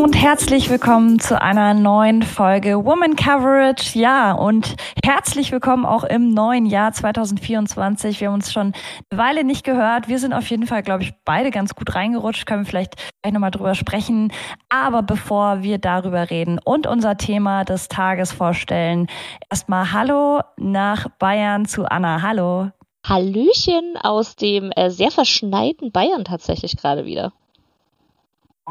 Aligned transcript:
Und 0.00 0.14
herzlich 0.14 0.70
willkommen 0.70 1.18
zu 1.18 1.42
einer 1.42 1.74
neuen 1.74 2.22
Folge 2.22 2.86
Woman 2.86 3.16
Coverage. 3.16 3.98
Ja, 3.98 4.32
und 4.32 4.74
herzlich 5.04 5.52
willkommen 5.52 5.84
auch 5.84 6.04
im 6.04 6.32
neuen 6.32 6.64
Jahr 6.64 6.90
2024. 6.90 8.18
Wir 8.18 8.28
haben 8.28 8.36
uns 8.36 8.50
schon 8.50 8.72
eine 9.10 9.20
Weile 9.20 9.44
nicht 9.44 9.62
gehört. 9.62 10.08
Wir 10.08 10.18
sind 10.18 10.32
auf 10.32 10.48
jeden 10.48 10.66
Fall, 10.66 10.82
glaube 10.82 11.02
ich, 11.02 11.12
beide 11.26 11.50
ganz 11.50 11.74
gut 11.74 11.94
reingerutscht. 11.94 12.46
Können 12.46 12.62
wir 12.62 12.70
vielleicht 12.70 12.96
gleich 13.20 13.34
nochmal 13.34 13.50
drüber 13.50 13.74
sprechen. 13.74 14.32
Aber 14.70 15.02
bevor 15.02 15.62
wir 15.62 15.76
darüber 15.76 16.30
reden 16.30 16.58
und 16.64 16.86
unser 16.86 17.18
Thema 17.18 17.64
des 17.64 17.88
Tages 17.88 18.32
vorstellen, 18.32 19.06
erstmal 19.50 19.92
Hallo 19.92 20.40
nach 20.56 21.08
Bayern 21.18 21.66
zu 21.66 21.84
Anna. 21.84 22.22
Hallo. 22.22 22.70
Hallöchen 23.06 23.98
aus 24.00 24.34
dem 24.34 24.72
äh, 24.72 24.88
sehr 24.88 25.10
verschneiten 25.10 25.92
Bayern 25.92 26.24
tatsächlich 26.24 26.78
gerade 26.78 27.04
wieder. 27.04 27.34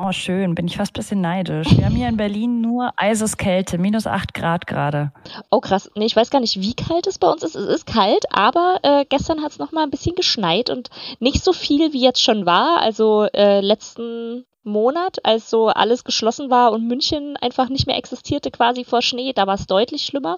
Oh, 0.02 0.13
schön. 0.13 0.55
Bin 0.55 0.67
ich 0.67 0.77
fast 0.77 0.91
ein 0.91 0.99
bisschen 0.99 1.20
neidisch. 1.20 1.76
Wir 1.76 1.85
haben 1.85 1.95
hier 1.95 2.07
in 2.07 2.16
Berlin 2.16 2.62
nur 2.62 2.94
Eiseskälte, 2.95 3.77
minus 3.77 4.07
8 4.07 4.34
Grad 4.34 4.66
gerade. 4.66 5.12
Oh, 5.52 5.59
krass. 5.59 5.91
Nee, 5.95 6.05
ich 6.05 6.16
weiß 6.16 6.30
gar 6.30 6.40
nicht, 6.40 6.62
wie 6.62 6.73
kalt 6.73 7.05
es 7.05 7.20
bei 7.20 7.27
uns 7.30 7.44
ist. 7.44 7.55
Es 7.55 7.67
ist 7.67 7.85
kalt, 7.85 8.23
aber 8.31 8.80
äh, 8.84 9.04
gestern 9.09 9.41
hat 9.43 9.52
es 9.52 9.59
noch 9.59 9.73
mal 9.73 9.84
ein 9.84 9.90
bisschen 9.90 10.16
geschneit 10.16 10.70
und 10.70 10.90
nicht 11.20 11.43
so 11.43 11.52
viel, 11.52 11.91
wie 11.91 12.02
jetzt 12.02 12.23
schon 12.23 12.45
war. 12.45 12.80
Also 12.80 13.27
äh, 13.34 13.59
letzten 13.59 14.45
Monat, 14.63 15.17
als 15.26 15.49
so 15.49 15.67
alles 15.67 16.05
geschlossen 16.05 16.49
war 16.49 16.71
und 16.71 16.88
München 16.88 17.35
einfach 17.35 17.68
nicht 17.68 17.85
mehr 17.85 17.98
existierte 17.98 18.51
quasi 18.51 18.85
vor 18.85 19.01
Schnee, 19.01 19.34
da 19.34 19.48
war 19.48 19.55
es 19.55 19.68
deutlich 19.68 20.04
schlimmer. 20.04 20.38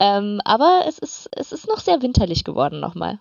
Ähm, 0.00 0.40
aber 0.44 0.82
es 0.88 0.98
ist, 0.98 1.28
es 1.36 1.52
ist 1.52 1.68
noch 1.68 1.78
sehr 1.78 2.02
winterlich 2.02 2.42
geworden 2.42 2.80
nochmal. 2.80 3.20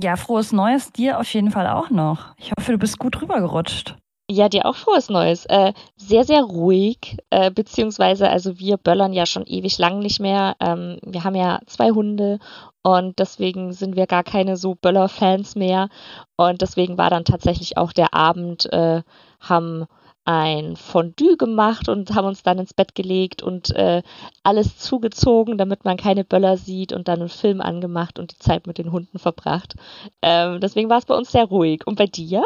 Ja, 0.00 0.16
frohes 0.16 0.50
Neues 0.50 0.90
dir 0.90 1.20
auf 1.20 1.32
jeden 1.32 1.52
Fall 1.52 1.68
auch 1.68 1.90
noch. 1.90 2.34
Ich 2.38 2.50
hoffe, 2.50 2.72
du 2.72 2.78
bist 2.78 2.98
gut 2.98 3.22
rübergerutscht. 3.22 4.01
Ja, 4.34 4.48
dir 4.48 4.64
auch 4.64 4.76
frohes 4.76 5.10
Neues. 5.10 5.44
Äh, 5.44 5.74
sehr, 5.96 6.24
sehr 6.24 6.42
ruhig, 6.42 7.18
äh, 7.28 7.50
beziehungsweise, 7.50 8.30
also 8.30 8.58
wir 8.58 8.78
böllern 8.78 9.12
ja 9.12 9.26
schon 9.26 9.44
ewig 9.44 9.76
lang 9.76 9.98
nicht 9.98 10.20
mehr. 10.20 10.56
Ähm, 10.58 10.98
wir 11.02 11.24
haben 11.24 11.34
ja 11.34 11.60
zwei 11.66 11.90
Hunde 11.90 12.38
und 12.82 13.18
deswegen 13.18 13.74
sind 13.74 13.94
wir 13.94 14.06
gar 14.06 14.24
keine 14.24 14.56
so 14.56 14.74
Böller-Fans 14.74 15.54
mehr. 15.54 15.90
Und 16.36 16.62
deswegen 16.62 16.96
war 16.96 17.10
dann 17.10 17.26
tatsächlich 17.26 17.76
auch 17.76 17.92
der 17.92 18.14
Abend, 18.14 18.72
äh, 18.72 19.02
haben 19.38 19.84
ein 20.24 20.76
Fondue 20.76 21.36
gemacht 21.36 21.90
und 21.90 22.14
haben 22.14 22.28
uns 22.28 22.42
dann 22.42 22.58
ins 22.58 22.72
Bett 22.72 22.94
gelegt 22.94 23.42
und 23.42 23.70
äh, 23.76 24.02
alles 24.44 24.78
zugezogen, 24.78 25.58
damit 25.58 25.84
man 25.84 25.98
keine 25.98 26.24
Böller 26.24 26.56
sieht 26.56 26.94
und 26.94 27.06
dann 27.08 27.20
einen 27.20 27.28
Film 27.28 27.60
angemacht 27.60 28.18
und 28.18 28.32
die 28.32 28.38
Zeit 28.38 28.66
mit 28.66 28.78
den 28.78 28.92
Hunden 28.92 29.18
verbracht. 29.18 29.74
Ähm, 30.22 30.58
deswegen 30.60 30.88
war 30.88 30.98
es 30.98 31.04
bei 31.06 31.14
uns 31.16 31.32
sehr 31.32 31.44
ruhig. 31.44 31.86
Und 31.86 31.96
bei 31.96 32.06
dir? 32.06 32.42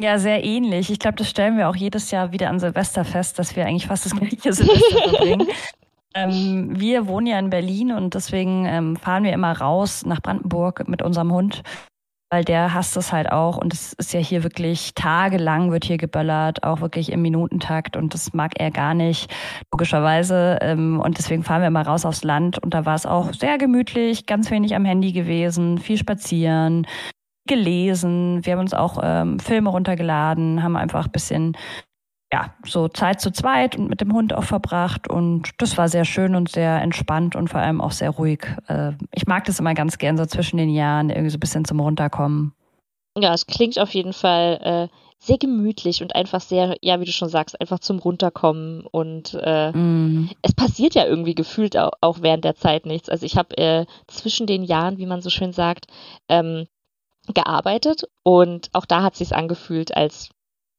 Ja, 0.00 0.18
sehr 0.18 0.44
ähnlich. 0.44 0.90
Ich 0.90 1.00
glaube, 1.00 1.16
das 1.16 1.28
stellen 1.28 1.56
wir 1.58 1.68
auch 1.68 1.74
jedes 1.74 2.12
Jahr 2.12 2.30
wieder 2.30 2.50
an 2.50 2.60
Silvester 2.60 3.04
fest, 3.04 3.38
dass 3.38 3.56
wir 3.56 3.66
eigentlich 3.66 3.88
fast 3.88 4.06
das 4.06 4.14
gleiche 4.14 4.52
Silvester 4.52 5.10
verbringen. 5.10 5.48
Ähm, 6.14 6.78
wir 6.78 7.08
wohnen 7.08 7.26
ja 7.26 7.38
in 7.38 7.50
Berlin 7.50 7.92
und 7.92 8.14
deswegen 8.14 8.64
ähm, 8.66 8.96
fahren 8.96 9.24
wir 9.24 9.32
immer 9.32 9.58
raus 9.58 10.06
nach 10.06 10.22
Brandenburg 10.22 10.88
mit 10.88 11.02
unserem 11.02 11.32
Hund, 11.32 11.62
weil 12.30 12.44
der 12.44 12.74
hasst 12.74 12.96
es 12.96 13.12
halt 13.12 13.30
auch 13.32 13.56
und 13.56 13.74
es 13.74 13.92
ist 13.94 14.12
ja 14.12 14.20
hier 14.20 14.44
wirklich 14.44 14.94
tagelang 14.94 15.72
wird 15.72 15.84
hier 15.84 15.98
geböllert, 15.98 16.62
auch 16.62 16.80
wirklich 16.80 17.10
im 17.10 17.20
Minutentakt 17.20 17.96
und 17.96 18.14
das 18.14 18.32
mag 18.32 18.52
er 18.58 18.70
gar 18.70 18.94
nicht, 18.94 19.30
logischerweise. 19.72 20.58
Ähm, 20.62 21.00
und 21.00 21.18
deswegen 21.18 21.42
fahren 21.42 21.60
wir 21.60 21.68
immer 21.68 21.86
raus 21.86 22.06
aufs 22.06 22.22
Land 22.22 22.58
und 22.62 22.72
da 22.72 22.86
war 22.86 22.94
es 22.94 23.04
auch 23.04 23.34
sehr 23.34 23.58
gemütlich, 23.58 24.26
ganz 24.26 24.50
wenig 24.50 24.76
am 24.76 24.84
Handy 24.84 25.10
gewesen, 25.12 25.78
viel 25.78 25.98
spazieren, 25.98 26.86
gelesen, 27.48 28.44
wir 28.44 28.52
haben 28.52 28.60
uns 28.60 28.74
auch 28.74 28.98
ähm, 29.02 29.40
Filme 29.40 29.70
runtergeladen, 29.70 30.62
haben 30.62 30.76
einfach 30.76 31.06
ein 31.06 31.12
bisschen 31.12 31.56
ja, 32.32 32.54
so 32.66 32.88
Zeit 32.88 33.20
zu 33.20 33.30
zweit 33.30 33.76
und 33.76 33.88
mit 33.88 34.02
dem 34.02 34.12
Hund 34.12 34.34
auch 34.34 34.44
verbracht 34.44 35.08
und 35.08 35.50
das 35.58 35.78
war 35.78 35.88
sehr 35.88 36.04
schön 36.04 36.34
und 36.34 36.50
sehr 36.50 36.80
entspannt 36.82 37.34
und 37.36 37.48
vor 37.48 37.60
allem 37.60 37.80
auch 37.80 37.92
sehr 37.92 38.10
ruhig. 38.10 38.46
Äh, 38.68 38.92
ich 39.14 39.26
mag 39.26 39.44
das 39.44 39.60
immer 39.60 39.74
ganz 39.74 39.96
gern 39.98 40.18
so 40.18 40.26
zwischen 40.26 40.58
den 40.58 40.68
Jahren, 40.68 41.08
irgendwie 41.08 41.30
so 41.30 41.38
ein 41.38 41.40
bisschen 41.40 41.64
zum 41.64 41.80
Runterkommen. 41.80 42.52
Ja, 43.16 43.32
es 43.32 43.46
klingt 43.46 43.78
auf 43.78 43.94
jeden 43.94 44.12
Fall 44.12 44.88
äh, 44.90 44.94
sehr 45.18 45.38
gemütlich 45.38 46.02
und 46.02 46.14
einfach 46.14 46.40
sehr, 46.40 46.76
ja, 46.82 47.00
wie 47.00 47.06
du 47.06 47.12
schon 47.12 47.30
sagst, 47.30 47.60
einfach 47.60 47.80
zum 47.80 47.98
Runterkommen 47.98 48.82
und 48.82 49.36
äh, 49.42 49.72
mm. 49.72 50.30
es 50.42 50.54
passiert 50.54 50.94
ja 50.94 51.06
irgendwie 51.06 51.34
gefühlt 51.34 51.76
auch, 51.76 51.92
auch, 52.00 52.18
während 52.20 52.44
der 52.44 52.54
Zeit 52.54 52.86
nichts. 52.86 53.08
Also 53.08 53.26
ich 53.26 53.36
habe 53.36 53.56
äh, 53.58 53.86
zwischen 54.06 54.46
den 54.46 54.62
Jahren, 54.62 54.98
wie 54.98 55.06
man 55.06 55.22
so 55.22 55.30
schön 55.30 55.52
sagt, 55.52 55.86
ähm, 56.28 56.66
gearbeitet 57.34 58.04
und 58.22 58.70
auch 58.72 58.86
da 58.86 59.02
hat 59.02 59.14
es 59.14 59.18
sich 59.18 59.34
angefühlt, 59.34 59.96
als 59.96 60.30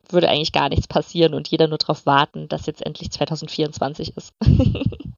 würde 0.10 0.30
eigentlich 0.30 0.52
gar 0.52 0.70
nichts 0.70 0.88
passieren 0.88 1.34
und 1.34 1.48
jeder 1.48 1.68
nur 1.68 1.78
darauf 1.78 2.06
warten, 2.06 2.48
dass 2.48 2.66
jetzt 2.66 2.86
endlich 2.86 3.12
2024 3.12 4.18
ist. 4.18 4.34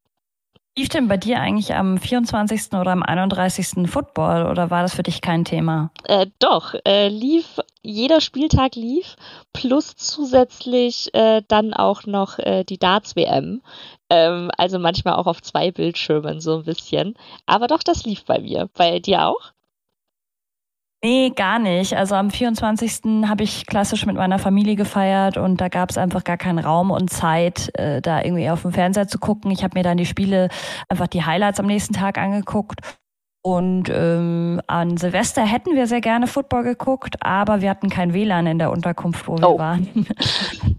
Lief 0.78 0.88
denn 0.88 1.10
bei 1.10 1.18
dir 1.18 1.42
eigentlich 1.42 1.74
am 1.76 1.98
24. 1.98 2.72
oder 2.80 2.92
am 2.92 3.04
31. 3.04 3.90
Football 3.90 4.50
oder 4.50 4.70
war 4.70 4.84
das 4.84 4.96
für 4.96 5.04
dich 5.04 5.20
kein 5.20 5.44
Thema? 5.44 5.92
Äh, 6.06 6.28
doch, 6.40 6.76
äh, 6.88 7.10
lief, 7.10 7.60
jeder 7.82 8.22
Spieltag 8.22 8.76
lief, 8.76 9.18
plus 9.52 9.98
zusätzlich 9.98 11.14
äh, 11.14 11.42
dann 11.46 11.74
auch 11.74 12.06
noch 12.06 12.40
äh, 12.40 12.64
die 12.64 12.78
Darts-WM. 12.78 13.62
Ähm, 14.10 14.50
also 14.58 14.80
manchmal 14.80 15.16
auch 15.16 15.28
auf 15.28 15.42
zwei 15.42 15.72
Bildschirmen 15.72 16.40
so 16.40 16.60
ein 16.60 16.64
bisschen. 16.64 17.16
Aber 17.46 17.68
doch, 17.68 17.84
das 17.84 18.06
lief 18.06 18.24
bei 18.24 18.40
mir. 18.40 18.70
Bei 18.74 19.00
dir 19.00 19.28
auch? 19.28 19.52
Nee, 21.04 21.32
gar 21.36 21.58
nicht. 21.58 21.98
Also 21.98 22.14
am 22.14 22.30
24. 22.30 23.28
habe 23.28 23.44
ich 23.44 23.66
klassisch 23.66 24.06
mit 24.06 24.16
meiner 24.16 24.38
Familie 24.38 24.76
gefeiert 24.76 25.36
und 25.36 25.60
da 25.60 25.68
gab 25.68 25.90
es 25.90 25.98
einfach 25.98 26.24
gar 26.24 26.38
keinen 26.38 26.60
Raum 26.60 26.92
und 26.92 27.10
Zeit, 27.10 27.72
äh, 27.74 28.02
da 28.02 28.22
irgendwie 28.22 28.52
auf 28.52 28.62
dem 28.62 28.72
Fernseher 28.72 29.08
zu 29.08 29.18
gucken. 29.18 29.50
Ich 29.50 29.64
habe 29.64 29.78
mir 29.80 29.84
dann 29.84 29.98
die 29.98 30.06
Spiele, 30.06 30.50
einfach 30.90 31.08
die 31.08 31.26
Highlights 31.26 31.60
am 31.60 31.66
nächsten 31.66 31.94
Tag 31.94 32.20
angeguckt. 32.20 32.82
Und 33.44 33.90
ähm, 33.90 34.62
an 34.68 34.98
Silvester 34.98 35.44
hätten 35.44 35.76
wir 35.76 35.88
sehr 35.88 36.02
gerne 36.02 36.28
Football 36.28 36.62
geguckt, 36.62 37.16
aber 37.22 37.62
wir 37.62 37.72
hatten 37.72 37.90
kein 37.90 38.14
WLAN 38.14 38.46
in 38.46 38.60
der 38.60 38.70
Unterkunft, 38.70 39.28
wo 39.28 39.36
wir 39.36 39.50
oh. 39.50 39.58
waren. 39.58 39.88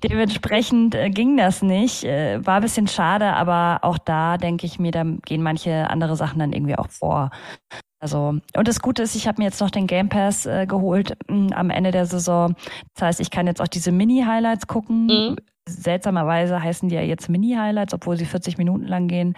Dementsprechend 0.04 0.94
äh, 0.94 1.10
ging 1.10 1.36
das 1.36 1.62
nicht. 1.62 2.04
Äh, 2.04 2.46
war 2.46 2.56
ein 2.56 2.62
bisschen 2.62 2.86
schade, 2.86 3.32
aber 3.32 3.80
auch 3.82 3.98
da 3.98 4.38
denke 4.38 4.66
ich 4.66 4.78
mir, 4.78 4.92
da 4.92 5.02
gehen 5.02 5.42
manche 5.42 5.90
andere 5.90 6.14
Sachen 6.14 6.38
dann 6.38 6.52
irgendwie 6.52 6.76
auch 6.76 6.88
vor. 6.88 7.30
Also, 8.02 8.34
und 8.56 8.66
das 8.66 8.80
Gute 8.80 9.04
ist, 9.04 9.14
ich 9.14 9.28
habe 9.28 9.40
mir 9.40 9.44
jetzt 9.44 9.60
noch 9.60 9.70
den 9.70 9.86
Game 9.86 10.08
Pass 10.08 10.44
äh, 10.44 10.66
geholt 10.66 11.16
mh, 11.28 11.36
hm, 11.36 11.52
am 11.52 11.70
Ende 11.70 11.92
der 11.92 12.04
Saison. 12.04 12.56
Das 12.94 13.02
heißt, 13.02 13.20
ich 13.20 13.30
kann 13.30 13.46
jetzt 13.46 13.62
auch 13.62 13.68
diese 13.68 13.92
Mini-Highlights 13.92 14.66
gucken. 14.66 15.06
Mhm. 15.06 15.36
Seltsamerweise 15.68 16.60
heißen 16.60 16.88
die 16.88 16.96
ja 16.96 17.02
jetzt 17.02 17.28
Mini-Highlights, 17.28 17.94
obwohl 17.94 18.16
sie 18.16 18.24
40 18.24 18.58
Minuten 18.58 18.88
lang 18.88 19.06
gehen. 19.06 19.36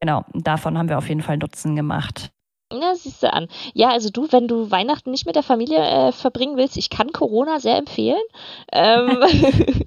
Genau, 0.00 0.24
davon 0.34 0.76
haben 0.76 0.88
wir 0.88 0.98
auf 0.98 1.08
jeden 1.08 1.22
Fall 1.22 1.36
Nutzen 1.36 1.76
gemacht. 1.76 2.32
Ja, 2.72 2.94
siehst 2.94 3.24
du 3.24 3.32
an. 3.32 3.48
Ja, 3.74 3.90
also 3.90 4.10
du, 4.10 4.30
wenn 4.30 4.46
du 4.46 4.70
Weihnachten 4.70 5.10
nicht 5.10 5.26
mit 5.26 5.34
der 5.34 5.42
Familie 5.42 5.78
äh, 5.78 6.12
verbringen 6.12 6.56
willst, 6.56 6.76
ich 6.76 6.88
kann 6.88 7.12
Corona 7.12 7.58
sehr 7.58 7.76
empfehlen. 7.76 8.22
Ähm, 8.70 9.24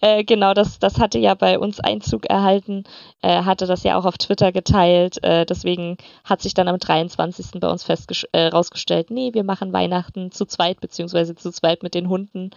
äh, 0.00 0.24
genau, 0.24 0.54
das, 0.54 0.78
das 0.78 0.98
hatte 0.98 1.18
ja 1.18 1.34
bei 1.34 1.58
uns 1.58 1.80
Einzug 1.80 2.24
erhalten, 2.24 2.84
äh, 3.20 3.42
hatte 3.42 3.66
das 3.66 3.82
ja 3.82 3.98
auch 3.98 4.06
auf 4.06 4.16
Twitter 4.16 4.52
geteilt. 4.52 5.22
Äh, 5.22 5.44
deswegen 5.44 5.98
hat 6.24 6.40
sich 6.40 6.54
dann 6.54 6.68
am 6.68 6.78
23. 6.78 7.60
bei 7.60 7.70
uns 7.70 7.86
herausgestellt, 8.32 9.10
äh, 9.10 9.14
nee, 9.14 9.34
wir 9.34 9.44
machen 9.44 9.74
Weihnachten 9.74 10.30
zu 10.30 10.46
zweit, 10.46 10.80
beziehungsweise 10.80 11.34
zu 11.34 11.52
zweit 11.52 11.82
mit 11.82 11.94
den 11.94 12.08
Hunden. 12.08 12.52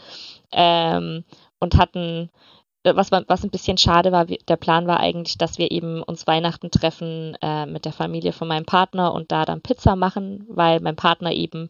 Ähm, 0.53 1.25
und 1.59 1.75
hatten 1.75 2.29
was, 2.95 3.11
was 3.11 3.43
ein 3.43 3.49
bisschen 3.49 3.77
schade 3.77 4.11
war, 4.11 4.25
der 4.25 4.55
Plan 4.55 4.87
war 4.87 4.99
eigentlich, 4.99 5.37
dass 5.37 5.57
wir 5.57 5.71
eben 5.71 6.01
uns 6.03 6.27
Weihnachten 6.27 6.71
treffen 6.71 7.35
äh, 7.41 7.65
mit 7.65 7.85
der 7.85 7.91
Familie 7.91 8.31
von 8.31 8.47
meinem 8.47 8.65
Partner 8.65 9.13
und 9.13 9.31
da 9.31 9.45
dann 9.45 9.61
Pizza 9.61 9.95
machen, 9.95 10.45
weil 10.49 10.79
mein 10.79 10.95
Partner 10.95 11.31
eben 11.31 11.69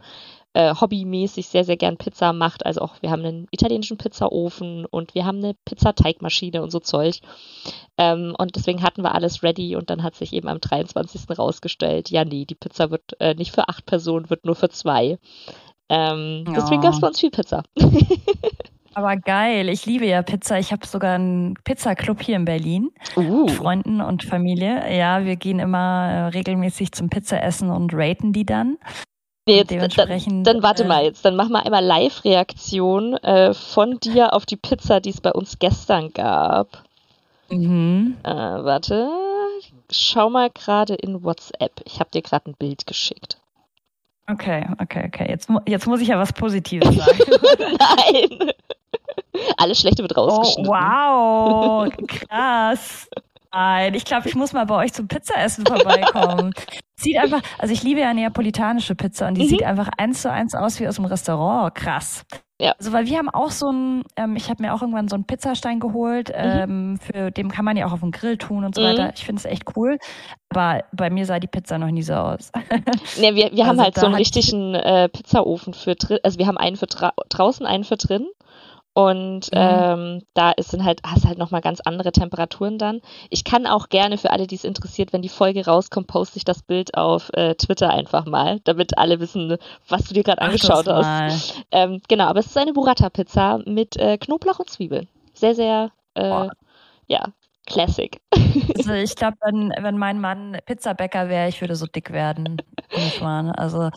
äh, 0.53 0.73
hobbymäßig 0.73 1.47
sehr, 1.47 1.63
sehr 1.63 1.77
gern 1.77 1.97
Pizza 1.97 2.33
macht. 2.33 2.65
Also 2.65 2.81
auch 2.81 2.95
wir 3.01 3.11
haben 3.11 3.23
einen 3.23 3.47
italienischen 3.51 3.97
Pizzaofen 3.97 4.85
und 4.85 5.13
wir 5.13 5.25
haben 5.25 5.37
eine 5.37 5.55
Pizzateigmaschine 5.65 6.63
und 6.63 6.71
so 6.71 6.79
Zeug. 6.79 7.19
Ähm, 7.97 8.35
und 8.37 8.55
deswegen 8.55 8.81
hatten 8.81 9.03
wir 9.03 9.13
alles 9.13 9.43
ready 9.43 9.75
und 9.75 9.89
dann 9.89 10.03
hat 10.03 10.15
sich 10.15 10.33
eben 10.33 10.47
am 10.47 10.59
23. 10.59 11.37
rausgestellt, 11.37 12.09
ja, 12.09 12.25
nee, 12.25 12.45
die 12.45 12.55
Pizza 12.55 12.89
wird 12.89 13.19
äh, 13.19 13.35
nicht 13.35 13.51
für 13.51 13.69
acht 13.69 13.85
Personen, 13.85 14.29
wird 14.29 14.45
nur 14.45 14.55
für 14.55 14.69
zwei. 14.69 15.19
Ähm, 15.89 16.43
ja. 16.47 16.53
Deswegen 16.55 16.81
gab 16.81 16.93
es 16.93 17.01
bei 17.01 17.07
uns 17.07 17.19
viel 17.19 17.31
Pizza. 17.31 17.63
Aber 18.97 19.15
geil, 19.15 19.69
ich 19.69 19.85
liebe 19.85 20.07
ja 20.07 20.23
Pizza. 20.23 20.57
Ich 20.57 20.71
habe 20.71 20.87
sogar 20.87 21.13
einen 21.13 21.53
Pizzaclub 21.63 22.19
hier 22.19 22.35
in 22.35 22.45
Berlin 22.45 22.89
uh. 23.15 23.45
mit 23.45 23.51
Freunden 23.51 24.01
und 24.01 24.23
Familie. 24.23 24.91
Ja, 24.91 25.23
wir 25.23 25.35
gehen 25.35 25.59
immer 25.59 26.09
äh, 26.09 26.21
regelmäßig 26.29 26.93
zum 26.93 27.07
Pizzaessen 27.07 27.69
und 27.69 27.93
raten 27.93 28.33
die 28.33 28.43
dann. 28.43 28.79
Nee, 29.45 29.57
jetzt, 29.57 29.69
dementsprechend, 29.69 30.47
dann, 30.47 30.55
dann, 30.55 30.63
warte 30.63 30.83
äh, 30.83 30.87
mal 30.87 31.03
jetzt, 31.03 31.23
dann 31.23 31.35
mach 31.35 31.47
mal 31.47 31.61
einmal 31.61 31.85
Live-Reaktion 31.85 33.17
äh, 33.17 33.53
von 33.53 33.99
dir 33.99 34.33
auf 34.33 34.47
die 34.47 34.55
Pizza, 34.55 34.99
die 34.99 35.11
es 35.11 35.21
bei 35.21 35.31
uns 35.31 35.59
gestern 35.59 36.11
gab. 36.11 36.83
Mhm. 37.51 38.17
Äh, 38.23 38.31
warte, 38.31 39.11
schau 39.91 40.31
mal 40.31 40.49
gerade 40.49 40.95
in 40.95 41.23
WhatsApp. 41.23 41.81
Ich 41.85 41.99
habe 41.99 42.09
dir 42.09 42.23
gerade 42.23 42.49
ein 42.49 42.55
Bild 42.57 42.87
geschickt. 42.87 43.39
Okay, 44.27 44.65
okay, 44.81 45.03
okay. 45.05 45.27
Jetzt, 45.29 45.49
jetzt 45.67 45.85
muss 45.85 46.01
ich 46.01 46.07
ja 46.07 46.17
was 46.17 46.33
Positives 46.33 46.95
sagen. 46.95 47.19
Nein. 47.59 48.53
alles 49.57 49.79
Schlechte 49.79 50.03
wird 50.03 50.17
oh, 50.17 50.21
rausgeschnitten. 50.21 50.67
Oh, 50.67 50.73
wow, 50.73 51.89
krass. 52.07 53.09
Nein, 53.51 53.93
ich 53.93 54.05
glaube, 54.05 54.27
ich 54.27 54.35
muss 54.35 54.53
mal 54.53 54.65
bei 54.65 54.75
euch 54.75 54.93
zum 54.93 55.07
Pizzaessen 55.07 55.65
vorbeikommen. 55.65 56.53
sieht 56.95 57.17
einfach, 57.17 57.41
also 57.57 57.73
ich 57.73 57.83
liebe 57.83 58.01
ja 58.01 58.13
neapolitanische 58.13 58.95
Pizza 58.95 59.27
und 59.27 59.35
die 59.35 59.43
mhm. 59.43 59.47
sieht 59.47 59.63
einfach 59.63 59.89
eins 59.97 60.21
zu 60.21 60.31
eins 60.31 60.53
aus 60.53 60.79
wie 60.79 60.87
aus 60.87 60.95
dem 60.95 61.05
Restaurant. 61.05 61.73
Krass. 61.73 62.25
Ja. 62.59 62.73
Also 62.79 62.91
weil 62.91 63.05
wir 63.05 63.17
haben 63.19 63.29
auch 63.29 63.51
so 63.51 63.71
ein, 63.71 64.03
ähm, 64.15 64.35
ich 64.35 64.49
habe 64.49 64.63
mir 64.63 64.73
auch 64.73 64.81
irgendwann 64.81 65.07
so 65.07 65.15
einen 65.15 65.25
Pizzastein 65.25 65.79
geholt, 65.79 66.29
mhm. 66.29 66.35
ähm, 66.35 66.99
für 66.99 67.29
den 67.29 67.49
kann 67.49 67.65
man 67.65 67.77
ja 67.77 67.85
auch 67.85 67.93
auf 67.93 67.99
den 67.99 68.11
Grill 68.11 68.37
tun 68.37 68.63
und 68.63 68.73
so 68.73 68.81
mhm. 68.81 68.85
weiter. 68.85 69.13
Ich 69.15 69.25
finde 69.25 69.39
es 69.39 69.45
echt 69.45 69.63
cool. 69.75 69.99
Aber 70.49 70.83
bei 70.91 71.09
mir 71.09 71.25
sah 71.25 71.39
die 71.39 71.47
Pizza 71.47 71.77
noch 71.77 71.91
nie 71.91 72.01
so 72.01 72.13
aus. 72.13 72.51
nee, 73.19 73.35
wir, 73.35 73.51
wir 73.51 73.51
also 73.51 73.65
haben 73.65 73.81
halt 73.81 73.95
so 73.95 74.05
einen 74.07 74.15
richtigen 74.15 74.73
äh, 74.73 75.07
Pizzaofen 75.09 75.73
für 75.73 75.95
drin, 75.95 76.19
also 76.23 76.39
wir 76.39 76.47
haben 76.47 76.57
einen 76.57 76.77
für 76.77 76.87
draußen, 76.87 77.65
einen 77.65 77.83
für 77.83 77.97
drin. 77.97 78.27
Und 78.97 79.51
mhm. 79.53 79.59
ähm, 79.59 80.21
da 80.33 80.49
ist 80.49 80.73
dann 80.73 80.83
halt, 80.83 81.01
hast 81.05 81.23
halt 81.23 81.37
nochmal 81.37 81.61
ganz 81.61 81.81
andere 81.81 82.11
Temperaturen 82.11 82.79
dann. 82.79 83.01
Ich 83.29 83.43
kann 83.43 83.67
auch 83.67 83.89
gerne 83.89 84.17
für 84.17 84.31
alle, 84.31 84.47
die 84.47 84.55
es 84.55 84.63
interessiert, 84.63 85.13
wenn 85.13 85.21
die 85.21 85.29
Folge 85.29 85.63
rauskommt, 85.63 86.07
poste 86.07 86.37
ich 86.37 86.45
das 86.45 86.63
Bild 86.63 86.97
auf 86.97 87.29
äh, 87.33 87.53
Twitter 87.53 87.91
einfach 87.91 88.25
mal, 88.25 88.59
damit 88.63 88.97
alle 88.97 89.19
wissen, 89.19 89.55
was 89.87 90.05
du 90.05 90.15
dir 90.15 90.23
gerade 90.23 90.41
angeschaut 90.41 90.87
hast. 90.87 91.63
Ähm, 91.69 92.01
genau, 92.07 92.23
aber 92.23 92.39
es 92.39 92.47
ist 92.47 92.57
eine 92.57 92.73
Burrata-Pizza 92.73 93.59
mit 93.67 93.97
äh, 93.97 94.17
Knoblauch 94.17 94.57
und 94.57 94.71
Zwiebeln. 94.71 95.07
Sehr, 95.35 95.53
sehr, 95.53 95.91
äh, 96.15 96.47
ja, 97.05 97.25
Classic. 97.67 98.19
Also 98.77 98.93
ich 98.93 99.15
glaube, 99.15 99.37
wenn, 99.41 99.73
wenn 99.79 99.99
mein 99.99 100.19
Mann 100.19 100.57
Pizzabäcker 100.65 101.29
wäre, 101.29 101.49
ich 101.49 101.61
würde 101.61 101.75
so 101.75 101.85
dick 101.85 102.11
werden. 102.11 102.57
Also 103.55 103.91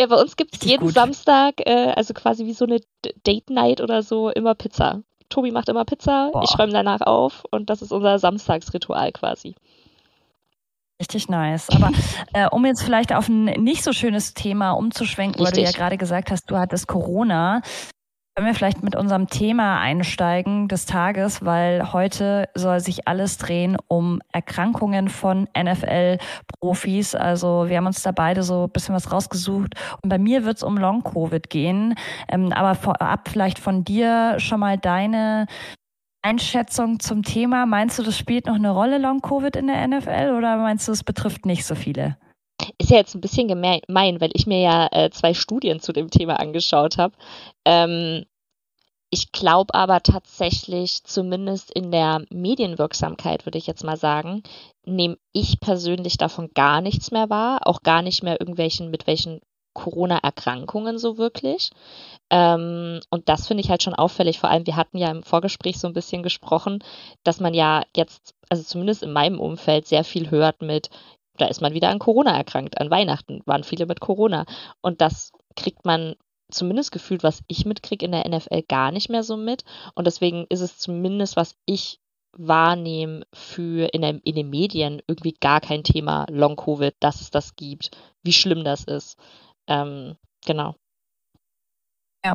ja, 0.00 0.06
bei 0.06 0.16
uns 0.16 0.36
gibt 0.36 0.54
es 0.54 0.64
jeden 0.64 0.86
gut. 0.86 0.94
Samstag, 0.94 1.60
äh, 1.66 1.92
also 1.94 2.14
quasi 2.14 2.46
wie 2.46 2.54
so 2.54 2.64
eine 2.64 2.80
Date 3.26 3.50
Night 3.50 3.82
oder 3.82 4.02
so, 4.02 4.30
immer 4.30 4.54
Pizza. 4.54 5.02
Tobi 5.28 5.50
macht 5.50 5.68
immer 5.68 5.84
Pizza, 5.84 6.30
Boah. 6.32 6.42
ich 6.42 6.58
räume 6.58 6.72
danach 6.72 7.02
auf 7.02 7.44
und 7.50 7.68
das 7.68 7.82
ist 7.82 7.92
unser 7.92 8.18
Samstagsritual 8.18 9.12
quasi. 9.12 9.54
Richtig 10.98 11.28
nice. 11.28 11.68
Aber 11.68 11.90
äh, 12.32 12.48
um 12.48 12.64
jetzt 12.64 12.82
vielleicht 12.82 13.12
auf 13.14 13.28
ein 13.28 13.44
nicht 13.44 13.84
so 13.84 13.92
schönes 13.92 14.32
Thema 14.32 14.72
umzuschwenken, 14.72 15.38
Richtig. 15.42 15.58
weil 15.58 15.64
du 15.64 15.70
ja 15.70 15.76
gerade 15.76 15.98
gesagt 15.98 16.30
hast, 16.30 16.50
du 16.50 16.56
hattest 16.56 16.86
Corona. 16.86 17.60
Können 18.40 18.52
wir 18.52 18.56
vielleicht 18.56 18.82
mit 18.82 18.96
unserem 18.96 19.26
Thema 19.26 19.80
einsteigen 19.80 20.66
des 20.66 20.86
Tages, 20.86 21.44
weil 21.44 21.92
heute 21.92 22.48
soll 22.54 22.80
sich 22.80 23.06
alles 23.06 23.36
drehen 23.36 23.76
um 23.86 24.22
Erkrankungen 24.32 25.10
von 25.10 25.46
NFL-Profis. 25.54 27.14
Also 27.14 27.68
wir 27.68 27.76
haben 27.76 27.84
uns 27.84 28.02
da 28.02 28.12
beide 28.12 28.42
so 28.42 28.64
ein 28.64 28.70
bisschen 28.70 28.94
was 28.94 29.12
rausgesucht. 29.12 29.74
Und 30.02 30.08
bei 30.08 30.16
mir 30.16 30.46
wird 30.46 30.56
es 30.56 30.62
um 30.62 30.78
Long-Covid 30.78 31.50
gehen. 31.50 31.94
Ähm, 32.30 32.50
aber 32.52 32.76
vorab 32.76 33.28
vielleicht 33.28 33.58
von 33.58 33.84
dir 33.84 34.36
schon 34.38 34.60
mal 34.60 34.78
deine 34.78 35.44
Einschätzung 36.22 36.98
zum 36.98 37.22
Thema. 37.22 37.66
Meinst 37.66 37.98
du, 37.98 38.02
das 38.02 38.16
spielt 38.16 38.46
noch 38.46 38.54
eine 38.54 38.70
Rolle, 38.70 38.96
Long-Covid 38.96 39.54
in 39.54 39.66
der 39.66 39.86
NFL, 39.86 40.34
oder 40.34 40.56
meinst 40.56 40.88
du, 40.88 40.92
es 40.92 41.04
betrifft 41.04 41.44
nicht 41.44 41.66
so 41.66 41.74
viele? 41.74 42.16
ist 42.78 42.90
ja 42.90 42.98
jetzt 42.98 43.14
ein 43.14 43.20
bisschen 43.20 43.48
gemein, 43.48 44.20
weil 44.20 44.30
ich 44.34 44.46
mir 44.46 44.60
ja 44.60 44.88
äh, 44.92 45.10
zwei 45.10 45.34
Studien 45.34 45.80
zu 45.80 45.92
dem 45.92 46.10
Thema 46.10 46.40
angeschaut 46.40 46.98
habe. 46.98 47.14
Ähm, 47.64 48.24
ich 49.10 49.32
glaube 49.32 49.74
aber 49.74 50.02
tatsächlich, 50.02 51.02
zumindest 51.04 51.70
in 51.72 51.90
der 51.90 52.24
Medienwirksamkeit, 52.30 53.44
würde 53.44 53.58
ich 53.58 53.66
jetzt 53.66 53.84
mal 53.84 53.96
sagen, 53.96 54.42
nehme 54.84 55.18
ich 55.32 55.58
persönlich 55.60 56.16
davon 56.16 56.50
gar 56.54 56.80
nichts 56.80 57.10
mehr 57.10 57.28
wahr, 57.28 57.66
auch 57.66 57.82
gar 57.82 58.02
nicht 58.02 58.22
mehr 58.22 58.40
irgendwelchen, 58.40 58.90
mit 58.90 59.06
welchen 59.08 59.40
Corona-Erkrankungen 59.74 60.98
so 60.98 61.18
wirklich. 61.18 61.70
Ähm, 62.30 63.00
und 63.10 63.28
das 63.28 63.46
finde 63.46 63.62
ich 63.62 63.70
halt 63.70 63.82
schon 63.82 63.94
auffällig. 63.94 64.38
Vor 64.38 64.50
allem, 64.50 64.66
wir 64.66 64.76
hatten 64.76 64.98
ja 64.98 65.10
im 65.10 65.22
Vorgespräch 65.22 65.78
so 65.78 65.88
ein 65.88 65.94
bisschen 65.94 66.22
gesprochen, 66.22 66.82
dass 67.24 67.40
man 67.40 67.54
ja 67.54 67.82
jetzt, 67.96 68.34
also 68.48 68.62
zumindest 68.62 69.02
in 69.02 69.12
meinem 69.12 69.40
Umfeld, 69.40 69.86
sehr 69.86 70.04
viel 70.04 70.30
hört 70.30 70.62
mit, 70.62 70.90
da 71.36 71.46
ist 71.46 71.60
man 71.62 71.74
wieder 71.74 71.88
an 71.88 71.98
Corona 71.98 72.36
erkrankt. 72.36 72.80
An 72.80 72.90
Weihnachten 72.90 73.42
waren 73.46 73.64
viele 73.64 73.86
mit 73.86 74.00
Corona. 74.00 74.44
Und 74.82 75.00
das 75.00 75.32
kriegt 75.56 75.84
man 75.84 76.14
zumindest 76.50 76.92
gefühlt, 76.92 77.22
was 77.22 77.42
ich 77.46 77.64
mitkriege 77.64 78.04
in 78.04 78.12
der 78.12 78.28
NFL, 78.28 78.62
gar 78.68 78.92
nicht 78.92 79.08
mehr 79.08 79.22
so 79.22 79.36
mit. 79.36 79.64
Und 79.94 80.06
deswegen 80.06 80.46
ist 80.48 80.60
es 80.60 80.78
zumindest, 80.78 81.36
was 81.36 81.56
ich 81.66 82.00
wahrnehme 82.32 83.26
für 83.32 83.92
in, 83.92 84.02
der, 84.02 84.20
in 84.24 84.34
den 84.34 84.50
Medien 84.50 85.02
irgendwie 85.08 85.34
gar 85.40 85.60
kein 85.60 85.82
Thema 85.82 86.26
Long 86.30 86.56
Covid, 86.56 86.94
dass 87.00 87.20
es 87.20 87.30
das 87.30 87.56
gibt, 87.56 87.90
wie 88.22 88.32
schlimm 88.32 88.64
das 88.64 88.84
ist. 88.84 89.18
Ähm, 89.66 90.16
genau. 90.44 90.74
Ja. 92.24 92.34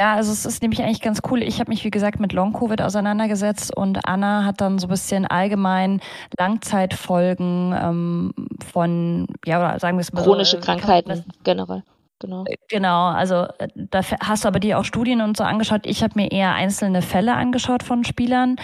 Ja, 0.00 0.14
also 0.14 0.32
es 0.32 0.46
ist 0.46 0.62
nämlich 0.62 0.82
eigentlich 0.82 1.02
ganz 1.02 1.20
cool. 1.30 1.42
Ich 1.42 1.60
habe 1.60 1.70
mich, 1.70 1.84
wie 1.84 1.90
gesagt, 1.90 2.18
mit 2.18 2.32
Long-Covid 2.32 2.82
auseinandergesetzt 2.82 3.76
und 3.76 4.04
Anna 4.04 4.44
hat 4.44 4.60
dann 4.60 4.78
so 4.78 4.86
ein 4.86 4.90
bisschen 4.90 5.26
allgemein 5.26 6.00
Langzeitfolgen 6.38 7.72
ähm, 7.78 8.32
von, 8.72 9.28
ja, 9.44 9.58
oder 9.60 9.78
sagen 9.78 9.98
wir 9.98 10.00
es 10.00 10.12
mal 10.12 10.22
Chronische 10.24 10.56
so, 10.56 10.62
Krankheiten 10.64 11.24
generell. 11.44 11.84
Genau. 12.22 12.44
Äh, 12.46 12.56
genau, 12.68 13.08
also 13.08 13.46
äh, 13.58 13.68
da 13.74 14.00
hast 14.20 14.44
du 14.44 14.48
aber 14.48 14.60
dir 14.60 14.78
auch 14.78 14.84
Studien 14.84 15.20
und 15.20 15.36
so 15.36 15.44
angeschaut. 15.44 15.82
Ich 15.84 16.02
habe 16.02 16.14
mir 16.16 16.30
eher 16.30 16.54
einzelne 16.54 17.02
Fälle 17.02 17.34
angeschaut 17.34 17.82
von 17.82 18.04
Spielern. 18.04 18.56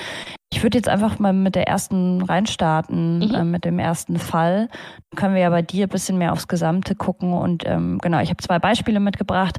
Ich 0.51 0.63
würde 0.63 0.79
jetzt 0.79 0.89
einfach 0.89 1.19
mal 1.19 1.33
mit 1.33 1.55
der 1.55 1.69
ersten 1.69 2.23
reinstarten, 2.23 3.19
mhm. 3.19 3.35
äh, 3.35 3.45
mit 3.45 3.65
dem 3.65 3.79
ersten 3.79 4.19
Fall. 4.19 4.69
Dann 5.11 5.17
können 5.17 5.35
wir 5.35 5.43
ja 5.43 5.51
bei 5.51 5.63
dir 5.63 5.87
ein 5.87 5.91
bisschen 5.91 6.17
mehr 6.19 6.33
aufs 6.33 6.49
Gesamte 6.49 6.95
gucken. 6.95 7.35
Und 7.35 7.65
ähm, 7.67 7.99
genau, 7.99 8.21
ich 8.21 8.31
habe 8.31 8.43
zwei 8.43 8.59
Beispiele 8.59 9.01
mitgebracht. 9.01 9.59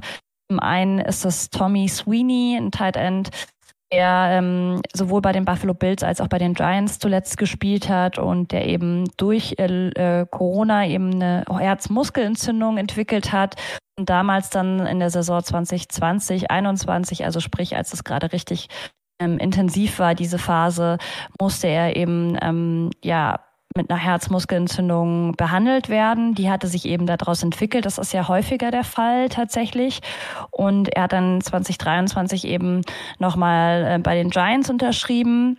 Zum 0.50 0.58
einen 0.58 0.98
ist 0.98 1.24
das 1.24 1.50
Tommy 1.50 1.88
Sweeney, 1.88 2.56
ein 2.56 2.72
Tight 2.72 2.96
End, 2.96 3.30
der 3.92 4.28
ähm, 4.30 4.80
sowohl 4.94 5.20
bei 5.20 5.32
den 5.32 5.44
Buffalo 5.44 5.74
Bills 5.74 6.02
als 6.02 6.20
auch 6.20 6.28
bei 6.28 6.38
den 6.38 6.54
Giants 6.54 6.98
zuletzt 6.98 7.36
gespielt 7.36 7.88
hat 7.88 8.18
und 8.18 8.52
der 8.52 8.66
eben 8.66 9.10
durch 9.16 9.56
äh, 9.58 9.88
äh 9.88 10.26
Corona 10.30 10.86
eben 10.86 11.14
eine 11.14 11.44
Herzmuskelentzündung 11.48 12.78
entwickelt 12.78 13.32
hat 13.32 13.56
und 13.98 14.08
damals 14.08 14.50
dann 14.50 14.86
in 14.86 15.00
der 15.00 15.10
Saison 15.10 15.42
2020, 15.42 16.50
21, 16.50 17.24
also 17.24 17.40
sprich, 17.40 17.76
als 17.76 17.92
es 17.92 18.04
gerade 18.04 18.32
richtig 18.32 18.68
ähm, 19.20 19.38
intensiv 19.38 19.98
war, 19.98 20.14
diese 20.14 20.38
Phase, 20.38 20.98
musste 21.40 21.68
er 21.68 21.96
eben 21.96 22.38
ähm, 22.40 22.90
ja 23.02 23.40
mit 23.76 23.90
einer 23.90 24.00
Herzmuskelentzündung 24.00 25.32
behandelt 25.36 25.88
werden. 25.88 26.34
Die 26.34 26.50
hatte 26.50 26.66
sich 26.66 26.86
eben 26.86 27.06
daraus 27.06 27.42
entwickelt. 27.42 27.86
Das 27.86 27.98
ist 27.98 28.12
ja 28.12 28.26
häufiger 28.26 28.70
der 28.70 28.84
Fall 28.84 29.28
tatsächlich. 29.28 30.00
Und 30.50 30.88
er 30.94 31.04
hat 31.04 31.12
dann 31.12 31.40
2023 31.40 32.44
eben 32.46 32.82
nochmal 33.18 33.86
äh, 33.86 33.98
bei 33.98 34.16
den 34.16 34.30
Giants 34.30 34.70
unterschrieben 34.70 35.58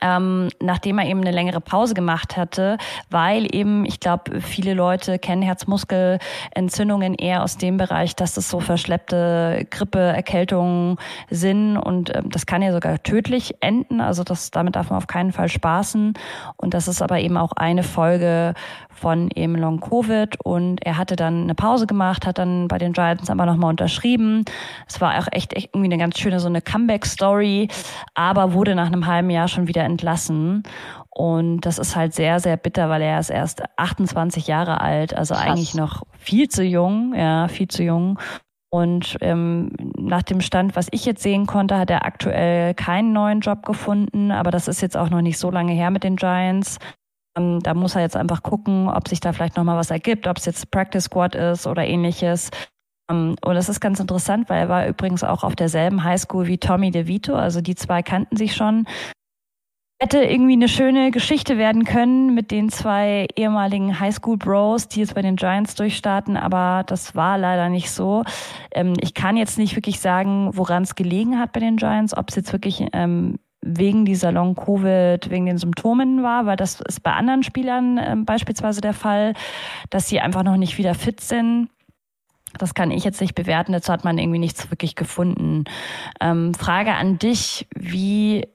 ähm, 0.00 0.48
nachdem 0.60 0.98
er 0.98 1.06
eben 1.06 1.20
eine 1.20 1.32
längere 1.32 1.60
Pause 1.60 1.94
gemacht 1.94 2.36
hatte, 2.36 2.78
weil 3.10 3.52
eben, 3.54 3.84
ich 3.84 4.00
glaube, 4.00 4.40
viele 4.40 4.74
Leute 4.74 5.18
kennen 5.18 5.42
Herzmuskelentzündungen 5.42 7.14
eher 7.14 7.42
aus 7.42 7.56
dem 7.56 7.76
Bereich, 7.76 8.14
dass 8.14 8.34
das 8.34 8.48
so 8.48 8.60
verschleppte 8.60 9.66
Grippeerkältungen 9.70 10.96
sind 11.28 11.76
und 11.76 12.14
ähm, 12.14 12.30
das 12.30 12.46
kann 12.46 12.62
ja 12.62 12.72
sogar 12.72 13.02
tödlich 13.02 13.54
enden. 13.60 14.00
Also 14.00 14.22
das, 14.24 14.50
damit 14.50 14.76
darf 14.76 14.90
man 14.90 14.98
auf 14.98 15.06
keinen 15.06 15.32
Fall 15.32 15.48
spaßen. 15.48 16.14
Und 16.56 16.74
das 16.74 16.88
ist 16.88 17.02
aber 17.02 17.18
eben 17.20 17.36
auch 17.36 17.52
eine 17.52 17.82
Folge 17.82 18.54
von 19.00 19.30
eben 19.34 19.56
Long 19.56 19.80
Covid 19.80 20.36
und 20.44 20.84
er 20.84 20.98
hatte 20.98 21.16
dann 21.16 21.44
eine 21.44 21.54
Pause 21.54 21.86
gemacht, 21.86 22.26
hat 22.26 22.38
dann 22.38 22.68
bei 22.68 22.78
den 22.78 22.92
Giants 22.92 23.30
aber 23.30 23.46
nochmal 23.46 23.70
unterschrieben. 23.70 24.44
Es 24.86 25.00
war 25.00 25.18
auch 25.18 25.26
echt, 25.32 25.54
echt 25.54 25.70
irgendwie 25.74 25.86
eine 25.86 25.98
ganz 25.98 26.18
schöne 26.18 26.38
so 26.38 26.48
eine 26.48 26.60
Comeback-Story, 26.60 27.68
aber 28.14 28.52
wurde 28.52 28.74
nach 28.74 28.88
einem 28.88 29.06
halben 29.06 29.30
Jahr 29.30 29.48
schon 29.48 29.68
wieder 29.68 29.84
entlassen. 29.84 30.62
Und 31.08 31.62
das 31.62 31.78
ist 31.78 31.96
halt 31.96 32.14
sehr, 32.14 32.40
sehr 32.40 32.56
bitter, 32.56 32.88
weil 32.88 33.02
er 33.02 33.18
ist 33.18 33.30
erst 33.30 33.62
28 33.76 34.46
Jahre 34.46 34.80
alt, 34.80 35.14
also 35.14 35.34
Krass. 35.34 35.46
eigentlich 35.46 35.74
noch 35.74 36.02
viel 36.18 36.48
zu 36.48 36.62
jung, 36.62 37.14
ja, 37.14 37.48
viel 37.48 37.68
zu 37.68 37.82
jung. 37.82 38.18
Und 38.72 39.16
ähm, 39.20 39.72
nach 39.98 40.22
dem 40.22 40.40
Stand, 40.40 40.76
was 40.76 40.86
ich 40.92 41.04
jetzt 41.04 41.22
sehen 41.22 41.46
konnte, 41.46 41.76
hat 41.76 41.90
er 41.90 42.04
aktuell 42.04 42.72
keinen 42.74 43.12
neuen 43.12 43.40
Job 43.40 43.66
gefunden. 43.66 44.30
Aber 44.30 44.52
das 44.52 44.68
ist 44.68 44.80
jetzt 44.80 44.96
auch 44.96 45.10
noch 45.10 45.22
nicht 45.22 45.38
so 45.38 45.50
lange 45.50 45.72
her 45.72 45.90
mit 45.90 46.04
den 46.04 46.14
Giants. 46.14 46.78
Ähm, 47.40 47.60
da 47.62 47.74
muss 47.74 47.94
er 47.94 48.02
jetzt 48.02 48.16
einfach 48.16 48.42
gucken, 48.42 48.88
ob 48.88 49.08
sich 49.08 49.20
da 49.20 49.32
vielleicht 49.32 49.56
nochmal 49.56 49.76
was 49.76 49.90
ergibt, 49.90 50.26
ob 50.26 50.38
es 50.38 50.44
jetzt 50.44 50.70
Practice 50.70 51.04
Squad 51.04 51.34
ist 51.34 51.66
oder 51.66 51.86
ähnliches. 51.86 52.50
Ähm, 53.10 53.36
und 53.44 53.54
das 53.54 53.68
ist 53.68 53.80
ganz 53.80 54.00
interessant, 54.00 54.48
weil 54.48 54.60
er 54.60 54.68
war 54.68 54.86
übrigens 54.86 55.24
auch 55.24 55.44
auf 55.44 55.56
derselben 55.56 56.04
Highschool 56.04 56.46
wie 56.46 56.58
Tommy 56.58 56.90
DeVito. 56.90 57.34
Also 57.34 57.60
die 57.60 57.74
zwei 57.74 58.02
kannten 58.02 58.36
sich 58.36 58.54
schon. 58.54 58.86
Hätte 60.02 60.24
irgendwie 60.24 60.54
eine 60.54 60.68
schöne 60.68 61.10
Geschichte 61.10 61.58
werden 61.58 61.84
können 61.84 62.34
mit 62.34 62.50
den 62.50 62.70
zwei 62.70 63.26
ehemaligen 63.36 64.00
Highschool-Bros, 64.00 64.88
die 64.88 65.00
jetzt 65.00 65.14
bei 65.14 65.20
den 65.20 65.36
Giants 65.36 65.74
durchstarten, 65.74 66.38
aber 66.38 66.84
das 66.86 67.14
war 67.14 67.36
leider 67.36 67.68
nicht 67.68 67.90
so. 67.90 68.24
Ähm, 68.72 68.94
ich 69.02 69.12
kann 69.12 69.36
jetzt 69.36 69.58
nicht 69.58 69.76
wirklich 69.76 70.00
sagen, 70.00 70.52
woran 70.54 70.84
es 70.84 70.94
gelegen 70.94 71.38
hat 71.38 71.52
bei 71.52 71.60
den 71.60 71.76
Giants, 71.76 72.16
ob 72.16 72.30
es 72.30 72.36
jetzt 72.36 72.50
wirklich 72.54 72.82
wegen 73.62 74.04
dieser 74.04 74.32
Long-Covid, 74.32 75.30
wegen 75.30 75.46
den 75.46 75.58
Symptomen 75.58 76.22
war, 76.22 76.46
weil 76.46 76.56
das 76.56 76.80
ist 76.80 77.02
bei 77.02 77.12
anderen 77.12 77.42
Spielern 77.42 77.98
äh, 77.98 78.16
beispielsweise 78.16 78.80
der 78.80 78.94
Fall, 78.94 79.34
dass 79.90 80.08
sie 80.08 80.20
einfach 80.20 80.42
noch 80.42 80.56
nicht 80.56 80.78
wieder 80.78 80.94
fit 80.94 81.20
sind. 81.20 81.68
das 82.58 82.74
kann 82.74 82.90
ich 82.90 83.04
jetzt 83.04 83.20
nicht 83.20 83.34
bewerten, 83.34 83.72
dazu 83.72 83.92
hat 83.92 84.04
man 84.04 84.18
irgendwie 84.18 84.38
nichts 84.38 84.70
wirklich 84.70 84.96
gefunden. 84.96 85.64
Ähm, 86.20 86.54
Frage 86.54 86.94
an 86.94 87.18
dich, 87.18 87.68
wie 87.76 88.46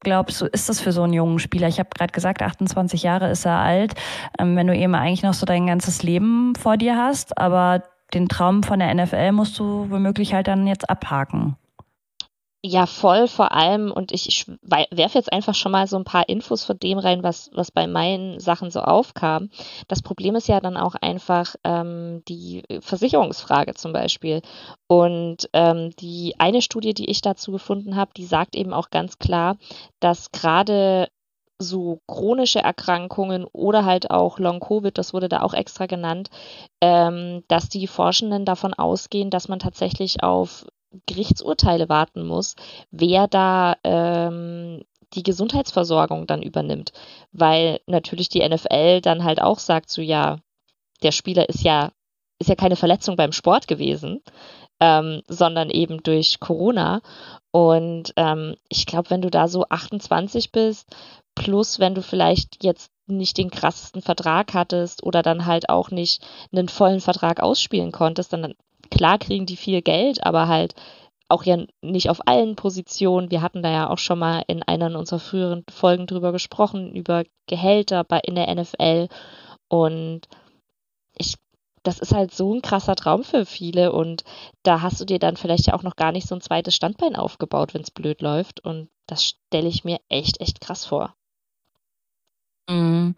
glaubst 0.00 0.40
du, 0.40 0.46
ist 0.46 0.68
das 0.68 0.80
für 0.80 0.92
so 0.92 1.02
einen 1.02 1.12
jungen 1.12 1.38
Spieler? 1.38 1.68
Ich 1.68 1.78
habe 1.78 1.90
gerade 1.94 2.12
gesagt, 2.12 2.42
28 2.42 3.02
Jahre 3.02 3.30
ist 3.30 3.44
er 3.44 3.58
alt. 3.58 3.94
Ähm, 4.38 4.56
wenn 4.56 4.68
du 4.68 4.76
eben 4.76 4.94
eigentlich 4.94 5.22
noch 5.22 5.34
so 5.34 5.46
dein 5.46 5.66
ganzes 5.66 6.02
Leben 6.02 6.54
vor 6.54 6.76
dir 6.76 6.96
hast, 6.96 7.36
aber 7.38 7.82
den 8.14 8.28
Traum 8.28 8.62
von 8.62 8.78
der 8.78 8.94
NFL 8.94 9.32
musst 9.32 9.58
du 9.58 9.90
womöglich 9.90 10.32
halt 10.32 10.48
dann 10.48 10.66
jetzt 10.66 10.88
abhaken. 10.88 11.56
Ja, 12.64 12.86
voll 12.86 13.28
vor 13.28 13.52
allem. 13.52 13.92
Und 13.92 14.10
ich, 14.10 14.46
werfe 14.62 15.18
jetzt 15.18 15.32
einfach 15.32 15.54
schon 15.54 15.70
mal 15.70 15.86
so 15.86 15.96
ein 15.96 16.04
paar 16.04 16.28
Infos 16.28 16.64
von 16.64 16.76
dem 16.76 16.98
rein, 16.98 17.22
was, 17.22 17.50
was 17.54 17.70
bei 17.70 17.86
meinen 17.86 18.40
Sachen 18.40 18.72
so 18.72 18.80
aufkam. 18.80 19.50
Das 19.86 20.02
Problem 20.02 20.34
ist 20.34 20.48
ja 20.48 20.60
dann 20.60 20.76
auch 20.76 20.96
einfach 20.96 21.54
ähm, 21.62 22.22
die 22.28 22.64
Versicherungsfrage 22.80 23.74
zum 23.74 23.92
Beispiel. 23.92 24.42
Und 24.88 25.48
ähm, 25.52 25.90
die 26.00 26.34
eine 26.38 26.60
Studie, 26.60 26.94
die 26.94 27.08
ich 27.08 27.20
dazu 27.20 27.52
gefunden 27.52 27.94
habe, 27.94 28.10
die 28.16 28.24
sagt 28.24 28.56
eben 28.56 28.72
auch 28.72 28.90
ganz 28.90 29.20
klar, 29.20 29.56
dass 30.00 30.32
gerade 30.32 31.08
so 31.60 32.00
chronische 32.06 32.60
Erkrankungen 32.60 33.44
oder 33.52 33.84
halt 33.84 34.10
auch 34.10 34.38
Long-Covid, 34.38 34.96
das 34.96 35.12
wurde 35.12 35.28
da 35.28 35.42
auch 35.42 35.54
extra 35.54 35.86
genannt, 35.86 36.30
ähm, 36.80 37.44
dass 37.48 37.68
die 37.68 37.86
Forschenden 37.86 38.44
davon 38.44 38.74
ausgehen, 38.74 39.30
dass 39.30 39.48
man 39.48 39.58
tatsächlich 39.58 40.22
auf 40.22 40.66
Gerichtsurteile 41.06 41.88
warten 41.88 42.26
muss, 42.26 42.56
wer 42.90 43.28
da 43.28 43.76
ähm, 43.84 44.82
die 45.14 45.22
Gesundheitsversorgung 45.22 46.26
dann 46.26 46.42
übernimmt. 46.42 46.92
Weil 47.32 47.80
natürlich 47.86 48.28
die 48.28 48.46
NFL 48.46 49.00
dann 49.00 49.24
halt 49.24 49.40
auch 49.40 49.58
sagt, 49.58 49.90
so 49.90 50.02
ja, 50.02 50.38
der 51.02 51.12
Spieler 51.12 51.48
ist 51.48 51.62
ja, 51.62 51.92
ist 52.38 52.48
ja 52.48 52.54
keine 52.54 52.76
Verletzung 52.76 53.16
beim 53.16 53.32
Sport 53.32 53.68
gewesen, 53.68 54.22
ähm, 54.80 55.22
sondern 55.28 55.70
eben 55.70 56.02
durch 56.02 56.40
Corona. 56.40 57.00
Und 57.50 58.12
ähm, 58.16 58.56
ich 58.68 58.86
glaube, 58.86 59.10
wenn 59.10 59.22
du 59.22 59.30
da 59.30 59.48
so 59.48 59.64
28 59.68 60.52
bist, 60.52 60.94
plus 61.34 61.78
wenn 61.78 61.94
du 61.94 62.02
vielleicht 62.02 62.62
jetzt 62.64 62.90
nicht 63.06 63.38
den 63.38 63.50
krassesten 63.50 64.02
Vertrag 64.02 64.52
hattest 64.54 65.02
oder 65.02 65.22
dann 65.22 65.46
halt 65.46 65.70
auch 65.70 65.90
nicht 65.90 66.22
einen 66.52 66.68
vollen 66.68 67.00
Vertrag 67.00 67.40
ausspielen 67.40 67.90
konntest, 67.90 68.32
dann 68.32 68.54
klar 68.90 69.18
kriegen 69.18 69.46
die 69.46 69.56
viel 69.56 69.82
Geld, 69.82 70.24
aber 70.24 70.48
halt 70.48 70.74
auch 71.28 71.44
ja 71.44 71.58
nicht 71.82 72.08
auf 72.08 72.26
allen 72.26 72.56
Positionen. 72.56 73.30
Wir 73.30 73.42
hatten 73.42 73.62
da 73.62 73.70
ja 73.70 73.90
auch 73.90 73.98
schon 73.98 74.18
mal 74.18 74.42
in 74.46 74.62
einer 74.62 74.98
unserer 74.98 75.20
früheren 75.20 75.64
Folgen 75.70 76.06
drüber 76.06 76.32
gesprochen, 76.32 76.94
über 76.94 77.24
Gehälter 77.46 78.04
bei, 78.04 78.20
in 78.20 78.34
der 78.34 78.52
NFL. 78.54 79.08
Und 79.68 80.22
ich, 81.16 81.34
das 81.82 81.98
ist 81.98 82.14
halt 82.14 82.32
so 82.32 82.54
ein 82.54 82.62
krasser 82.62 82.94
Traum 82.94 83.24
für 83.24 83.44
viele. 83.44 83.92
Und 83.92 84.24
da 84.62 84.80
hast 84.80 85.00
du 85.00 85.04
dir 85.04 85.18
dann 85.18 85.36
vielleicht 85.36 85.66
ja 85.66 85.74
auch 85.74 85.82
noch 85.82 85.96
gar 85.96 86.12
nicht 86.12 86.26
so 86.26 86.34
ein 86.34 86.40
zweites 86.40 86.74
Standbein 86.74 87.14
aufgebaut, 87.14 87.74
wenn 87.74 87.82
es 87.82 87.90
blöd 87.90 88.22
läuft. 88.22 88.60
Und 88.64 88.88
das 89.06 89.24
stelle 89.24 89.68
ich 89.68 89.84
mir 89.84 89.98
echt, 90.08 90.40
echt 90.40 90.60
krass 90.62 90.86
vor. 90.86 91.14
Mhm. 92.68 93.14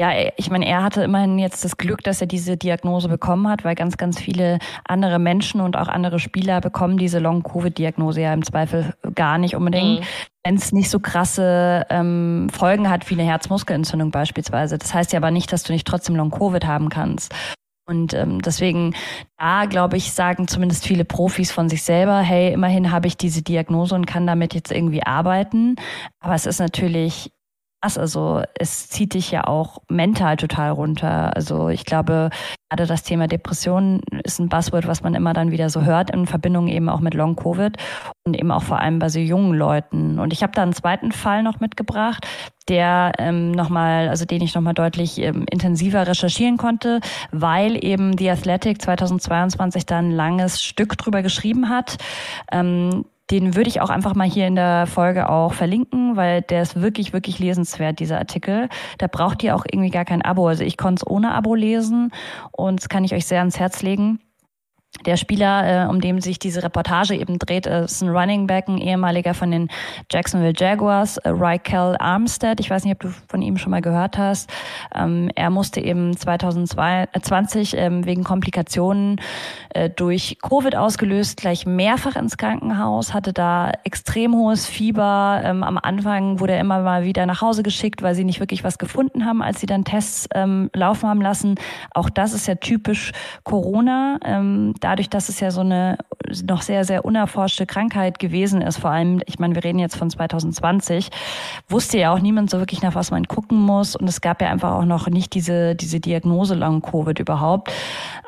Ja, 0.00 0.10
ich 0.36 0.50
meine, 0.50 0.66
er 0.66 0.82
hatte 0.82 1.04
immerhin 1.04 1.38
jetzt 1.38 1.64
das 1.64 1.76
Glück, 1.76 2.02
dass 2.02 2.20
er 2.20 2.26
diese 2.26 2.56
Diagnose 2.56 3.08
bekommen 3.08 3.46
hat, 3.48 3.64
weil 3.64 3.74
ganz, 3.74 3.96
ganz 3.96 4.18
viele 4.18 4.58
andere 4.88 5.18
Menschen 5.18 5.60
und 5.60 5.76
auch 5.76 5.88
andere 5.88 6.18
Spieler 6.18 6.60
bekommen 6.60 6.98
diese 6.98 7.20
Long-Covid-Diagnose 7.20 8.22
ja 8.22 8.32
im 8.32 8.42
Zweifel 8.42 8.94
gar 9.14 9.38
nicht 9.38 9.54
unbedingt, 9.54 10.00
mhm. 10.00 10.04
wenn 10.42 10.56
es 10.56 10.72
nicht 10.72 10.90
so 10.90 10.98
krasse 10.98 11.86
ähm, 11.90 12.48
Folgen 12.52 12.90
hat 12.90 13.08
wie 13.08 13.14
eine 13.14 13.24
Herzmuskelentzündung 13.24 14.10
beispielsweise. 14.10 14.78
Das 14.78 14.92
heißt 14.92 15.12
ja 15.12 15.18
aber 15.18 15.30
nicht, 15.30 15.52
dass 15.52 15.62
du 15.62 15.72
nicht 15.72 15.86
trotzdem 15.86 16.16
Long-Covid 16.16 16.66
haben 16.66 16.88
kannst. 16.88 17.32
Und 17.86 18.14
ähm, 18.14 18.40
deswegen, 18.40 18.94
da 19.36 19.66
glaube 19.66 19.98
ich, 19.98 20.12
sagen 20.12 20.48
zumindest 20.48 20.86
viele 20.86 21.04
Profis 21.04 21.52
von 21.52 21.68
sich 21.68 21.82
selber, 21.82 22.20
hey, 22.20 22.52
immerhin 22.52 22.90
habe 22.90 23.06
ich 23.06 23.18
diese 23.18 23.42
Diagnose 23.42 23.94
und 23.94 24.06
kann 24.06 24.26
damit 24.26 24.54
jetzt 24.54 24.72
irgendwie 24.72 25.02
arbeiten. 25.02 25.76
Aber 26.20 26.34
es 26.34 26.46
ist 26.46 26.60
natürlich 26.60 27.30
also 27.84 28.42
es 28.58 28.88
zieht 28.88 29.14
dich 29.14 29.30
ja 29.30 29.46
auch 29.46 29.78
mental 29.88 30.36
total 30.36 30.70
runter. 30.70 31.36
Also 31.36 31.68
ich 31.68 31.84
glaube, 31.84 32.30
gerade 32.70 32.86
das 32.86 33.02
Thema 33.02 33.28
Depression 33.28 34.00
ist 34.24 34.40
ein 34.40 34.48
Buzzword, 34.48 34.86
was 34.86 35.02
man 35.02 35.14
immer 35.14 35.34
dann 35.34 35.50
wieder 35.50 35.68
so 35.70 35.82
hört 35.82 36.10
in 36.10 36.26
Verbindung 36.26 36.68
eben 36.68 36.88
auch 36.88 37.00
mit 37.00 37.14
Long 37.14 37.36
Covid 37.36 37.76
und 38.24 38.34
eben 38.34 38.50
auch 38.50 38.62
vor 38.62 38.80
allem 38.80 38.98
bei 38.98 39.08
so 39.08 39.18
jungen 39.18 39.54
Leuten. 39.54 40.18
Und 40.18 40.32
ich 40.32 40.42
habe 40.42 40.52
da 40.54 40.62
einen 40.62 40.72
zweiten 40.72 41.12
Fall 41.12 41.42
noch 41.42 41.60
mitgebracht, 41.60 42.26
der 42.68 43.12
ähm, 43.18 43.52
nochmal, 43.52 44.08
also 44.08 44.24
den 44.24 44.42
ich 44.42 44.54
nochmal 44.54 44.74
deutlich 44.74 45.20
ähm, 45.20 45.44
intensiver 45.50 46.06
recherchieren 46.06 46.56
konnte, 46.56 47.00
weil 47.30 47.84
eben 47.84 48.16
The 48.16 48.30
Athletic 48.30 48.80
2022 48.80 49.84
da 49.84 49.98
ein 49.98 50.10
langes 50.10 50.62
Stück 50.62 50.96
drüber 50.96 51.22
geschrieben 51.22 51.68
hat. 51.68 51.98
Ähm, 52.50 53.04
den 53.30 53.56
würde 53.56 53.68
ich 53.68 53.80
auch 53.80 53.90
einfach 53.90 54.14
mal 54.14 54.28
hier 54.28 54.46
in 54.46 54.54
der 54.54 54.86
Folge 54.86 55.28
auch 55.28 55.54
verlinken, 55.54 56.16
weil 56.16 56.42
der 56.42 56.62
ist 56.62 56.80
wirklich, 56.80 57.12
wirklich 57.12 57.38
lesenswert, 57.38 57.98
dieser 57.98 58.18
Artikel. 58.18 58.68
Da 58.98 59.06
braucht 59.06 59.42
ihr 59.42 59.56
auch 59.56 59.64
irgendwie 59.70 59.90
gar 59.90 60.04
kein 60.04 60.22
Abo. 60.22 60.46
Also 60.46 60.64
ich 60.64 60.76
konnte 60.76 61.00
es 61.00 61.10
ohne 61.10 61.32
Abo 61.32 61.54
lesen 61.54 62.12
und 62.52 62.80
das 62.80 62.88
kann 62.88 63.04
ich 63.04 63.14
euch 63.14 63.26
sehr 63.26 63.38
ans 63.38 63.58
Herz 63.58 63.82
legen. 63.82 64.20
Der 65.06 65.16
Spieler, 65.16 65.84
äh, 65.84 65.88
um 65.88 66.00
den 66.00 66.20
sich 66.20 66.38
diese 66.38 66.62
Reportage 66.62 67.14
eben 67.14 67.38
dreht, 67.38 67.66
ist 67.66 68.00
ein 68.00 68.08
Running 68.08 68.46
Back, 68.46 68.68
ein 68.68 68.78
ehemaliger 68.78 69.34
von 69.34 69.50
den 69.50 69.68
Jacksonville 70.10 70.54
Jaguars, 70.56 71.18
äh, 71.18 71.28
Rykel 71.28 71.96
Armstead. 71.98 72.60
Ich 72.60 72.70
weiß 72.70 72.84
nicht, 72.84 72.94
ob 72.94 73.00
du 73.00 73.08
von 73.28 73.42
ihm 73.42 73.58
schon 73.58 73.70
mal 73.72 73.82
gehört 73.82 74.16
hast. 74.16 74.50
Ähm, 74.94 75.30
er 75.34 75.50
musste 75.50 75.80
eben 75.80 76.16
2020 76.16 77.76
ähm, 77.76 78.06
wegen 78.06 78.24
Komplikationen 78.24 79.20
äh, 79.70 79.90
durch 79.90 80.38
Covid 80.40 80.76
ausgelöst 80.76 81.38
gleich 81.38 81.66
mehrfach 81.66 82.16
ins 82.16 82.38
Krankenhaus, 82.38 83.12
hatte 83.12 83.34
da 83.34 83.72
extrem 83.82 84.34
hohes 84.34 84.64
Fieber. 84.64 85.42
Ähm, 85.44 85.64
am 85.64 85.76
Anfang 85.76 86.40
wurde 86.40 86.54
er 86.54 86.60
immer 86.60 86.80
mal 86.80 87.04
wieder 87.04 87.26
nach 87.26 87.42
Hause 87.42 87.62
geschickt, 87.62 88.00
weil 88.00 88.14
sie 88.14 88.24
nicht 88.24 88.40
wirklich 88.40 88.64
was 88.64 88.78
gefunden 88.78 89.26
haben, 89.26 89.42
als 89.42 89.60
sie 89.60 89.66
dann 89.66 89.84
Tests 89.84 90.28
ähm, 90.34 90.70
laufen 90.72 91.08
haben 91.10 91.20
lassen. 91.20 91.56
Auch 91.92 92.08
das 92.08 92.32
ist 92.32 92.46
ja 92.46 92.54
typisch 92.54 93.12
Corona. 93.42 94.18
Ähm, 94.24 94.72
dadurch, 94.84 95.08
dass 95.08 95.30
es 95.30 95.40
ja 95.40 95.50
so 95.50 95.62
eine 95.62 95.96
noch 96.46 96.62
sehr, 96.62 96.84
sehr 96.84 97.04
unerforschte 97.04 97.66
Krankheit 97.66 98.18
gewesen 98.18 98.60
ist, 98.60 98.78
vor 98.78 98.90
allem, 98.90 99.20
ich 99.26 99.38
meine, 99.38 99.54
wir 99.54 99.64
reden 99.64 99.78
jetzt 99.78 99.96
von 99.96 100.10
2020, 100.10 101.10
wusste 101.68 101.98
ja 101.98 102.12
auch 102.12 102.18
niemand 102.18 102.50
so 102.50 102.58
wirklich, 102.58 102.82
nach 102.82 102.94
was 102.94 103.10
man 103.10 103.24
gucken 103.24 103.58
muss. 103.58 103.96
Und 103.96 104.08
es 104.08 104.20
gab 104.20 104.42
ja 104.42 104.50
einfach 104.50 104.72
auch 104.72 104.84
noch 104.84 105.08
nicht 105.08 105.34
diese, 105.34 105.74
diese 105.74 106.00
Diagnose 106.00 106.54
Long-Covid 106.54 107.18
überhaupt. 107.18 107.72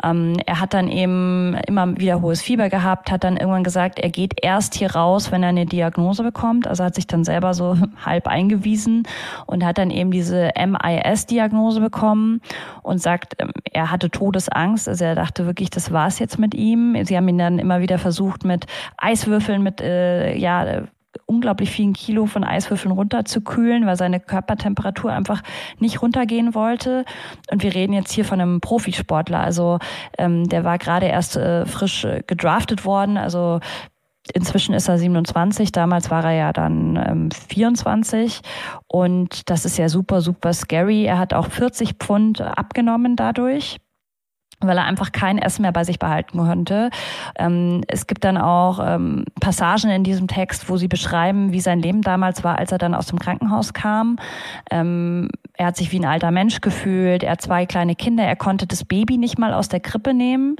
Ähm, 0.02 0.36
er 0.46 0.60
hat 0.60 0.72
dann 0.72 0.88
eben 0.88 1.54
immer 1.66 1.98
wieder 1.98 2.20
hohes 2.22 2.42
Fieber 2.42 2.68
gehabt, 2.68 3.10
hat 3.10 3.24
dann 3.24 3.36
irgendwann 3.36 3.64
gesagt, 3.64 3.98
er 3.98 4.10
geht 4.10 4.34
erst 4.42 4.74
hier 4.74 4.92
raus, 4.92 5.30
wenn 5.30 5.42
er 5.42 5.50
eine 5.50 5.66
Diagnose 5.66 6.22
bekommt. 6.22 6.66
Also 6.66 6.84
hat 6.84 6.94
sich 6.94 7.06
dann 7.06 7.24
selber 7.24 7.54
so 7.54 7.76
halb 8.04 8.28
eingewiesen 8.28 9.02
und 9.46 9.64
hat 9.64 9.78
dann 9.78 9.90
eben 9.90 10.10
diese 10.10 10.50
MIS-Diagnose 10.56 11.80
bekommen 11.80 12.40
und 12.82 12.98
sagt, 12.98 13.34
ähm, 13.38 13.52
er 13.72 13.90
hatte 13.90 14.10
Todesangst. 14.10 14.88
Also 14.88 15.04
er 15.04 15.14
dachte 15.14 15.46
wirklich, 15.46 15.70
das 15.70 15.92
war's 15.92 16.18
jetzt 16.18 16.38
mit 16.38 16.45
mit 16.46 16.54
ihm. 16.54 16.96
Sie 17.04 17.16
haben 17.16 17.26
ihn 17.26 17.38
dann 17.38 17.58
immer 17.58 17.80
wieder 17.80 17.98
versucht, 17.98 18.44
mit 18.44 18.66
Eiswürfeln, 18.96 19.62
mit 19.62 19.80
äh, 19.80 20.36
ja 20.36 20.84
unglaublich 21.24 21.70
vielen 21.70 21.92
Kilo 21.92 22.26
von 22.26 22.44
Eiswürfeln 22.44 22.92
runterzukühlen, 22.92 23.86
weil 23.86 23.96
seine 23.96 24.20
Körpertemperatur 24.20 25.12
einfach 25.12 25.42
nicht 25.78 26.02
runtergehen 26.02 26.54
wollte. 26.54 27.04
Und 27.50 27.62
wir 27.62 27.74
reden 27.74 27.94
jetzt 27.94 28.12
hier 28.12 28.24
von 28.24 28.40
einem 28.40 28.60
Profisportler. 28.60 29.40
Also 29.40 29.78
ähm, 30.18 30.48
der 30.48 30.62
war 30.62 30.78
gerade 30.78 31.06
erst 31.06 31.36
äh, 31.36 31.66
frisch 31.66 32.04
äh, 32.04 32.22
gedraftet 32.26 32.84
worden. 32.84 33.16
Also 33.16 33.60
Inzwischen 34.34 34.74
ist 34.74 34.88
er 34.88 34.98
27, 34.98 35.70
damals 35.70 36.10
war 36.10 36.24
er 36.24 36.32
ja 36.32 36.52
dann 36.52 36.96
ähm, 36.96 37.28
24 37.30 38.40
und 38.88 39.48
das 39.48 39.64
ist 39.64 39.78
ja 39.78 39.88
super, 39.88 40.20
super 40.20 40.52
scary. 40.52 41.04
Er 41.04 41.18
hat 41.18 41.32
auch 41.32 41.46
40 41.46 41.94
Pfund 42.00 42.40
abgenommen 42.40 43.14
dadurch 43.14 43.78
weil 44.60 44.78
er 44.78 44.84
einfach 44.84 45.12
kein 45.12 45.38
Essen 45.38 45.62
mehr 45.62 45.72
bei 45.72 45.84
sich 45.84 45.98
behalten 45.98 46.38
konnte. 46.38 46.90
Ähm, 47.38 47.82
es 47.88 48.06
gibt 48.06 48.24
dann 48.24 48.38
auch 48.38 48.80
ähm, 48.82 49.24
Passagen 49.40 49.90
in 49.90 50.04
diesem 50.04 50.28
Text, 50.28 50.68
wo 50.68 50.76
sie 50.76 50.88
beschreiben, 50.88 51.52
wie 51.52 51.60
sein 51.60 51.80
Leben 51.80 52.02
damals 52.02 52.42
war, 52.44 52.58
als 52.58 52.72
er 52.72 52.78
dann 52.78 52.94
aus 52.94 53.06
dem 53.06 53.18
Krankenhaus 53.18 53.74
kam. 53.74 54.18
Ähm, 54.70 55.28
er 55.56 55.66
hat 55.66 55.76
sich 55.76 55.92
wie 55.92 55.98
ein 55.98 56.04
alter 56.04 56.30
Mensch 56.30 56.60
gefühlt, 56.60 57.22
er 57.22 57.32
hat 57.32 57.40
zwei 57.40 57.66
kleine 57.66 57.94
Kinder, 57.94 58.24
er 58.24 58.36
konnte 58.36 58.66
das 58.66 58.84
Baby 58.84 59.16
nicht 59.16 59.38
mal 59.38 59.54
aus 59.54 59.68
der 59.68 59.80
Krippe 59.80 60.12
nehmen, 60.12 60.56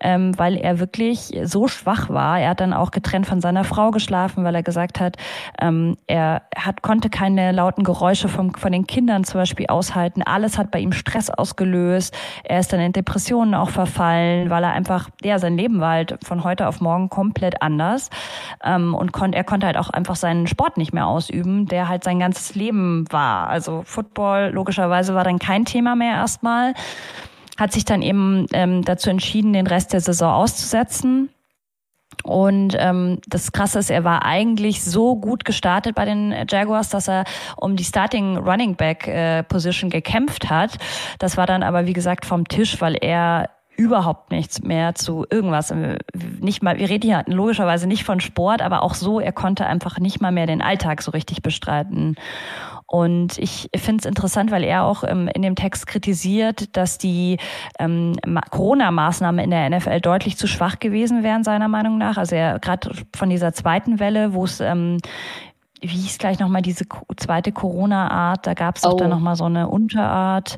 ähm, 0.00 0.38
weil 0.38 0.56
er 0.56 0.78
wirklich 0.78 1.38
so 1.44 1.66
schwach 1.68 2.10
war. 2.10 2.40
Er 2.40 2.50
hat 2.50 2.60
dann 2.60 2.72
auch 2.72 2.90
getrennt 2.90 3.26
von 3.26 3.40
seiner 3.40 3.64
Frau 3.64 3.90
geschlafen, 3.90 4.44
weil 4.44 4.54
er 4.54 4.62
gesagt 4.62 5.00
hat, 5.00 5.16
ähm, 5.60 5.96
er 6.06 6.42
hat, 6.56 6.82
konnte 6.82 7.08
keine 7.08 7.52
lauten 7.52 7.84
Geräusche 7.84 8.28
vom, 8.28 8.54
von 8.54 8.72
den 8.72 8.86
Kindern 8.86 9.24
zum 9.24 9.40
Beispiel 9.40 9.66
aushalten. 9.66 10.22
Alles 10.22 10.58
hat 10.58 10.70
bei 10.70 10.80
ihm 10.80 10.92
Stress 10.92 11.30
ausgelöst. 11.30 12.16
Er 12.44 12.60
ist 12.60 12.72
dann 12.72 12.80
in 12.80 12.92
Depressionen 12.92 13.54
auch 13.54 13.70
verfallen, 13.70 14.50
weil 14.50 14.64
er 14.64 14.72
einfach, 14.72 15.08
ja, 15.22 15.38
sein 15.38 15.56
Leben 15.56 15.80
war 15.80 15.92
halt 15.92 16.18
von 16.22 16.44
heute 16.44 16.68
auf 16.68 16.80
morgen 16.80 17.08
komplett 17.08 17.62
anders. 17.62 18.10
Ähm, 18.62 18.94
und 18.94 19.12
kon 19.12 19.32
er 19.32 19.44
konnte 19.44 19.66
halt 19.66 19.78
auch 19.78 19.90
einfach 19.90 20.16
seinen 20.16 20.46
Sport 20.46 20.76
nicht 20.76 20.92
mehr 20.92 21.06
ausüben, 21.06 21.66
der 21.66 21.88
halt 21.88 22.04
sein 22.04 22.18
ganzes 22.18 22.54
Leben 22.54 23.04
war. 23.10 23.48
Also 23.48 23.82
Football 23.84 24.33
Football 24.34 24.50
logischerweise 24.54 25.14
war 25.14 25.24
dann 25.24 25.38
kein 25.38 25.64
Thema 25.64 25.94
mehr 25.96 26.14
erstmal. 26.14 26.74
hat 27.56 27.72
sich 27.72 27.84
dann 27.84 28.02
eben 28.02 28.46
ähm, 28.52 28.84
dazu 28.84 29.10
entschieden, 29.10 29.52
den 29.52 29.68
Rest 29.68 29.92
der 29.92 30.00
Saison 30.00 30.32
auszusetzen. 30.32 31.28
Und 32.24 32.74
ähm, 32.76 33.20
das 33.28 33.52
Krasse 33.52 33.78
ist, 33.78 33.90
er 33.90 34.02
war 34.02 34.24
eigentlich 34.24 34.82
so 34.82 35.14
gut 35.14 35.44
gestartet 35.44 35.94
bei 35.94 36.04
den 36.04 36.34
Jaguars, 36.48 36.88
dass 36.88 37.08
er 37.08 37.24
um 37.56 37.76
die 37.76 37.84
Starting 37.84 38.38
Running 38.38 38.74
Back 38.74 39.06
äh, 39.06 39.44
Position 39.44 39.88
gekämpft 39.88 40.50
hat. 40.50 40.78
Das 41.20 41.36
war 41.36 41.46
dann 41.46 41.62
aber 41.62 41.86
wie 41.86 41.92
gesagt 41.92 42.26
vom 42.26 42.48
Tisch, 42.48 42.80
weil 42.80 42.96
er 43.00 43.50
überhaupt 43.76 44.32
nichts 44.32 44.62
mehr 44.62 44.96
zu 44.96 45.24
irgendwas. 45.30 45.70
Äh, 45.70 45.98
nicht 46.40 46.60
mal, 46.60 46.78
wir 46.78 46.88
reden 46.88 47.06
hier 47.06 47.24
logischerweise 47.26 47.86
nicht 47.86 48.02
von 48.02 48.18
Sport, 48.18 48.62
aber 48.62 48.82
auch 48.82 48.94
so, 48.94 49.20
er 49.20 49.32
konnte 49.32 49.66
einfach 49.66 49.98
nicht 49.98 50.20
mal 50.20 50.32
mehr 50.32 50.46
den 50.46 50.62
Alltag 50.62 51.02
so 51.02 51.12
richtig 51.12 51.42
bestreiten. 51.42 52.16
Und 52.94 53.38
ich 53.38 53.68
finde 53.74 54.02
es 54.02 54.06
interessant, 54.06 54.52
weil 54.52 54.62
er 54.62 54.84
auch 54.84 55.02
ähm, 55.02 55.26
in 55.26 55.42
dem 55.42 55.56
Text 55.56 55.88
kritisiert, 55.88 56.76
dass 56.76 56.96
die 56.96 57.38
ähm, 57.80 58.14
Corona-Maßnahmen 58.52 59.42
in 59.42 59.50
der 59.50 59.68
NFL 59.68 60.00
deutlich 60.00 60.36
zu 60.36 60.46
schwach 60.46 60.78
gewesen 60.78 61.24
wären, 61.24 61.42
seiner 61.42 61.66
Meinung 61.66 61.98
nach. 61.98 62.18
Also 62.18 62.36
er 62.36 62.60
gerade 62.60 62.92
von 63.12 63.30
dieser 63.30 63.52
zweiten 63.52 63.98
Welle, 63.98 64.32
wo 64.32 64.44
es 64.44 64.60
ähm, 64.60 64.98
wie 65.80 65.88
hieß 65.88 66.18
gleich 66.18 66.38
nochmal 66.38 66.62
diese 66.62 66.84
zweite 67.16 67.50
Corona-Art, 67.50 68.46
da 68.46 68.54
gab 68.54 68.76
es 68.76 68.84
auch 68.84 68.92
oh. 68.92 68.96
dann 68.96 69.10
nochmal 69.10 69.34
so 69.34 69.46
eine 69.46 69.66
Unterart, 69.68 70.56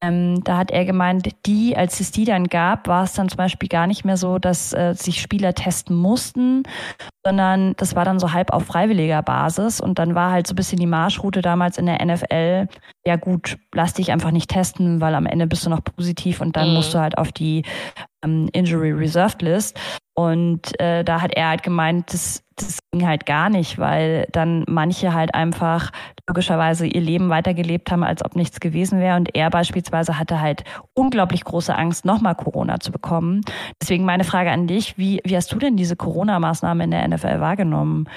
ähm, 0.00 0.44
da 0.44 0.58
hat 0.58 0.70
er 0.70 0.84
gemeint, 0.84 1.28
die, 1.44 1.76
als 1.76 1.98
es 1.98 2.12
die 2.12 2.24
dann 2.24 2.46
gab, 2.46 2.86
war 2.86 3.02
es 3.02 3.14
dann 3.14 3.28
zum 3.28 3.36
Beispiel 3.36 3.68
gar 3.68 3.88
nicht 3.88 4.04
mehr 4.04 4.16
so, 4.16 4.38
dass 4.38 4.72
äh, 4.72 4.94
sich 4.94 5.20
Spieler 5.20 5.54
testen 5.54 5.96
mussten, 5.96 6.62
sondern 7.24 7.74
das 7.76 7.96
war 7.96 8.04
dann 8.04 8.20
so 8.20 8.32
halb 8.32 8.52
auf 8.52 8.64
freiwilliger 8.64 9.22
Basis. 9.22 9.80
Und 9.80 9.98
dann 9.98 10.14
war 10.14 10.30
halt 10.30 10.46
so 10.46 10.52
ein 10.52 10.56
bisschen 10.56 10.78
die 10.78 10.86
Marschroute 10.86 11.42
damals 11.42 11.78
in 11.78 11.86
der 11.86 12.04
NFL, 12.04 12.68
ja 13.06 13.16
gut, 13.16 13.58
lass 13.74 13.94
dich 13.94 14.12
einfach 14.12 14.30
nicht 14.30 14.50
testen, 14.50 15.00
weil 15.00 15.16
am 15.16 15.26
Ende 15.26 15.48
bist 15.48 15.66
du 15.66 15.70
noch 15.70 15.82
positiv 15.82 16.40
und 16.40 16.56
dann 16.56 16.68
mhm. 16.68 16.74
musst 16.74 16.94
du 16.94 17.00
halt 17.00 17.18
auf 17.18 17.32
die 17.32 17.64
Injury 18.22 18.92
Reserved 18.92 19.42
List. 19.42 19.78
Und 20.14 20.78
äh, 20.80 21.04
da 21.04 21.22
hat 21.22 21.32
er 21.34 21.48
halt 21.48 21.62
gemeint, 21.62 22.12
das, 22.12 22.42
das 22.56 22.80
ging 22.90 23.06
halt 23.06 23.24
gar 23.24 23.48
nicht, 23.50 23.78
weil 23.78 24.26
dann 24.32 24.64
manche 24.66 25.14
halt 25.14 25.32
einfach 25.32 25.92
logischerweise 26.28 26.86
ihr 26.86 27.00
Leben 27.00 27.28
weitergelebt 27.28 27.92
haben, 27.92 28.02
als 28.02 28.24
ob 28.24 28.34
nichts 28.34 28.58
gewesen 28.58 28.98
wäre. 28.98 29.16
Und 29.16 29.36
er 29.36 29.48
beispielsweise 29.48 30.18
hatte 30.18 30.40
halt 30.40 30.64
unglaublich 30.94 31.44
große 31.44 31.72
Angst, 31.72 32.04
nochmal 32.04 32.34
Corona 32.34 32.80
zu 32.80 32.90
bekommen. 32.90 33.42
Deswegen 33.80 34.04
meine 34.04 34.24
Frage 34.24 34.50
an 34.50 34.66
dich, 34.66 34.98
wie, 34.98 35.20
wie 35.24 35.36
hast 35.36 35.52
du 35.52 35.58
denn 35.58 35.76
diese 35.76 35.94
Corona-Maßnahmen 35.94 36.80
in 36.82 36.90
der 36.90 37.06
NFL 37.06 37.38
wahrgenommen? 37.38 38.08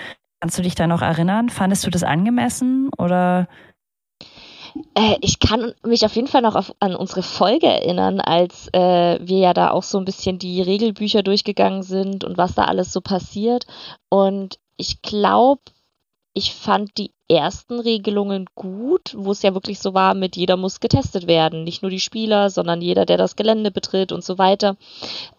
Kannst 0.42 0.58
du 0.58 0.64
dich 0.64 0.74
da 0.74 0.88
noch 0.88 1.04
erinnern? 1.04 1.50
Fandest 1.50 1.86
du 1.86 1.92
das 1.92 2.04
angemessen 2.04 2.90
oder? 2.98 3.48
Äh, 4.96 5.16
ich 5.22 5.40
kann 5.40 5.74
mich 5.84 6.06
auf 6.06 6.16
jeden 6.16 6.28
Fall 6.28 6.42
noch 6.42 6.56
auf, 6.56 6.74
an 6.80 6.96
unsere 6.96 7.24
Folge 7.24 7.68
erinnern, 7.68 8.20
als 8.20 8.70
äh, 8.74 9.20
wir 9.22 9.38
ja 9.38 9.54
da 9.54 9.72
auch 9.72 9.84
so 9.84 9.98
ein 9.98 10.06
bisschen 10.06 10.40
die 10.40 10.62
Regelbücher 10.62 11.24
durchgegangen 11.24 11.84
sind 11.84 12.24
und 12.24 12.38
was 12.38 12.56
da 12.56 12.66
alles 12.66 12.94
so 12.94 13.02
passiert. 13.02 13.66
Und 14.10 14.60
ich 14.78 15.02
glaube, 15.02 15.62
ich 16.34 16.54
fand 16.54 16.98
die 16.98 17.12
ersten 17.28 17.80
Regelungen 17.80 18.48
gut, 18.56 19.14
wo 19.16 19.32
es 19.32 19.42
ja 19.42 19.54
wirklich 19.54 19.80
so 19.80 19.94
war, 19.94 20.14
mit 20.14 20.36
jeder 20.36 20.58
muss 20.58 20.80
getestet 20.80 21.28
werden. 21.28 21.64
Nicht 21.64 21.82
nur 21.82 21.92
die 21.92 22.00
Spieler, 22.00 22.50
sondern 22.50 22.82
jeder, 22.82 23.06
der 23.06 23.18
das 23.18 23.36
Gelände 23.36 23.72
betritt 23.72 24.12
und 24.12 24.24
so 24.24 24.38
weiter. 24.38 24.78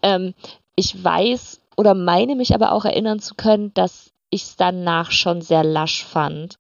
Ähm, 0.02 0.34
ich 0.76 1.02
weiß 1.02 1.60
oder 1.76 1.94
meine 1.94 2.36
mich 2.36 2.54
aber 2.54 2.72
auch 2.72 2.84
erinnern 2.84 3.20
zu 3.20 3.34
können, 3.34 3.72
dass 3.74 4.12
ich 4.30 4.42
es 4.42 4.56
danach 4.56 5.10
schon 5.10 5.42
sehr 5.42 5.64
lasch 5.64 6.04
fand. 6.04 6.58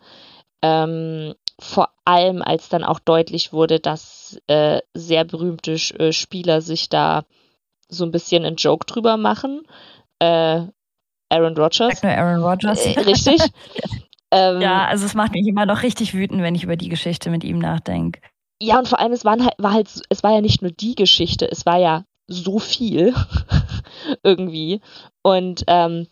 Ähm, 0.62 1.34
vor 1.62 1.90
allem 2.04 2.42
als 2.42 2.68
dann 2.68 2.84
auch 2.84 2.98
deutlich 2.98 3.52
wurde, 3.52 3.80
dass 3.80 4.40
äh, 4.48 4.80
sehr 4.94 5.24
berühmte 5.24 5.72
äh, 5.72 6.12
Spieler 6.12 6.60
sich 6.60 6.88
da 6.88 7.24
so 7.88 8.04
ein 8.04 8.10
bisschen 8.10 8.44
einen 8.44 8.56
Joke 8.56 8.86
drüber 8.86 9.16
machen. 9.16 9.62
Äh, 10.18 10.66
Aaron 11.28 11.56
Rodgers. 11.56 12.00
Sag 12.00 12.02
nur 12.02 12.12
Aaron 12.12 12.42
Rodgers. 12.42 12.84
Äh, 12.84 13.00
richtig. 13.00 13.40
ähm, 14.30 14.60
ja, 14.60 14.86
also 14.86 15.06
es 15.06 15.14
macht 15.14 15.32
mich 15.32 15.46
immer 15.46 15.66
noch 15.66 15.82
richtig 15.82 16.14
wütend, 16.14 16.42
wenn 16.42 16.54
ich 16.54 16.64
über 16.64 16.76
die 16.76 16.88
Geschichte 16.88 17.30
mit 17.30 17.44
ihm 17.44 17.58
nachdenke. 17.58 18.20
Ja, 18.60 18.78
und 18.78 18.88
vor 18.88 19.00
allem, 19.00 19.12
es 19.12 19.24
waren 19.24 19.44
halt, 19.44 19.54
war 19.58 19.72
halt, 19.72 19.88
es 20.08 20.22
war 20.22 20.32
ja 20.32 20.40
nicht 20.40 20.62
nur 20.62 20.70
die 20.70 20.94
Geschichte, 20.94 21.50
es 21.50 21.66
war 21.66 21.78
ja 21.78 22.04
so 22.26 22.58
viel 22.58 23.14
irgendwie. 24.22 24.80
Und 25.22 25.64
ähm, 25.66 26.06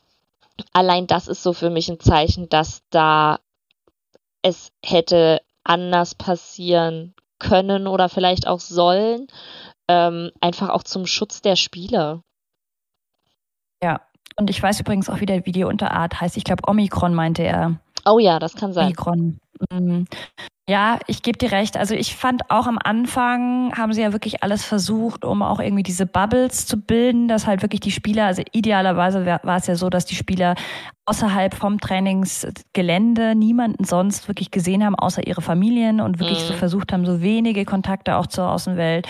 allein 0.73 1.07
das 1.07 1.29
ist 1.29 1.43
so 1.43 1.53
für 1.53 1.71
mich 1.71 1.89
ein 1.89 2.01
Zeichen, 2.01 2.49
dass 2.49 2.83
da 2.91 3.41
es 4.43 4.73
hätte 4.85 5.41
anders 5.65 6.15
passieren 6.15 7.15
können 7.39 7.87
oder 7.87 8.09
vielleicht 8.09 8.47
auch 8.47 8.61
sollen, 8.61 9.27
ähm, 9.89 10.31
einfach 10.41 10.69
auch 10.69 10.83
zum 10.83 11.07
Schutz 11.07 11.43
der 11.43 11.57
Spieler. 11.57 12.23
Ja, 13.83 14.03
und 14.37 14.51
ich 14.51 14.63
weiß 14.63 14.81
übrigens 14.81 15.09
auch, 15.09 15.21
wie 15.21 15.27
der 15.27 15.47
Videounterart 15.47 16.21
heißt. 16.21 16.37
Ich 16.37 16.45
glaube, 16.45 16.63
Omikron 16.67 17.15
meinte 17.15 17.43
er. 17.43 17.81
Oh 18.07 18.19
ja, 18.19 18.39
das 18.39 18.55
kann 18.55 18.73
sein. 18.73 18.87
Omikron. 18.87 19.39
Mhm. 19.71 20.07
Ja, 20.71 21.01
ich 21.09 21.23
gebe 21.23 21.37
dir 21.37 21.51
recht. 21.51 21.77
Also 21.77 21.97
ich 21.97 22.15
fand 22.15 22.49
auch 22.49 22.69
am 22.69 22.79
Anfang 22.79 23.77
haben 23.77 23.93
sie 23.93 24.03
ja 24.03 24.13
wirklich 24.13 24.45
alles 24.45 24.65
versucht, 24.65 25.25
um 25.25 25.43
auch 25.43 25.59
irgendwie 25.59 25.83
diese 25.83 26.07
Bubbles 26.07 26.65
zu 26.65 26.77
bilden, 26.77 27.27
dass 27.27 27.49
halt 27.49 27.63
wirklich 27.63 27.81
die 27.81 27.91
Spieler, 27.91 28.27
also 28.27 28.43
idealerweise 28.53 29.27
war 29.27 29.57
es 29.57 29.67
ja 29.67 29.75
so, 29.75 29.91
dass 29.91 30.07
die 30.07 30.15
Spieler 30.15 30.55
außerhalb 31.07 31.55
vom 31.55 31.81
Trainingsgelände 31.81 33.35
niemanden 33.35 33.83
sonst 33.83 34.29
wirklich 34.29 34.53
gesehen 34.53 34.85
haben, 34.85 34.95
außer 34.95 35.27
ihre 35.27 35.43
Familien 35.43 36.01
und 36.01 36.21
wirklich 36.21 36.41
mhm. 36.45 36.53
so 36.53 36.55
versucht 36.55 36.93
haben, 36.93 37.05
so 37.05 37.21
wenige 37.21 37.65
Kontakte 37.65 38.15
auch 38.15 38.29
zur 38.29 38.49
Außenwelt 38.49 39.09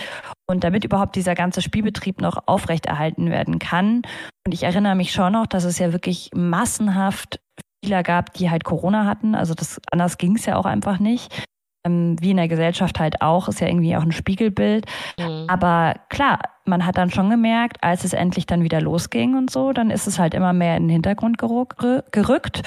und 0.49 0.63
damit 0.63 0.83
überhaupt 0.83 1.15
dieser 1.15 1.35
ganze 1.35 1.61
Spielbetrieb 1.61 2.21
noch 2.21 2.41
aufrechterhalten 2.47 3.29
werden 3.29 3.59
kann. 3.59 4.01
Und 4.47 4.53
ich 4.55 4.63
erinnere 4.63 4.95
mich 4.95 5.11
schon 5.11 5.33
noch, 5.33 5.45
dass 5.45 5.65
es 5.65 5.77
ja 5.77 5.93
wirklich 5.93 6.31
massenhaft 6.33 7.39
Spieler 7.83 8.03
gab, 8.03 8.33
die 8.33 8.49
halt 8.49 8.63
Corona 8.63 9.05
hatten. 9.05 9.35
Also 9.35 9.53
das 9.53 9.81
anders 9.91 10.17
ging 10.17 10.35
es 10.35 10.45
ja 10.45 10.55
auch 10.55 10.65
einfach 10.65 10.99
nicht 10.99 11.45
ähm, 11.85 12.15
wie 12.19 12.31
in 12.31 12.37
der 12.37 12.47
Gesellschaft 12.47 12.99
halt 12.99 13.21
auch, 13.21 13.47
ist 13.47 13.59
ja 13.59 13.67
irgendwie 13.67 13.95
auch 13.95 14.03
ein 14.03 14.11
Spiegelbild. 14.11 14.85
Mhm. 15.19 15.45
Aber 15.47 15.95
klar, 16.09 16.39
man 16.65 16.85
hat 16.85 16.97
dann 16.97 17.09
schon 17.09 17.29
gemerkt, 17.29 17.83
als 17.83 18.03
es 18.03 18.13
endlich 18.13 18.45
dann 18.45 18.63
wieder 18.63 18.81
losging 18.81 19.35
und 19.35 19.49
so, 19.49 19.73
dann 19.73 19.89
ist 19.89 20.07
es 20.07 20.19
halt 20.19 20.33
immer 20.33 20.53
mehr 20.53 20.77
in 20.77 20.83
den 20.83 20.91
Hintergrund 20.91 21.37
gerückt. 21.37 22.61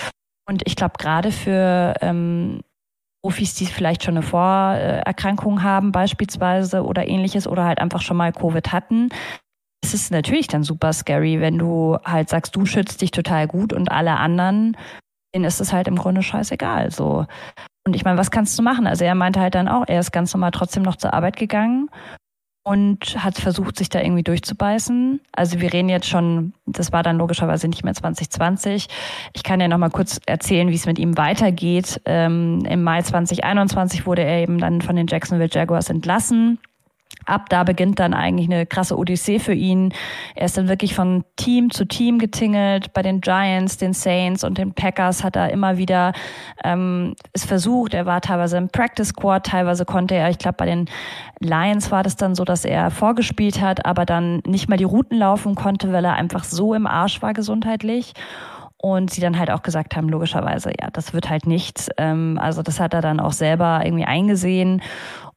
Und 0.46 0.62
ich 0.66 0.76
glaube, 0.76 0.94
gerade 0.98 1.30
für 1.30 1.94
ähm, 2.00 2.60
Profis, 3.22 3.54
die 3.54 3.66
vielleicht 3.66 4.02
schon 4.02 4.16
eine 4.16 4.26
Vorerkrankung 4.26 5.62
haben 5.62 5.92
beispielsweise 5.92 6.84
oder 6.84 7.06
ähnliches 7.06 7.46
oder 7.46 7.64
halt 7.64 7.78
einfach 7.78 8.02
schon 8.02 8.16
mal 8.16 8.32
Covid 8.32 8.72
hatten, 8.72 9.08
ist 9.82 9.94
es 9.94 10.10
natürlich 10.10 10.48
dann 10.48 10.62
super 10.62 10.92
scary, 10.92 11.40
wenn 11.40 11.58
du 11.58 11.98
halt 12.04 12.28
sagst, 12.28 12.56
du 12.56 12.66
schützt 12.66 13.00
dich 13.00 13.10
total 13.10 13.46
gut 13.46 13.72
und 13.72 13.90
alle 13.90 14.16
anderen, 14.16 14.76
denen 15.34 15.44
ist 15.44 15.60
es 15.60 15.72
halt 15.72 15.88
im 15.88 15.96
Grunde 15.96 16.22
scheißegal. 16.22 16.90
So. 16.90 17.26
Und 17.86 17.96
ich 17.96 18.04
meine, 18.04 18.18
was 18.18 18.30
kannst 18.30 18.58
du 18.58 18.62
machen? 18.62 18.86
Also 18.86 19.04
er 19.04 19.14
meinte 19.14 19.40
halt 19.40 19.54
dann 19.54 19.68
auch, 19.68 19.84
er 19.86 20.00
ist 20.00 20.12
ganz 20.12 20.32
normal 20.32 20.52
trotzdem 20.52 20.82
noch 20.82 20.96
zur 20.96 21.12
Arbeit 21.12 21.36
gegangen 21.36 21.90
und 22.66 23.22
hat 23.22 23.36
versucht, 23.36 23.76
sich 23.76 23.90
da 23.90 24.00
irgendwie 24.00 24.22
durchzubeißen. 24.22 25.20
Also 25.32 25.60
wir 25.60 25.72
reden 25.72 25.90
jetzt 25.90 26.08
schon, 26.08 26.54
das 26.64 26.92
war 26.92 27.02
dann 27.02 27.18
logischerweise 27.18 27.68
nicht 27.68 27.84
mehr 27.84 27.92
2020. 27.92 28.88
Ich 29.34 29.42
kann 29.42 29.60
ja 29.60 29.68
noch 29.68 29.76
mal 29.76 29.90
kurz 29.90 30.18
erzählen, 30.24 30.70
wie 30.70 30.74
es 30.74 30.86
mit 30.86 30.98
ihm 30.98 31.18
weitergeht. 31.18 32.00
Ähm, 32.06 32.64
Im 32.66 32.82
Mai 32.82 33.02
2021 33.02 34.06
wurde 34.06 34.22
er 34.22 34.42
eben 34.42 34.58
dann 34.58 34.80
von 34.80 34.96
den 34.96 35.06
Jacksonville 35.06 35.50
Jaguars 35.52 35.90
entlassen 35.90 36.58
ab 37.26 37.48
da 37.48 37.64
beginnt 37.64 37.98
dann 37.98 38.14
eigentlich 38.14 38.50
eine 38.50 38.66
krasse 38.66 38.96
Odyssee 38.96 39.38
für 39.38 39.54
ihn. 39.54 39.92
Er 40.34 40.46
ist 40.46 40.56
dann 40.56 40.68
wirklich 40.68 40.94
von 40.94 41.24
Team 41.36 41.70
zu 41.70 41.84
Team 41.84 42.18
getingelt. 42.18 42.92
Bei 42.92 43.02
den 43.02 43.20
Giants, 43.20 43.78
den 43.78 43.92
Saints 43.92 44.44
und 44.44 44.58
den 44.58 44.74
Packers 44.74 45.24
hat 45.24 45.36
er 45.36 45.50
immer 45.50 45.78
wieder 45.78 46.12
ähm, 46.62 47.14
es 47.32 47.44
versucht. 47.44 47.94
Er 47.94 48.06
war 48.06 48.20
teilweise 48.20 48.56
im 48.58 48.68
Practice 48.68 49.08
Squad, 49.08 49.46
teilweise 49.46 49.84
konnte 49.84 50.14
er, 50.14 50.30
ich 50.30 50.38
glaube, 50.38 50.56
bei 50.58 50.66
den 50.66 50.86
Lions 51.40 51.90
war 51.90 52.02
das 52.02 52.16
dann 52.16 52.34
so, 52.34 52.44
dass 52.44 52.64
er 52.64 52.90
vorgespielt 52.90 53.60
hat, 53.60 53.86
aber 53.86 54.04
dann 54.04 54.42
nicht 54.46 54.68
mal 54.68 54.76
die 54.76 54.84
Routen 54.84 55.18
laufen 55.18 55.54
konnte, 55.54 55.92
weil 55.92 56.04
er 56.04 56.14
einfach 56.14 56.44
so 56.44 56.74
im 56.74 56.86
Arsch 56.86 57.22
war 57.22 57.34
gesundheitlich. 57.34 58.12
Und 58.76 59.10
sie 59.10 59.22
dann 59.22 59.38
halt 59.38 59.50
auch 59.50 59.62
gesagt 59.62 59.96
haben, 59.96 60.10
logischerweise, 60.10 60.70
ja, 60.78 60.90
das 60.90 61.14
wird 61.14 61.30
halt 61.30 61.46
nichts. 61.46 61.88
Ähm, 61.96 62.38
also 62.38 62.60
das 62.62 62.80
hat 62.80 62.92
er 62.92 63.00
dann 63.00 63.18
auch 63.18 63.32
selber 63.32 63.80
irgendwie 63.82 64.04
eingesehen 64.04 64.82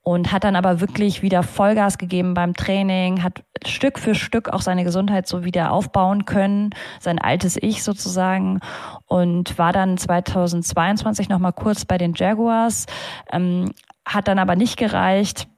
und 0.08 0.32
hat 0.32 0.46
dann 0.46 0.56
aber 0.56 0.80
wirklich 0.80 1.22
wieder 1.22 1.44
Vollgas 1.44 1.98
gegeben 1.98 2.34
beim 2.34 2.54
Training, 2.54 3.24
hat 3.24 3.44
Stück 3.66 4.00
für 4.00 4.16
Stück 4.16 4.48
auch 4.48 4.62
seine 4.62 4.86
Gesundheit 4.86 5.28
so 5.28 5.44
wieder 5.44 5.74
aufbauen 5.74 6.24
können, 6.24 6.70
sein 7.02 7.20
altes 7.20 7.58
Ich 7.62 7.84
sozusagen 7.84 8.62
und 9.06 9.58
war 9.58 9.74
dann 9.74 9.98
2022 9.98 11.28
nochmal 11.28 11.52
kurz 11.52 11.84
bei 11.84 11.98
den 11.98 12.14
Jaguars, 12.16 12.86
ähm, 13.34 13.74
hat 14.06 14.30
dann 14.30 14.40
aber 14.40 14.56
nicht 14.56 14.78
gereicht 14.78 15.50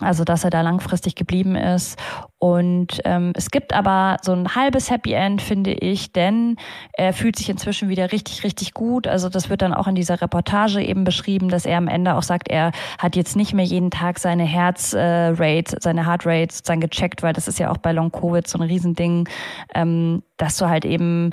Also, 0.00 0.24
dass 0.24 0.42
er 0.42 0.50
da 0.50 0.60
langfristig 0.62 1.14
geblieben 1.14 1.54
ist. 1.54 1.98
Und 2.38 3.00
ähm, 3.04 3.32
es 3.36 3.50
gibt 3.50 3.72
aber 3.72 4.16
so 4.22 4.32
ein 4.32 4.56
halbes 4.56 4.90
Happy 4.90 5.12
End, 5.12 5.40
finde 5.40 5.72
ich, 5.72 6.12
denn 6.12 6.56
er 6.92 7.12
fühlt 7.12 7.36
sich 7.36 7.48
inzwischen 7.48 7.88
wieder 7.88 8.10
richtig, 8.10 8.42
richtig 8.42 8.74
gut. 8.74 9.06
Also, 9.06 9.28
das 9.28 9.50
wird 9.50 9.62
dann 9.62 9.72
auch 9.72 9.86
in 9.86 9.94
dieser 9.94 10.20
Reportage 10.20 10.82
eben 10.82 11.04
beschrieben, 11.04 11.48
dass 11.48 11.64
er 11.64 11.78
am 11.78 11.86
Ende 11.86 12.14
auch 12.14 12.24
sagt, 12.24 12.48
er 12.48 12.72
hat 12.98 13.14
jetzt 13.14 13.36
nicht 13.36 13.54
mehr 13.54 13.64
jeden 13.64 13.92
Tag 13.92 14.18
seine 14.18 14.44
Herzrate, 14.44 15.76
äh, 15.76 15.80
seine 15.80 16.06
Heartrate 16.06 16.52
sozusagen 16.52 16.80
gecheckt, 16.80 17.22
weil 17.22 17.32
das 17.32 17.46
ist 17.46 17.60
ja 17.60 17.70
auch 17.70 17.78
bei 17.78 17.92
Long 17.92 18.10
Covid 18.10 18.46
so 18.48 18.58
ein 18.58 18.62
Riesending, 18.62 19.28
ähm, 19.74 20.24
dass 20.36 20.56
du 20.56 20.68
halt 20.68 20.84
eben 20.84 21.30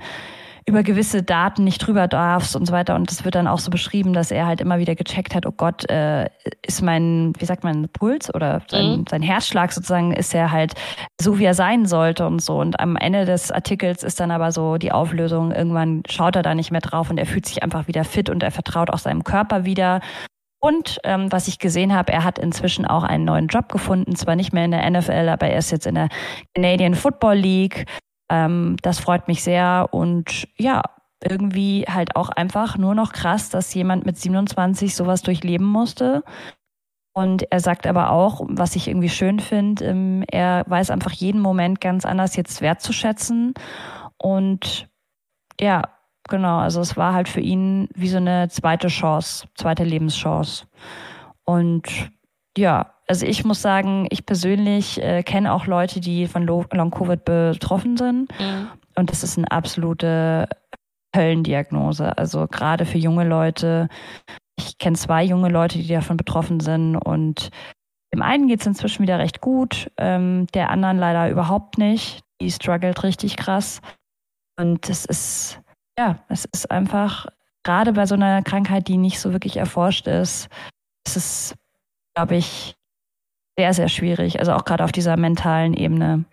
über 0.66 0.84
gewisse 0.84 1.24
Daten 1.24 1.64
nicht 1.64 1.80
drüber 1.80 2.08
darfst 2.08 2.56
und 2.56 2.66
so 2.66 2.74
weiter. 2.74 2.96
Und 2.96 3.10
das 3.10 3.26
wird 3.26 3.36
dann 3.36 3.48
auch 3.48 3.60
so 3.60 3.72
beschrieben, 3.72 4.14
dass 4.14 4.32
er 4.32 4.46
halt 4.46 4.62
immer 4.62 4.80
wieder 4.80 4.96
gecheckt 4.96 5.34
hat, 5.34 5.46
oh 5.46 5.52
Gott, 5.52 5.90
äh, 5.90 6.30
ist 6.66 6.82
mein, 6.82 7.34
wie 7.40 7.46
sagt 7.46 7.64
man, 7.64 7.90
Puls 7.90 8.34
oder 8.34 8.62
sein, 8.70 9.00
mhm. 9.00 9.06
sein 9.10 9.22
Herzschlag 9.22 9.72
sozusagen, 9.72 10.14
ist 10.14 10.34
er 10.34 10.52
halt 10.52 10.74
so, 11.20 11.40
wie 11.40 11.46
er 11.46 11.54
sein 11.54 11.86
sollte 11.86 12.26
und 12.28 12.42
so. 12.42 12.60
Und 12.60 12.80
am 12.80 12.96
Ende 12.96 13.26
des 13.26 13.52
Artikels 13.52 14.04
ist 14.04 14.20
dann 14.20 14.32
aber 14.32 14.52
so 14.52 14.78
die 14.78 14.92
Auflösung, 14.92 15.52
irgendwann 15.52 16.04
schaut 16.08 16.36
er 16.36 16.44
da 16.44 16.54
nicht 16.54 16.72
mehr 16.72 16.82
drauf 16.82 17.10
und 17.10 17.18
er 17.18 17.26
fühlt 17.26 17.46
sich 17.46 17.64
einfach 17.64 17.88
wieder 17.88 18.04
fit 18.04 18.30
und 18.30 18.44
er 18.44 18.52
vertraut 18.52 18.90
auch 18.90 19.00
seinem 19.00 19.24
Körper 19.24 19.66
wieder. 19.66 20.02
Und 20.64 21.00
ähm, 21.04 21.32
was 21.32 21.48
ich 21.48 21.58
gesehen 21.58 21.92
habe, 21.94 22.14
er 22.14 22.24
hat 22.24 22.38
inzwischen 22.38 22.86
auch 22.86 23.04
einen 23.04 23.26
neuen 23.26 23.48
Job 23.48 23.70
gefunden, 23.70 24.16
zwar 24.16 24.36
nicht 24.36 24.54
mehr 24.54 24.66
in 24.66 24.72
der 24.72 24.88
NFL, 24.90 25.30
aber 25.30 25.48
er 25.48 25.58
ist 25.58 25.72
jetzt 25.72 25.88
in 25.88 25.96
der 25.96 26.10
Canadian 26.54 26.94
Football 26.94 27.38
League 27.38 27.86
ähm, 28.32 28.78
das 28.82 29.00
freut 29.00 29.28
mich 29.28 29.44
sehr 29.44 29.90
und 29.92 30.48
ja, 30.58 30.82
irgendwie 31.24 31.86
halt 31.88 32.16
auch 32.16 32.30
einfach 32.30 32.78
nur 32.78 32.96
noch 32.96 33.12
krass, 33.12 33.50
dass 33.50 33.74
jemand 33.74 34.06
mit 34.06 34.18
27 34.18 34.96
sowas 34.96 35.22
durchleben 35.22 35.68
musste. 35.68 36.24
Und 37.14 37.52
er 37.52 37.60
sagt 37.60 37.86
aber 37.88 38.12
auch, 38.12 38.42
was 38.48 38.76
ich 38.78 38.88
irgendwie 38.88 39.10
schön 39.10 39.40
finde, 39.40 39.86
ähm, 39.86 40.24
er 40.32 40.64
weiß 40.66 40.90
einfach 40.90 41.12
jeden 41.12 41.42
Moment 41.42 41.82
ganz 41.82 42.06
anders 42.06 42.38
jetzt 42.38 42.62
wertzuschätzen. 42.62 43.54
Und 44.18 44.88
ja, 45.60 45.84
genau, 46.30 46.60
also 46.60 46.80
es 46.80 46.96
war 46.96 47.14
halt 47.14 47.28
für 47.28 47.42
ihn 47.42 47.90
wie 47.94 48.08
so 48.08 48.18
eine 48.18 48.48
zweite 48.48 48.88
Chance, 48.88 49.46
zweite 49.56 49.84
Lebenschance. 49.84 50.66
Und 51.44 52.12
ja, 52.58 52.94
also 53.12 53.26
ich 53.26 53.44
muss 53.44 53.62
sagen, 53.62 54.08
ich 54.10 54.26
persönlich 54.26 55.04
äh, 55.04 55.22
kenne 55.22 55.52
auch 55.52 55.66
Leute, 55.66 56.00
die 56.00 56.28
von 56.28 56.48
Long-Covid 56.48 57.26
betroffen 57.26 57.98
sind. 57.98 58.32
Mhm. 58.40 58.70
Und 58.96 59.12
das 59.12 59.22
ist 59.22 59.38
eine 59.38 59.52
absolute 59.52 60.48
Höllendiagnose. 61.14 62.18
Also 62.18 62.48
gerade 62.48 62.86
für 62.86 63.00
junge 63.00 63.26
Leute. 63.26 63.90
Ich 64.56 64.78
kenne 64.78 64.96
zwei 64.96 65.26
junge 65.26 65.50
Leute, 65.50 65.78
die 65.78 65.90
davon 65.90 66.16
betroffen 66.16 66.62
sind. 66.62 66.96
Und 66.96 67.50
dem 68.14 68.22
einen 68.22 68.48
geht 68.48 68.62
es 68.62 68.68
inzwischen 68.68 69.04
wieder 69.04 69.20
recht 69.20 69.42
gut, 69.42 69.92
ähm, 69.98 70.48
der 70.54 70.70
anderen 70.70 70.98
leider 70.98 71.30
überhaupt 71.30 71.78
nicht. 71.78 72.22
Die 72.40 72.50
struggelt 72.50 73.04
richtig 73.04 73.36
krass. 73.36 73.82
Und 74.58 74.90
es 74.90 75.04
ist, 75.04 75.60
ja, 76.00 76.20
es 76.30 76.46
ist 76.46 76.72
einfach, 76.72 77.26
gerade 77.64 77.92
bei 77.92 78.06
so 78.06 78.16
einer 78.16 78.42
Krankheit, 78.42 78.88
die 78.88 78.96
nicht 78.96 79.20
so 79.20 79.34
wirklich 79.34 79.58
erforscht 79.58 80.08
ist, 80.08 80.48
es 81.06 81.18
ist, 81.18 81.56
glaube 82.16 82.38
ich, 82.38 82.78
sehr, 83.62 83.76
sehr 83.76 83.90
schwierig. 83.90 84.40
Also 84.40 84.54
auch 84.54 84.66
gerade 84.66 84.84
auf 84.84 84.92
dieser 84.92 85.18
mentalen 85.18 85.76
Ebene. 85.76 86.26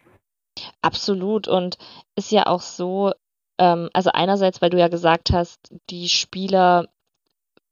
Absolut. 0.81 1.47
Und 1.47 1.77
ist 2.17 2.33
ja 2.33 2.47
auch 2.47 2.63
so, 2.63 3.13
ähm, 3.59 3.91
also 3.93 4.11
einerseits, 4.15 4.63
weil 4.63 4.71
du 4.71 4.79
ja 4.79 4.89
gesagt 4.89 5.31
hast, 5.31 5.59
die 5.91 6.09
Spieler 6.09 6.87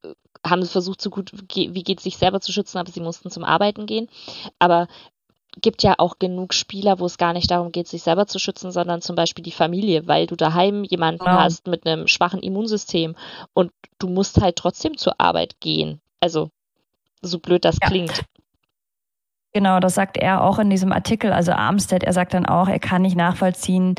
äh, 0.03 0.13
haben 0.45 0.63
versucht, 0.63 1.01
so 1.01 1.09
gut 1.09 1.31
wie 1.51 1.83
geht 1.83 1.99
sich 2.01 2.17
selber 2.17 2.39
zu 2.39 2.51
schützen, 2.51 2.77
aber 2.77 2.91
sie 2.91 3.01
mussten 3.01 3.31
zum 3.31 3.43
Arbeiten 3.43 3.87
gehen. 3.87 4.09
Aber 4.59 4.87
gibt 5.59 5.81
ja 5.81 5.95
auch 5.97 6.19
genug 6.19 6.53
Spieler, 6.53 6.99
wo 6.99 7.07
es 7.07 7.17
gar 7.17 7.33
nicht 7.33 7.49
darum 7.49 7.71
geht, 7.71 7.87
sich 7.87 8.03
selber 8.03 8.27
zu 8.27 8.37
schützen, 8.37 8.71
sondern 8.71 9.01
zum 9.01 9.15
Beispiel 9.15 9.43
die 9.43 9.51
Familie, 9.51 10.05
weil 10.05 10.27
du 10.27 10.35
daheim 10.35 10.83
jemanden 10.83 11.25
ja. 11.25 11.41
hast 11.41 11.65
mit 11.65 11.87
einem 11.87 12.07
schwachen 12.07 12.41
Immunsystem 12.41 13.15
und 13.55 13.71
du 13.97 14.07
musst 14.07 14.39
halt 14.39 14.55
trotzdem 14.55 14.97
zur 14.97 15.19
Arbeit 15.19 15.59
gehen. 15.59 15.99
Also 16.19 16.51
so 17.23 17.39
blöd 17.39 17.65
das 17.65 17.79
ja. 17.81 17.87
klingt. 17.87 18.23
Genau, 19.53 19.79
das 19.79 19.95
sagt 19.95 20.17
er 20.17 20.43
auch 20.43 20.59
in 20.59 20.69
diesem 20.69 20.91
Artikel. 20.91 21.31
Also 21.31 21.51
Armstead, 21.51 22.03
er 22.03 22.13
sagt 22.13 22.33
dann 22.33 22.45
auch, 22.45 22.67
er 22.67 22.79
kann 22.79 23.01
nicht 23.01 23.15
nachvollziehen, 23.15 23.95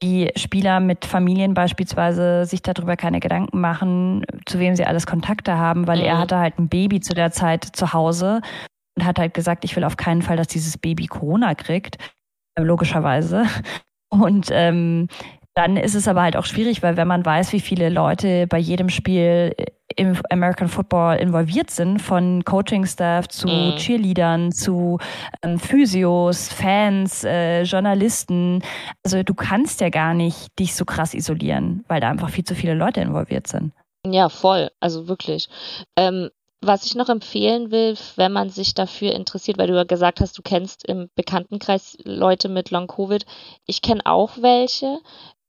wie 0.00 0.30
Spieler 0.36 0.80
mit 0.80 1.04
Familien 1.04 1.54
beispielsweise 1.54 2.44
sich 2.44 2.62
darüber 2.62 2.96
keine 2.96 3.20
Gedanken 3.20 3.60
machen, 3.60 4.24
zu 4.46 4.58
wem 4.58 4.76
sie 4.76 4.84
alles 4.84 5.06
Kontakte 5.06 5.58
haben, 5.58 5.86
weil 5.86 5.98
mhm. 5.98 6.04
er 6.04 6.18
hatte 6.18 6.38
halt 6.38 6.58
ein 6.58 6.68
Baby 6.68 7.00
zu 7.00 7.14
der 7.14 7.32
Zeit 7.32 7.64
zu 7.64 7.92
Hause 7.92 8.40
und 8.96 9.04
hat 9.04 9.18
halt 9.18 9.34
gesagt, 9.34 9.64
ich 9.64 9.74
will 9.76 9.84
auf 9.84 9.96
keinen 9.96 10.22
Fall, 10.22 10.36
dass 10.36 10.48
dieses 10.48 10.78
Baby 10.78 11.06
Corona 11.06 11.54
kriegt, 11.54 11.98
äh, 12.54 12.62
logischerweise. 12.62 13.44
Und 14.10 14.48
ähm, 14.50 15.08
dann 15.54 15.76
ist 15.76 15.94
es 15.94 16.08
aber 16.08 16.22
halt 16.22 16.34
auch 16.34 16.46
schwierig, 16.46 16.82
weil 16.82 16.96
wenn 16.96 17.06
man 17.06 17.26
weiß, 17.26 17.52
wie 17.52 17.60
viele 17.60 17.90
Leute 17.90 18.46
bei 18.46 18.56
jedem 18.56 18.88
Spiel 18.88 19.54
im 19.98 20.16
American 20.30 20.68
Football 20.68 21.16
involviert 21.16 21.70
sind, 21.70 22.00
von 22.00 22.44
Coaching-Staff 22.44 23.28
zu 23.28 23.48
mhm. 23.48 23.76
Cheerleadern, 23.76 24.52
zu 24.52 24.98
ähm, 25.42 25.58
Physios, 25.58 26.48
Fans, 26.48 27.24
äh, 27.24 27.62
Journalisten. 27.64 28.62
Also 29.04 29.24
du 29.24 29.34
kannst 29.34 29.80
ja 29.80 29.88
gar 29.88 30.14
nicht 30.14 30.56
dich 30.58 30.76
so 30.76 30.84
krass 30.84 31.14
isolieren, 31.14 31.84
weil 31.88 32.00
da 32.00 32.10
einfach 32.10 32.30
viel 32.30 32.44
zu 32.44 32.54
viele 32.54 32.74
Leute 32.74 33.00
involviert 33.00 33.48
sind. 33.48 33.72
Ja, 34.06 34.28
voll. 34.28 34.70
Also 34.78 35.08
wirklich. 35.08 35.48
Ähm, 35.96 36.30
was 36.60 36.84
ich 36.86 36.94
noch 36.94 37.08
empfehlen 37.08 37.70
will, 37.70 37.96
wenn 38.16 38.32
man 38.32 38.50
sich 38.50 38.74
dafür 38.74 39.12
interessiert, 39.12 39.58
weil 39.58 39.68
du 39.68 39.76
ja 39.76 39.84
gesagt 39.84 40.20
hast, 40.20 40.38
du 40.38 40.42
kennst 40.42 40.84
im 40.86 41.08
Bekanntenkreis 41.14 41.96
Leute 42.04 42.48
mit 42.48 42.70
Long-Covid. 42.70 43.24
Ich 43.66 43.82
kenne 43.82 44.00
auch 44.04 44.38
welche. 44.40 44.98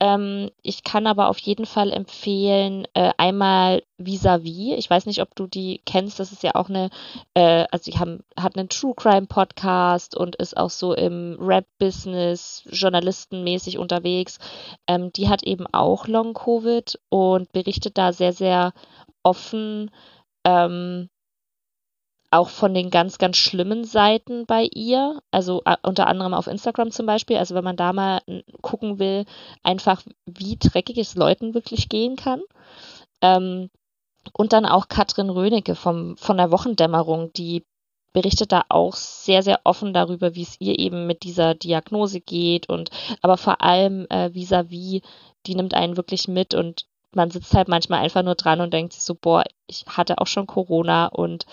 Ähm, 0.02 0.50
ich 0.62 0.84
kann 0.84 1.08
aber 1.08 1.28
auf 1.30 1.40
jeden 1.40 1.66
Fall 1.66 1.92
empfehlen, 1.92 2.88
äh, 2.94 3.12
einmal 3.18 3.84
Vis-a-vis. 3.98 4.78
Ich 4.78 4.90
weiß 4.90 5.06
nicht, 5.06 5.22
ob 5.22 5.36
du 5.36 5.46
die 5.46 5.82
kennst. 5.86 6.20
Das 6.20 6.32
ist 6.32 6.42
ja 6.44 6.56
auch 6.56 6.70
eine, 6.70 6.90
äh, 7.34 7.66
also 7.72 7.92
die 7.92 8.00
haben, 8.00 8.24
hat 8.38 8.58
einen 8.58 8.70
True 8.70 8.94
Crime 8.96 9.28
Podcast 9.28 10.16
und 10.16 10.38
ist 10.38 10.56
auch 10.56 10.70
so 10.70 10.94
im 10.94 11.38
Rap-Business 11.40 12.64
journalistenmäßig 12.72 13.78
unterwegs. 13.78 14.40
Ähm, 14.88 15.12
die 15.12 15.28
hat 15.28 15.44
eben 15.44 15.68
auch 15.68 16.08
Long 16.08 16.34
Covid 16.34 16.98
und 17.10 17.52
berichtet 17.52 17.98
da 17.98 18.14
sehr, 18.14 18.32
sehr 18.32 18.74
offen 19.24 19.92
ähm, 20.46 21.10
auch 22.32 22.50
von 22.50 22.74
den 22.74 22.90
ganz, 22.90 23.18
ganz 23.18 23.38
schlimmen 23.38 23.84
Seiten 23.84 24.46
bei 24.46 24.64
ihr, 24.64 25.22
also 25.32 25.62
uh, 25.68 25.76
unter 25.84 26.08
anderem 26.08 26.34
auf 26.34 26.48
Instagram 26.48 26.92
zum 26.92 27.06
Beispiel, 27.06 27.38
also 27.38 27.56
wenn 27.56 27.64
man 27.64 27.78
da 27.78 27.94
mal 27.94 28.22
gucken 28.62 29.00
will, 29.00 29.26
einfach 29.64 30.04
wie 30.26 30.58
dreckig 30.58 30.98
es 30.98 31.16
Leuten 31.16 31.54
wirklich 31.54 31.90
gehen 31.90 32.16
kann. 32.16 32.42
Ähm, 33.22 33.70
und 34.34 34.54
dann 34.54 34.66
auch 34.66 34.90
Katrin 34.90 35.30
Rönecke 35.30 35.76
vom, 35.76 36.18
von 36.18 36.38
der 36.38 36.52
Wochendämmerung, 36.52 37.34
die 37.34 37.66
berichtet 38.14 38.52
da 38.52 38.64
auch 38.70 38.96
sehr, 38.96 39.44
sehr 39.44 39.62
offen 39.64 39.94
darüber, 39.94 40.36
wie 40.36 40.42
es 40.42 40.56
ihr 40.60 40.78
eben 40.80 41.08
mit 41.08 41.24
dieser 41.24 41.56
Diagnose 41.56 42.22
geht 42.22 42.68
und 42.68 42.90
aber 43.22 43.38
vor 43.38 43.62
allem 43.62 44.08
äh, 44.10 44.30
vis-à-vis, 44.34 45.02
-vis, 45.02 45.04
die 45.46 45.56
nimmt 45.56 45.74
einen 45.74 45.96
wirklich 45.96 46.28
mit 46.28 46.54
und 46.54 46.86
man 47.14 47.32
sitzt 47.32 47.54
halt 47.54 47.68
manchmal 47.68 48.02
einfach 48.02 48.24
nur 48.24 48.36
dran 48.36 48.62
und 48.62 48.74
denkt 48.74 48.94
sich 48.94 49.04
so, 49.04 49.16
boah, 49.16 49.44
ich 49.68 49.86
hatte 49.88 50.20
auch 50.20 50.28
schon 50.28 50.48
Corona 50.48 51.08
und 51.08 51.46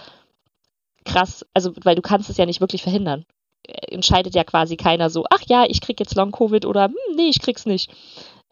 krass, 1.07 1.47
also 1.55 1.73
weil 1.83 1.95
du 1.95 2.03
kannst 2.03 2.29
es 2.29 2.37
ja 2.37 2.47
nicht 2.47 2.61
wirklich 2.61 2.83
verhindern. 2.83 3.25
Entscheidet 3.67 4.35
ja 4.35 4.45
quasi 4.45 4.77
keiner 4.77 5.11
so, 5.11 5.25
ach 5.31 5.43
ja, 5.47 5.65
ich 5.67 5.81
krieg 5.81 5.99
jetzt 5.99 6.15
Long 6.15 6.33
Covid 6.33 6.67
oder 6.67 6.87
hm, 6.87 6.95
nee, 7.17 7.29
ich 7.29 7.41
krieg's 7.41 7.67
nicht. 7.67 7.91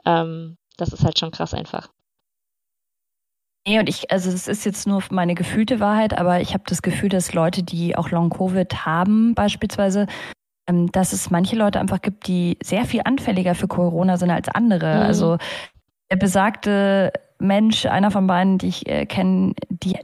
Ähm, 0.05 0.57
das 0.77 0.93
ist 0.93 1.05
halt 1.05 1.19
schon 1.19 1.31
krass 1.31 1.55
einfach. 1.55 1.89
Nee, 3.67 3.79
und 3.79 3.89
ich, 3.89 4.11
also 4.11 4.31
es 4.31 4.47
ist 4.47 4.65
jetzt 4.67 4.87
nur 4.87 5.03
meine 5.11 5.35
gefühlte 5.35 5.81
Wahrheit, 5.81 6.19
aber 6.19 6.41
ich 6.41 6.53
habe 6.53 6.65
das 6.67 6.83
Gefühl, 6.83 7.09
dass 7.09 7.33
Leute, 7.33 7.63
die 7.63 7.97
auch 7.97 8.11
Long 8.11 8.29
Covid 8.29 8.85
haben, 8.85 9.35
beispielsweise, 9.35 10.07
ähm, 10.69 10.93
dass 10.93 11.15
es 11.15 11.31
manche 11.31 11.57
Leute 11.57 11.81
einfach 11.81 12.03
gibt, 12.03 12.27
die 12.27 12.59
sehr 12.63 12.85
viel 12.85 13.01
anfälliger 13.05 13.55
für 13.55 13.69
Corona 13.69 14.19
sind 14.19 14.31
als 14.31 14.49
andere. 14.49 14.97
Mhm. 14.97 15.03
Also 15.03 15.39
der 16.11 16.17
besagte 16.17 17.13
Mensch, 17.39 17.87
einer 17.87 18.11
von 18.11 18.27
beiden, 18.27 18.59
die 18.59 18.69
ich 18.69 18.89
äh, 18.89 19.07
kenne, 19.07 19.55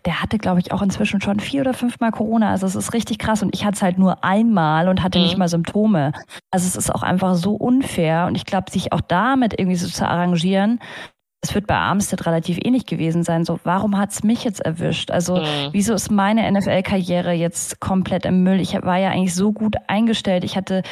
der 0.05 0.23
hatte, 0.23 0.39
glaube 0.39 0.61
ich, 0.61 0.73
auch 0.73 0.83
inzwischen 0.83 1.21
schon 1.21 1.41
vier 1.41 1.63
oder 1.63 1.75
fünfmal 1.75 2.11
Corona. 2.11 2.51
Also 2.51 2.67
es 2.67 2.75
ist 2.75 2.93
richtig 2.93 3.19
krass. 3.19 3.43
Und 3.43 3.55
ich 3.55 3.65
hatte 3.65 3.77
es 3.77 3.83
halt 3.83 3.99
nur 3.99 4.25
einmal 4.25 4.89
und 4.89 5.03
hatte 5.03 5.19
mhm. 5.19 5.25
nicht 5.25 5.39
mal 5.39 5.49
Symptome. 5.49 6.13
Also 6.51 6.67
es 6.67 6.77
ist 6.77 6.95
auch 6.95 7.03
einfach 7.03 7.35
so 7.35 7.55
unfair. 7.55 8.27
Und 8.27 8.35
ich 8.37 8.45
glaube, 8.45 8.71
sich 8.71 8.93
auch 8.93 9.01
damit 9.01 9.59
irgendwie 9.59 9.77
so 9.77 9.89
zu 9.89 10.07
arrangieren, 10.07 10.81
es 11.43 11.55
wird 11.55 11.67
bei 11.67 11.75
Armstead 11.75 12.27
relativ 12.27 12.59
ähnlich 12.63 12.85
gewesen 12.85 13.23
sein. 13.23 13.45
So, 13.45 13.59
warum 13.65 13.97
hat's 13.97 14.23
mich 14.23 14.45
jetzt 14.45 14.61
erwischt? 14.61 15.11
Also, 15.11 15.37
mhm. 15.37 15.69
wieso 15.73 15.95
ist 15.95 16.11
meine 16.11 16.51
NFL-Karriere 16.51 17.33
jetzt 17.33 17.81
komplett 17.81 18.27
im 18.27 18.43
Müll? 18.43 18.61
Ich 18.61 18.75
war 18.75 18.99
ja 18.99 19.09
eigentlich 19.09 19.35
so 19.35 19.53
gut 19.53 19.77
eingestellt. 19.87 20.45
Ich 20.45 20.57
hatte 20.57 20.83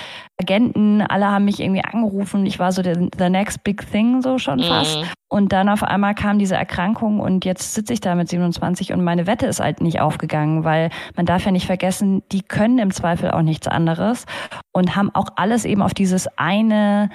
Agenten, 0.40 1.02
alle 1.02 1.26
haben 1.26 1.44
mich 1.44 1.60
irgendwie 1.60 1.84
angerufen. 1.84 2.46
Ich 2.46 2.58
war 2.58 2.72
so 2.72 2.80
der, 2.80 2.94
the 3.18 3.28
next 3.28 3.62
big 3.62 3.90
thing, 3.90 4.22
so 4.22 4.38
schon 4.38 4.60
fast. 4.60 5.00
Mhm. 5.00 5.04
Und 5.30 5.52
dann 5.52 5.68
auf 5.68 5.82
einmal 5.82 6.14
kam 6.14 6.38
diese 6.38 6.54
Erkrankung 6.54 7.20
und 7.20 7.44
jetzt 7.44 7.74
sitze 7.74 7.92
ich 7.92 8.00
da 8.00 8.14
mit 8.14 8.30
27 8.30 8.94
und 8.94 9.04
meine 9.04 9.26
Wette 9.26 9.46
ist 9.46 9.60
halt 9.60 9.82
nicht 9.82 10.00
aufgegangen, 10.00 10.64
weil 10.64 10.88
man 11.16 11.26
darf 11.26 11.44
ja 11.44 11.50
nicht 11.50 11.66
vergessen, 11.66 12.22
die 12.32 12.40
können 12.40 12.78
im 12.78 12.90
Zweifel 12.90 13.32
auch 13.32 13.42
nichts 13.42 13.68
anderes 13.68 14.24
und 14.72 14.96
haben 14.96 15.14
auch 15.14 15.28
alles 15.36 15.66
eben 15.66 15.82
auf 15.82 15.92
dieses 15.92 16.28
eine 16.38 17.10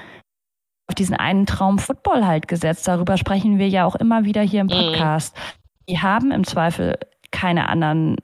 auf 0.87 0.95
diesen 0.95 1.15
einen 1.15 1.45
Traum 1.45 1.79
Football 1.79 2.25
halt 2.25 2.47
gesetzt. 2.47 2.87
Darüber 2.87 3.17
sprechen 3.17 3.57
wir 3.57 3.69
ja 3.69 3.85
auch 3.85 3.95
immer 3.95 4.25
wieder 4.25 4.41
hier 4.41 4.61
im 4.61 4.67
mhm. 4.67 4.71
Podcast. 4.71 5.35
Mhm. 5.35 5.41
Die 5.89 5.99
haben 5.99 6.31
im 6.31 6.43
Zweifel 6.43 6.97
keine 7.31 7.69
anderen 7.69 8.17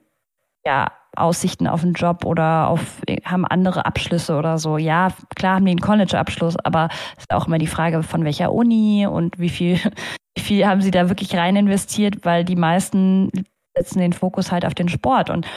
ja, 0.66 0.92
Aussichten 1.16 1.68
auf 1.68 1.84
einen 1.84 1.94
Job 1.94 2.26
oder 2.26 2.70
auf, 2.70 3.02
haben 3.26 3.46
andere 3.46 3.86
Abschlüsse 3.86 4.38
oder 4.38 4.58
so. 4.58 4.78
Ja, 4.78 5.10
klar 5.36 5.56
haben 5.56 5.66
die 5.66 5.72
einen 5.72 5.82
College-Abschluss, 5.82 6.58
aber 6.58 6.90
es 7.18 7.24
ist 7.24 7.34
auch 7.34 7.48
immer 7.48 7.58
die 7.58 7.68
Frage, 7.68 8.04
von 8.04 8.24
welcher 8.24 8.54
Uni 8.54 9.08
und 9.08 9.40
wie 9.40 9.50
viel, 9.50 9.80
wie 10.36 10.42
viel 10.42 10.68
haben 10.68 10.82
sie 10.82 10.92
da 10.92 11.10
wirklich 11.10 11.36
rein 11.36 11.56
investiert, 11.56 12.26
weil 12.26 12.46
die 12.46 12.56
meisten 12.56 13.32
setzen 13.76 14.00
den 14.00 14.14
Fokus 14.14 14.52
halt 14.52 14.66
auf 14.66 14.76
den 14.76 14.90
Sport. 14.90 15.30
Und 15.30 15.48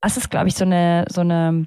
das 0.00 0.16
ist, 0.16 0.30
glaube 0.30 0.48
ich, 0.48 0.54
so 0.54 0.64
eine, 0.64 1.04
so 1.08 1.20
eine 1.20 1.66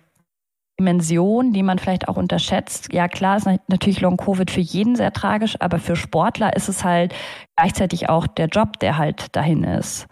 Dimension, 0.79 1.51
die 1.51 1.61
man 1.61 1.77
vielleicht 1.77 2.07
auch 2.07 2.17
unterschätzt. 2.17 2.91
Ja, 2.93 3.07
klar 3.07 3.37
ist 3.37 3.47
natürlich 3.67 4.01
Long-Covid 4.01 4.49
für 4.49 4.61
jeden 4.61 4.95
sehr 4.95 5.11
tragisch, 5.11 5.55
aber 5.59 5.77
für 5.77 5.95
Sportler 5.95 6.55
ist 6.55 6.69
es 6.69 6.83
halt 6.83 7.13
gleichzeitig 7.57 8.09
auch 8.09 8.25
der 8.27 8.47
Job, 8.47 8.79
der 8.79 8.97
halt 8.97 9.35
dahin 9.35 9.63
ist. 9.63 10.07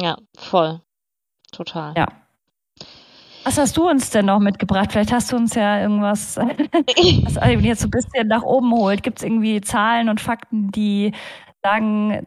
Ja, 0.00 0.16
voll. 0.36 0.80
Total. 1.50 1.94
Ja. 1.96 2.06
Was 3.44 3.58
hast 3.58 3.76
du 3.76 3.88
uns 3.88 4.10
denn 4.10 4.26
noch 4.26 4.40
mitgebracht? 4.40 4.92
Vielleicht 4.92 5.12
hast 5.12 5.32
du 5.32 5.36
uns 5.36 5.54
ja 5.54 5.80
irgendwas, 5.80 6.36
was 6.36 7.64
jetzt 7.64 7.80
so 7.80 7.88
ein 7.88 7.90
bisschen 7.90 8.28
nach 8.28 8.42
oben 8.42 8.72
holt. 8.72 9.02
Gibt 9.02 9.18
es 9.18 9.24
irgendwie 9.24 9.60
Zahlen 9.60 10.08
und 10.08 10.20
Fakten, 10.20 10.70
die 10.70 11.12
sagen, 11.64 12.26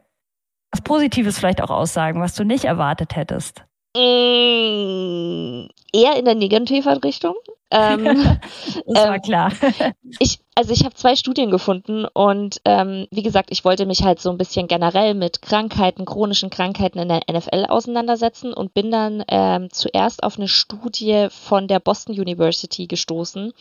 was 0.72 0.82
Positives 0.82 1.38
vielleicht 1.38 1.62
auch 1.62 1.70
aussagen, 1.70 2.22
was 2.22 2.34
du 2.34 2.44
nicht 2.44 2.66
erwartet 2.66 3.16
hättest? 3.16 3.64
Mm, 3.96 5.68
eher 5.94 6.16
in 6.18 6.26
der 6.26 6.36
negativen 6.36 6.98
Richtung. 6.98 7.36
Ähm, 7.72 8.04
das 8.86 8.86
war 8.86 9.16
ähm, 9.16 9.22
klar. 9.22 9.52
ich, 10.20 10.40
also 10.56 10.74
ich 10.74 10.84
habe 10.84 10.94
zwei 10.94 11.16
Studien 11.16 11.50
gefunden 11.50 12.06
und 12.06 12.62
ähm, 12.66 13.08
wie 13.12 13.24
gesagt, 13.24 13.50
ich 13.52 13.64
wollte 13.64 13.86
mich 13.86 14.04
halt 14.04 14.20
so 14.20 14.30
ein 14.30 14.38
bisschen 14.38 14.68
generell 14.68 15.14
mit 15.14 15.42
Krankheiten, 15.42 16.06
chronischen 16.06 16.50
Krankheiten 16.50 17.00
in 17.00 17.08
der 17.08 17.22
NFL 17.32 17.66
auseinandersetzen 17.70 18.54
und 18.54 18.74
bin 18.74 18.92
dann 18.92 19.24
ähm, 19.30 19.70
zuerst 19.72 20.24
auf 20.24 20.38
eine 20.38 20.50
Studie 20.50 21.28
von 21.30 21.68
der 21.68 21.80
Boston 21.80 22.20
University 22.20 22.88
gestoßen 22.88 23.54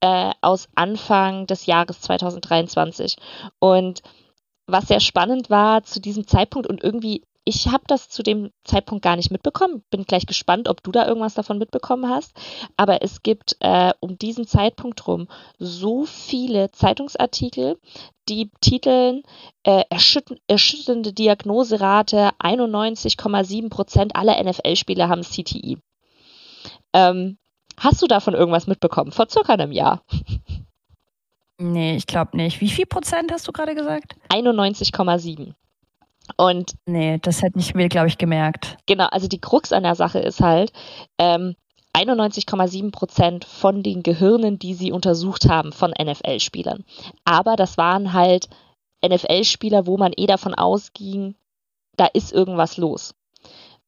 äh, 0.00 0.32
aus 0.40 0.68
Anfang 0.74 1.46
des 1.46 1.66
Jahres 1.66 2.00
2023. 2.00 3.16
Und 3.58 4.02
was 4.66 4.88
sehr 4.88 5.00
spannend 5.00 5.50
war 5.50 5.82
zu 5.82 6.00
diesem 6.00 6.26
Zeitpunkt 6.26 6.68
und 6.68 6.82
irgendwie 6.82 7.22
ich 7.48 7.68
habe 7.68 7.84
das 7.86 8.10
zu 8.10 8.22
dem 8.22 8.50
Zeitpunkt 8.62 9.02
gar 9.02 9.16
nicht 9.16 9.30
mitbekommen. 9.30 9.82
Bin 9.88 10.04
gleich 10.04 10.26
gespannt, 10.26 10.68
ob 10.68 10.82
du 10.82 10.92
da 10.92 11.08
irgendwas 11.08 11.32
davon 11.32 11.56
mitbekommen 11.56 12.10
hast. 12.10 12.36
Aber 12.76 13.00
es 13.00 13.22
gibt 13.22 13.56
äh, 13.60 13.94
um 14.00 14.18
diesen 14.18 14.46
Zeitpunkt 14.46 15.06
rum 15.06 15.28
so 15.58 16.04
viele 16.04 16.70
Zeitungsartikel, 16.72 17.78
die 18.28 18.50
titeln 18.60 19.22
äh, 19.62 19.84
erschüt 19.88 20.38
erschütternde 20.46 21.14
Diagnoserate, 21.14 22.32
91,7 22.38 23.70
Prozent 23.70 24.14
aller 24.14 24.44
NFL-Spieler 24.44 25.08
haben 25.08 25.22
CTI. 25.22 25.78
Ähm, 26.92 27.38
hast 27.78 28.02
du 28.02 28.06
davon 28.06 28.34
irgendwas 28.34 28.66
mitbekommen? 28.66 29.10
Vor 29.10 29.30
circa 29.30 29.54
einem 29.54 29.72
Jahr. 29.72 30.02
Nee, 31.56 31.96
ich 31.96 32.06
glaube 32.06 32.36
nicht. 32.36 32.60
Wie 32.60 32.68
viel 32.68 32.84
Prozent 32.84 33.32
hast 33.32 33.48
du 33.48 33.52
gerade 33.52 33.74
gesagt? 33.74 34.16
91,7. 34.28 35.54
Und 36.36 36.74
nee, 36.86 37.18
das 37.22 37.42
hätte 37.42 37.58
ich 37.58 37.74
mir, 37.74 37.88
glaube 37.88 38.08
ich, 38.08 38.18
gemerkt. 38.18 38.76
Genau, 38.86 39.06
also 39.06 39.28
die 39.28 39.40
Krux 39.40 39.72
an 39.72 39.82
der 39.82 39.94
Sache 39.94 40.18
ist 40.18 40.40
halt, 40.40 40.72
ähm, 41.18 41.56
91,7 41.94 42.92
Prozent 42.92 43.44
von 43.44 43.82
den 43.82 44.02
Gehirnen, 44.02 44.58
die 44.58 44.74
sie 44.74 44.92
untersucht 44.92 45.48
haben, 45.48 45.72
von 45.72 45.90
NFL-Spielern. 45.90 46.84
Aber 47.24 47.56
das 47.56 47.76
waren 47.76 48.12
halt 48.12 48.48
NFL-Spieler, 49.04 49.86
wo 49.86 49.96
man 49.96 50.12
eh 50.16 50.26
davon 50.26 50.54
ausging, 50.54 51.34
da 51.96 52.06
ist 52.06 52.32
irgendwas 52.32 52.76
los. 52.76 53.14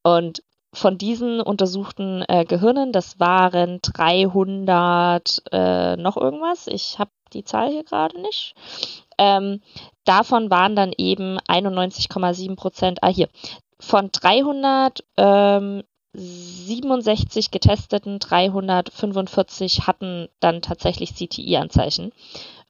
Und 0.03 0.43
von 0.73 0.97
diesen 0.97 1.41
untersuchten 1.41 2.23
äh, 2.27 2.45
Gehirnen, 2.45 2.91
das 2.91 3.19
waren 3.19 3.79
300 3.81 5.43
äh, 5.51 5.95
noch 5.97 6.17
irgendwas. 6.17 6.67
Ich 6.67 6.97
habe 6.97 7.11
die 7.33 7.43
Zahl 7.43 7.69
hier 7.69 7.83
gerade 7.83 8.19
nicht. 8.21 8.55
Ähm, 9.21 9.61
davon 10.03 10.49
waren 10.49 10.75
dann 10.75 10.93
eben 10.97 11.37
91,7 11.41 12.55
Prozent, 12.55 13.03
ah 13.03 13.09
hier, 13.09 13.29
von 13.79 14.09
367 14.11 15.85
ähm, 17.45 17.51
getesteten, 17.51 18.17
345 18.17 19.85
hatten 19.85 20.27
dann 20.39 20.63
tatsächlich 20.63 21.13
CTI-Anzeichen. 21.13 22.13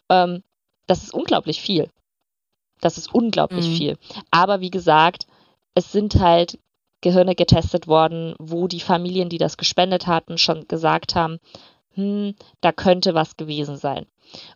Ähm, 0.09 0.43
das 0.87 1.03
ist 1.03 1.13
unglaublich 1.13 1.61
viel. 1.61 1.89
Das 2.81 2.97
ist 2.97 3.13
unglaublich 3.13 3.69
mhm. 3.69 3.75
viel. 3.75 3.97
Aber 4.29 4.59
wie 4.59 4.71
gesagt, 4.71 5.27
es 5.73 5.93
sind 5.93 6.15
halt 6.15 6.59
Gehirne 6.99 7.35
getestet 7.35 7.87
worden, 7.87 8.35
wo 8.39 8.67
die 8.67 8.81
Familien, 8.81 9.29
die 9.29 9.37
das 9.37 9.55
gespendet 9.55 10.05
hatten, 10.05 10.37
schon 10.37 10.67
gesagt 10.67 11.15
haben, 11.15 11.39
hm, 11.93 12.35
da 12.59 12.73
könnte 12.73 13.13
was 13.13 13.37
gewesen 13.37 13.77
sein. 13.77 14.05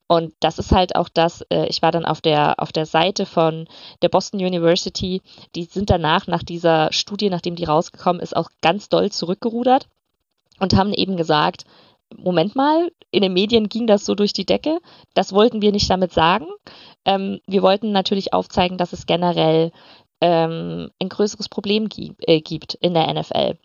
Und 0.07 0.33
das 0.39 0.59
ist 0.59 0.71
halt 0.71 0.95
auch 0.95 1.09
das, 1.09 1.41
äh, 1.49 1.67
ich 1.67 1.81
war 1.81 1.91
dann 1.91 2.05
auf 2.05 2.21
der, 2.21 2.59
auf 2.59 2.71
der 2.71 2.85
Seite 2.85 3.25
von 3.25 3.67
der 4.01 4.09
Boston 4.09 4.39
University, 4.39 5.21
die 5.55 5.63
sind 5.63 5.89
danach, 5.89 6.27
nach 6.27 6.43
dieser 6.43 6.91
Studie, 6.91 7.29
nachdem 7.29 7.55
die 7.55 7.65
rausgekommen 7.65 8.21
ist, 8.21 8.35
auch 8.35 8.49
ganz 8.61 8.89
doll 8.89 9.11
zurückgerudert 9.11 9.87
und 10.59 10.75
haben 10.75 10.93
eben 10.93 11.17
gesagt, 11.17 11.65
Moment 12.15 12.55
mal, 12.55 12.91
in 13.11 13.21
den 13.21 13.33
Medien 13.33 13.67
ging 13.67 13.87
das 13.87 14.05
so 14.05 14.15
durch 14.15 14.33
die 14.33 14.45
Decke. 14.45 14.79
Das 15.13 15.33
wollten 15.33 15.61
wir 15.61 15.71
nicht 15.71 15.89
damit 15.89 16.13
sagen. 16.13 16.47
Ähm, 17.03 17.39
wir 17.47 17.61
wollten 17.61 17.91
natürlich 17.91 18.33
aufzeigen, 18.33 18.77
dass 18.77 18.93
es 18.93 19.05
generell 19.05 19.71
ähm, 20.21 20.91
ein 21.01 21.09
größeres 21.09 21.49
Problem 21.49 21.89
äh, 22.21 22.41
gibt 22.41 22.75
in 22.75 22.93
der 22.93 23.11
NFL. 23.13 23.57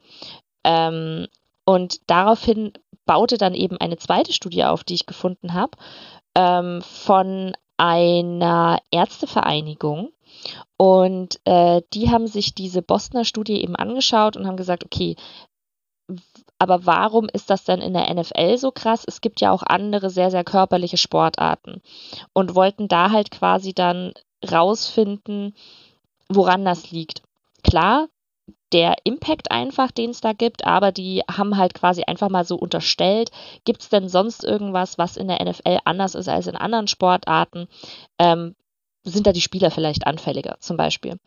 Ähm, 0.64 1.26
und 1.64 2.00
daraufhin 2.10 2.72
baute 3.10 3.38
dann 3.38 3.54
eben 3.54 3.76
eine 3.76 3.96
zweite 3.96 4.32
Studie 4.32 4.62
auf, 4.62 4.84
die 4.84 4.94
ich 4.94 5.04
gefunden 5.04 5.52
habe, 5.52 5.72
ähm, 6.36 6.80
von 6.80 7.56
einer 7.76 8.78
Ärztevereinigung. 8.92 10.12
Und 10.76 11.40
äh, 11.44 11.82
die 11.92 12.12
haben 12.12 12.28
sich 12.28 12.54
diese 12.54 12.82
Bostoner 12.82 13.24
Studie 13.24 13.62
eben 13.64 13.74
angeschaut 13.74 14.36
und 14.36 14.46
haben 14.46 14.56
gesagt, 14.56 14.84
okay, 14.84 15.16
aber 16.60 16.86
warum 16.86 17.28
ist 17.28 17.50
das 17.50 17.64
denn 17.64 17.80
in 17.80 17.94
der 17.94 18.14
NFL 18.14 18.58
so 18.58 18.70
krass? 18.70 19.02
Es 19.04 19.20
gibt 19.20 19.40
ja 19.40 19.50
auch 19.50 19.64
andere 19.64 20.08
sehr, 20.08 20.30
sehr 20.30 20.44
körperliche 20.44 20.96
Sportarten 20.96 21.82
und 22.32 22.54
wollten 22.54 22.86
da 22.86 23.10
halt 23.10 23.32
quasi 23.32 23.74
dann 23.74 24.12
rausfinden, 24.48 25.56
woran 26.28 26.64
das 26.64 26.92
liegt. 26.92 27.22
Klar, 27.64 28.06
der 28.72 28.96
Impact 29.04 29.50
einfach, 29.50 29.90
den 29.90 30.10
es 30.10 30.20
da 30.20 30.32
gibt, 30.32 30.64
aber 30.64 30.92
die 30.92 31.22
haben 31.30 31.56
halt 31.56 31.74
quasi 31.74 32.02
einfach 32.04 32.28
mal 32.28 32.44
so 32.44 32.56
unterstellt, 32.56 33.30
gibt 33.64 33.82
es 33.82 33.88
denn 33.88 34.08
sonst 34.08 34.44
irgendwas, 34.44 34.98
was 34.98 35.16
in 35.16 35.28
der 35.28 35.44
NFL 35.44 35.78
anders 35.84 36.14
ist 36.14 36.28
als 36.28 36.46
in 36.46 36.56
anderen 36.56 36.88
Sportarten? 36.88 37.68
Ähm, 38.18 38.54
sind 39.02 39.26
da 39.26 39.32
die 39.32 39.40
Spieler 39.40 39.70
vielleicht 39.70 40.06
anfälliger 40.06 40.56
zum 40.60 40.76
Beispiel. 40.76 41.18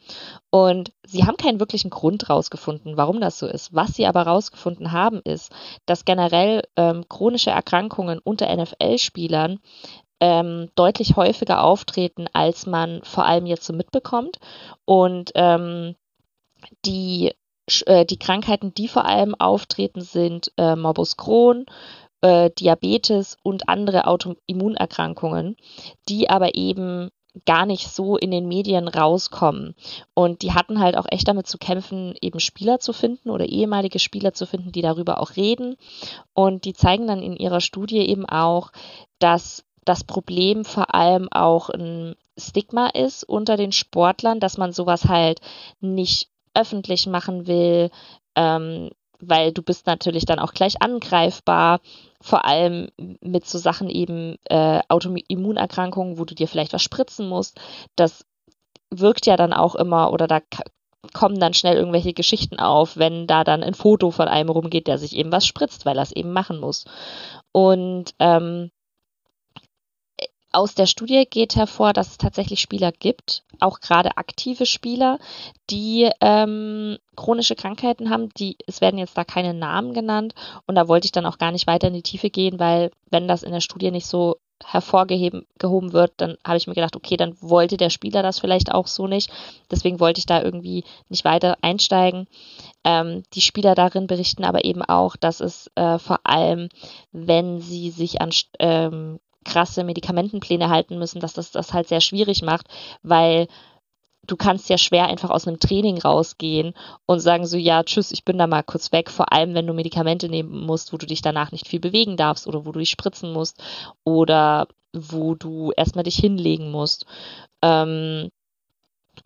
Und 0.52 0.92
sie 1.06 1.26
haben 1.26 1.38
keinen 1.38 1.60
wirklichen 1.60 1.90
Grund 1.90 2.30
rausgefunden, 2.30 2.98
warum 2.98 3.20
das 3.20 3.40
so 3.40 3.48
ist. 3.48 3.74
Was 3.74 3.96
sie 3.96 4.06
aber 4.06 4.24
rausgefunden 4.24 4.92
haben, 4.92 5.22
ist, 5.24 5.52
dass 5.86 6.06
generell 6.06 6.64
ähm, 6.76 7.06
chronische 7.10 7.50
Erkrankungen 7.50 8.20
unter 8.24 8.56
NFL-Spielern 8.56 9.60
ähm, 10.20 10.70
deutlich 10.76 11.16
häufiger 11.16 11.64
auftreten, 11.64 12.28
als 12.34 12.66
man 12.66 13.02
vor 13.04 13.26
allem 13.26 13.46
jetzt 13.46 13.66
so 13.66 13.74
mitbekommt. 13.74 14.38
Und 14.86 15.32
ähm, 15.36 15.96
die, 16.86 17.34
äh, 17.86 18.06
die 18.06 18.19
Krankheiten, 18.19 18.73
die 18.73 18.88
vor 18.88 19.06
allem 19.06 19.36
auftreten, 19.36 20.02
sind 20.02 20.52
äh, 20.58 20.76
Morbus 20.76 21.17
Crohn, 21.17 21.65
äh, 22.21 22.49
Diabetes 22.52 23.38
und 23.43 23.69
andere 23.69 24.08
Autoimmunerkrankungen, 24.08 25.58
die 26.08 26.30
aber 26.30 26.56
eben 26.56 27.10
gar 27.45 27.65
nicht 27.65 27.89
so 27.89 28.15
in 28.15 28.32
den 28.32 28.47
Medien 28.47 28.88
rauskommen. 28.88 29.76
Und 30.13 30.43
die 30.43 30.54
hatten 30.54 30.80
halt 30.80 30.95
auch 30.95 31.08
echt 31.10 31.28
damit 31.28 31.47
zu 31.47 31.58
kämpfen, 31.58 32.15
eben 32.21 32.39
Spieler 32.39 32.80
zu 32.80 32.93
finden 32.93 33.30
oder 33.30 33.45
ehemalige 33.45 33.99
Spieler 33.99 34.34
zu 34.34 34.45
finden, 34.45 34.71
die 34.71 34.82
darüber 34.82 35.19
auch 35.19 35.36
reden. 35.36 35.76
Und 36.34 36.65
die 36.65 36.73
zeigen 36.73 37.08
dann 37.08 37.23
in 37.23 37.36
ihrer 37.36 37.62
Studie 37.62 38.08
eben 38.08 38.28
auch, 38.28 38.71
dass 39.19 39.65
das 39.84 40.04
Problem 40.04 40.63
vor 40.63 40.93
allem 40.93 41.28
auch 41.32 41.69
ein 41.69 42.15
Stigma 42.38 42.88
ist 42.88 43.23
unter 43.23 43.58
den 43.58 43.71
Sportlern, 43.71 44.39
dass 44.39 44.58
man 44.58 44.71
sowas 44.71 45.06
halt 45.06 45.39
nicht 45.82 46.30
öffentlich 46.54 47.08
machen 47.08 47.48
will, 47.48 47.89
ähm, 48.36 48.89
weil 49.20 49.52
du 49.52 49.62
bist 49.62 49.88
natürlich 49.88 50.26
dann 50.26 50.39
auch 50.39 50.54
gleich 50.54 50.82
angreifbar, 50.82 51.80
vor 52.22 52.46
allem 52.46 52.89
mit 53.22 53.46
so 53.46 53.58
Sachen 53.58 53.89
eben 53.89 54.38
äh, 54.46 54.82
Autoimmunerkrankungen, 54.89 56.18
wo 56.18 56.26
du 56.26 56.36
dir 56.36 56.48
vielleicht 56.48 56.74
was 56.74 56.84
spritzen 56.84 57.28
musst. 57.28 57.60
Das 57.96 58.26
wirkt 58.89 59.26
ja 59.26 59.38
dann 59.38 59.54
auch 59.54 59.76
immer 59.76 60.12
oder 60.12 60.28
da 60.28 60.39
kommen 61.13 61.39
dann 61.39 61.54
schnell 61.54 61.76
irgendwelche 61.76 62.13
Geschichten 62.13 62.60
auf, 62.60 62.96
wenn 62.98 63.28
da 63.28 63.44
dann 63.44 63.63
ein 63.63 63.74
Foto 63.74 64.12
von 64.12 64.28
einem 64.28 64.50
rumgeht, 64.50 64.88
der 64.88 64.98
sich 64.98 65.16
eben 65.16 65.32
was 65.32 65.46
spritzt, 65.46 65.86
weil 65.86 65.98
er 65.98 66.04
es 66.04 66.12
eben 66.13 66.32
machen 66.32 66.60
muss. 66.60 66.86
Und 67.52 68.13
ähm, 68.20 68.72
aus 70.54 70.76
der 70.76 70.86
Studie 70.86 71.26
geht 71.30 71.56
hervor, 71.56 71.94
dass 71.94 72.12
es 72.12 72.18
tatsächlich 72.18 72.62
Spieler 72.62 72.92
gibt, 72.92 73.44
auch 73.60 73.80
gerade 73.80 74.18
aktive 74.18 74.66
Spieler, 74.66 75.20
die 75.70 76.10
ähm, 76.22 76.98
chronische 77.16 77.56
Krankheiten 77.56 78.10
haben. 78.10 78.30
Die, 78.38 78.58
es 78.68 78.80
werden 78.80 79.00
jetzt 79.00 79.18
da 79.18 79.24
keine 79.24 79.54
Namen 79.54 79.94
genannt 79.94 80.36
und 80.68 80.76
da 80.76 80.88
wollte 80.88 81.06
ich 81.06 81.12
dann 81.12 81.26
auch 81.26 81.38
gar 81.38 81.52
nicht 81.52 81.68
weiter 81.68 81.88
in 81.88 81.96
die 81.96 82.04
Tiefe 82.04 82.30
gehen, 82.30 82.60
weil 82.60 82.92
wenn 83.10 83.28
das 83.28 83.44
in 83.44 83.52
der 83.52 83.62
Studie 83.62 83.92
nicht 83.92 84.06
so 84.06 84.38
hervorgehoben 84.63 85.94
wird, 85.94 86.13
dann 86.18 86.38
habe 86.46 86.58
ich 86.58 86.68
mir 86.68 86.74
gedacht, 86.74 86.96
okay, 86.96 87.18
dann 87.18 87.36
wollte 87.42 87.76
der 87.76 87.89
Spieler 87.89 88.24
das 88.24 88.39
vielleicht 88.39 88.72
auch 88.72 88.88
so 88.88 89.08
nicht. 89.08 89.30
Deswegen 89.72 90.00
wollte 90.00 90.20
ich 90.20 90.26
da 90.26 90.42
irgendwie 90.42 90.84
nicht 91.10 91.26
weiter 91.26 91.58
einsteigen. 91.62 92.28
Ähm, 92.84 93.24
die 93.34 93.42
Spieler 93.42 93.76
darin 93.76 94.08
berichten 94.08 94.46
aber 94.46 94.63
eben 94.63 94.82
auch, 94.82 95.16
dass 95.16 95.42
es 95.42 95.70
äh, 95.76 96.00
vor 96.00 96.20
allem, 96.24 96.70
wenn 97.12 97.60
sie 97.60 97.89
sich 97.89 98.22
an 98.22 98.30
ähm, 98.60 99.20
krasse 99.43 99.84
Medikamentenpläne 99.84 100.69
halten 100.69 100.97
müssen, 100.97 101.19
dass 101.19 101.34
das 101.34 101.51
das 101.51 101.73
halt 101.73 101.88
sehr 101.88 102.01
schwierig 102.01 102.41
macht, 102.41 102.67
weil 103.01 103.47
du 104.25 104.38
kannst 104.38 104.69
ja 104.69 104.77
schwer 104.77 105.08
einfach 105.08 105.29
aus 105.29 105.47
einem 105.47 105.60
Training 105.60 105.99
rausgehen 105.99 106.73
und 107.06 107.19
sagen 107.19 107.45
so, 107.45 107.58
ja, 107.58 107.84
tschüss, 107.84 108.12
ich 108.12 108.23
bin 108.23 108.38
da 108.38 108.47
mal 108.47 108.63
kurz 108.63 108.91
weg, 108.91 109.10
vor 109.10 109.34
allem 109.34 109.53
wenn 109.53 109.67
du 109.67 109.73
Medikamente 109.73 110.29
nehmen 110.29 110.65
musst, 110.65 110.93
wo 110.93 110.97
du 110.97 111.06
dich 111.06 111.21
danach 111.21 111.51
nicht 111.51 111.67
viel 111.67 111.79
bewegen 111.79 112.17
darfst 112.17 112.47
oder 112.47 112.65
wo 112.65 112.71
du 112.71 112.79
dich 112.79 112.89
spritzen 112.89 113.34
musst 113.34 113.62
oder 114.03 114.67
wo 114.93 115.36
du 115.36 115.71
erstmal 115.75 116.03
dich 116.03 116.15
hinlegen 116.15 116.71
musst. 116.71 117.06
Ähm, 117.62 118.29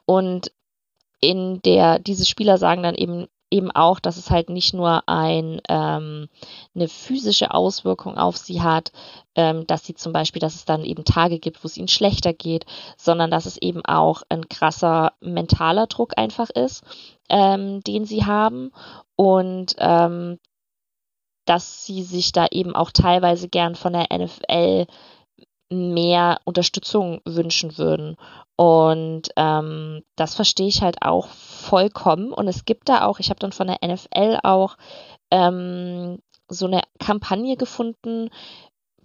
und 0.06 0.52
in 1.20 1.62
der, 1.64 2.00
diese 2.00 2.26
Spieler 2.26 2.58
sagen 2.58 2.84
dann 2.84 2.96
eben, 2.96 3.28
eben 3.50 3.72
auch, 3.72 4.00
dass 4.00 4.18
es 4.18 4.30
halt 4.30 4.50
nicht 4.50 4.74
nur 4.74 5.08
ein, 5.08 5.62
ähm, 5.70 6.28
eine 6.76 6.88
physische 6.88 7.54
Auswirkung 7.54 8.18
auf 8.18 8.38
sie 8.38 8.62
hat, 8.62 8.92
ähm, 9.36 9.66
dass 9.68 9.86
sie 9.86 9.96
zum 9.96 10.12
Beispiel, 10.12 10.40
dass 10.40 10.56
es 10.56 10.66
dann 10.66 10.84
eben 10.84 11.06
Tage 11.06 11.40
gibt, 11.40 11.64
wo 11.64 11.68
es 11.68 11.78
ihnen 11.78 11.88
schlechter 11.88 12.34
geht, 12.34 12.66
sondern 12.98 13.32
dass 13.32 13.46
es 13.46 13.58
eben 13.58 13.86
auch 13.86 14.24
ein 14.30 14.50
krasser 14.50 15.14
mentaler 15.22 15.88
Druck 15.88 16.18
einfach 16.18 16.50
ist, 16.50 16.84
ähm, 17.30 17.82
den 17.84 18.06
sie 18.06 18.26
haben. 18.26 18.72
Und 19.16 19.76
ähm, 19.80 20.40
dass 21.46 21.86
sie 21.86 22.04
sich 22.04 22.34
da 22.34 22.48
eben 22.52 22.76
auch 22.76 22.92
teilweise 22.92 23.48
gern 23.48 23.76
von 23.76 23.94
der 23.94 24.08
NFL 24.12 24.86
mehr 25.70 26.40
Unterstützung 26.46 27.22
wünschen 27.26 27.78
würden. 27.78 28.18
Und 28.56 29.30
ähm, 29.36 30.04
das 30.16 30.36
verstehe 30.36 30.68
ich 30.68 30.82
halt 30.82 31.02
auch 31.02 31.28
vollkommen. 31.28 32.32
Und 32.32 32.48
es 32.48 32.66
gibt 32.66 32.90
da 32.90 33.06
auch, 33.06 33.20
ich 33.20 33.30
habe 33.30 33.40
dann 33.40 33.52
von 33.52 33.68
der 33.68 33.80
NFL 33.86 34.40
auch 34.44 34.78
ähm, 35.32 36.20
so 36.50 36.66
eine 36.66 36.82
Kampagne 37.00 37.58
gefunden 37.58 38.30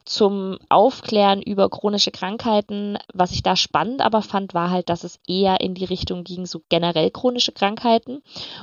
zum 0.05 0.59
Aufklären 0.68 1.42
über 1.42 1.68
chronische 1.68 2.11
Krankheiten. 2.11 2.98
Was 3.12 3.33
ich 3.33 3.42
da 3.42 3.57
spannend 3.57 4.01
aber 4.01 4.22
fand, 4.22 4.55
war 4.55 4.70
halt, 4.70 4.88
dass 4.88 5.05
es 5.05 5.20
eher 5.29 5.61
in 5.61 5.75
die 5.75 5.85
Richtung 5.85 6.25
ging, 6.25 6.46
so 6.46 6.62
generell 6.68 7.11
chronische 7.11 7.53
Krankheiten 7.53 8.22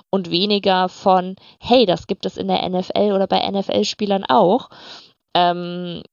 und 0.09 0.31
weniger 0.31 0.89
von, 0.89 1.35
hey, 1.59 1.85
das 1.85 2.07
gibt 2.07 2.25
es 2.25 2.37
in 2.37 2.47
der 2.47 2.67
NFL 2.67 3.13
oder 3.13 3.27
bei 3.27 3.49
NFL-Spielern 3.49 4.25
auch. 4.25 4.69
Ähm, 5.33 6.03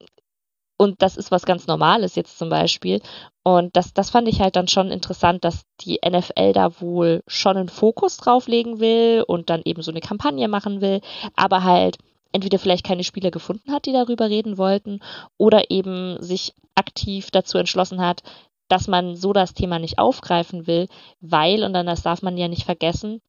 und 0.77 1.01
das 1.03 1.17
ist 1.17 1.31
was 1.31 1.47
ganz 1.47 1.67
Normales 1.67 2.15
jetzt 2.17 2.39
zum 2.39 2.49
Beispiel. 2.49 3.01
Und 3.43 3.77
das, 3.77 3.95
das 3.95 4.11
fand 4.11 4.29
ich 4.29 4.41
halt 4.41 4.57
dann 4.57 4.69
schon 4.69 4.91
interessant, 4.91 5.45
dass 5.45 5.63
die 5.81 6.01
NFL 6.07 6.53
da 6.53 6.81
wohl 6.81 7.23
schon 7.27 7.57
einen 7.57 7.69
Fokus 7.69 8.17
drauf 8.17 8.49
legen 8.49 8.81
will 8.81 9.25
und 9.27 9.49
dann 9.49 9.63
eben 9.65 9.83
so 9.83 9.91
eine 9.91 10.01
Kampagne 10.01 10.49
machen 10.49 10.81
will, 10.81 11.01
aber 11.35 11.63
halt 11.65 11.99
entweder 12.33 12.59
vielleicht 12.59 12.85
keine 12.85 13.05
Spieler 13.05 13.31
gefunden 13.31 13.73
hat, 13.73 13.87
die 13.87 13.93
darüber 13.93 14.29
reden 14.29 14.59
wollten, 14.59 15.01
oder 15.39 15.71
eben 15.71 16.23
sich 16.23 16.55
aktiv 16.75 17.31
dazu 17.31 17.57
entschlossen 17.57 18.01
hat, 18.01 18.23
dass 18.69 18.89
man 18.89 19.17
so 19.17 19.33
das 19.33 19.55
Thema 19.55 19.79
nicht 19.79 19.99
aufgreifen 19.99 20.67
will, 20.67 20.89
weil, 21.21 21.63
und 21.63 21.73
dann 21.73 21.87
das 21.87 22.03
darf 22.03 22.23
man 22.23 22.37
ja 22.37 22.49
nicht 22.49 22.65
vergessen, 22.65 23.23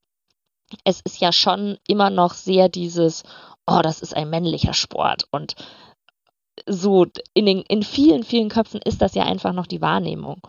es 0.84 1.00
ist 1.02 1.22
ja 1.22 1.32
schon 1.32 1.78
immer 1.88 2.10
noch 2.10 2.34
sehr 2.34 2.68
dieses, 2.68 3.24
oh, 3.66 3.80
das 3.82 4.02
ist 4.02 4.16
ein 4.16 4.30
männlicher 4.30 4.74
Sport 4.74 5.28
und 5.32 5.56
so 6.68 7.06
in, 7.34 7.46
den, 7.46 7.62
in 7.62 7.84
vielen, 7.84 8.24
vielen 8.24 8.50
Köpfen 8.50 8.82
ist 8.84 9.02
das 9.02 9.16
ja 9.16 9.24
einfach 9.24 9.54
noch 9.54 9.68
die 9.68 9.82
Wahrnehmung. 9.82 10.42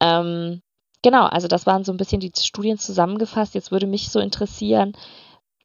Ähm, 0.00 0.62
genau, 1.02 1.26
also 1.26 1.48
das 1.48 1.66
waren 1.66 1.84
so 1.84 1.92
ein 1.92 1.96
bisschen 1.96 2.20
die 2.20 2.32
Studien 2.38 2.78
zusammengefasst. 2.78 3.54
Jetzt 3.54 3.72
würde 3.72 3.86
mich 3.86 4.10
so 4.10 4.20
interessieren, 4.20 4.92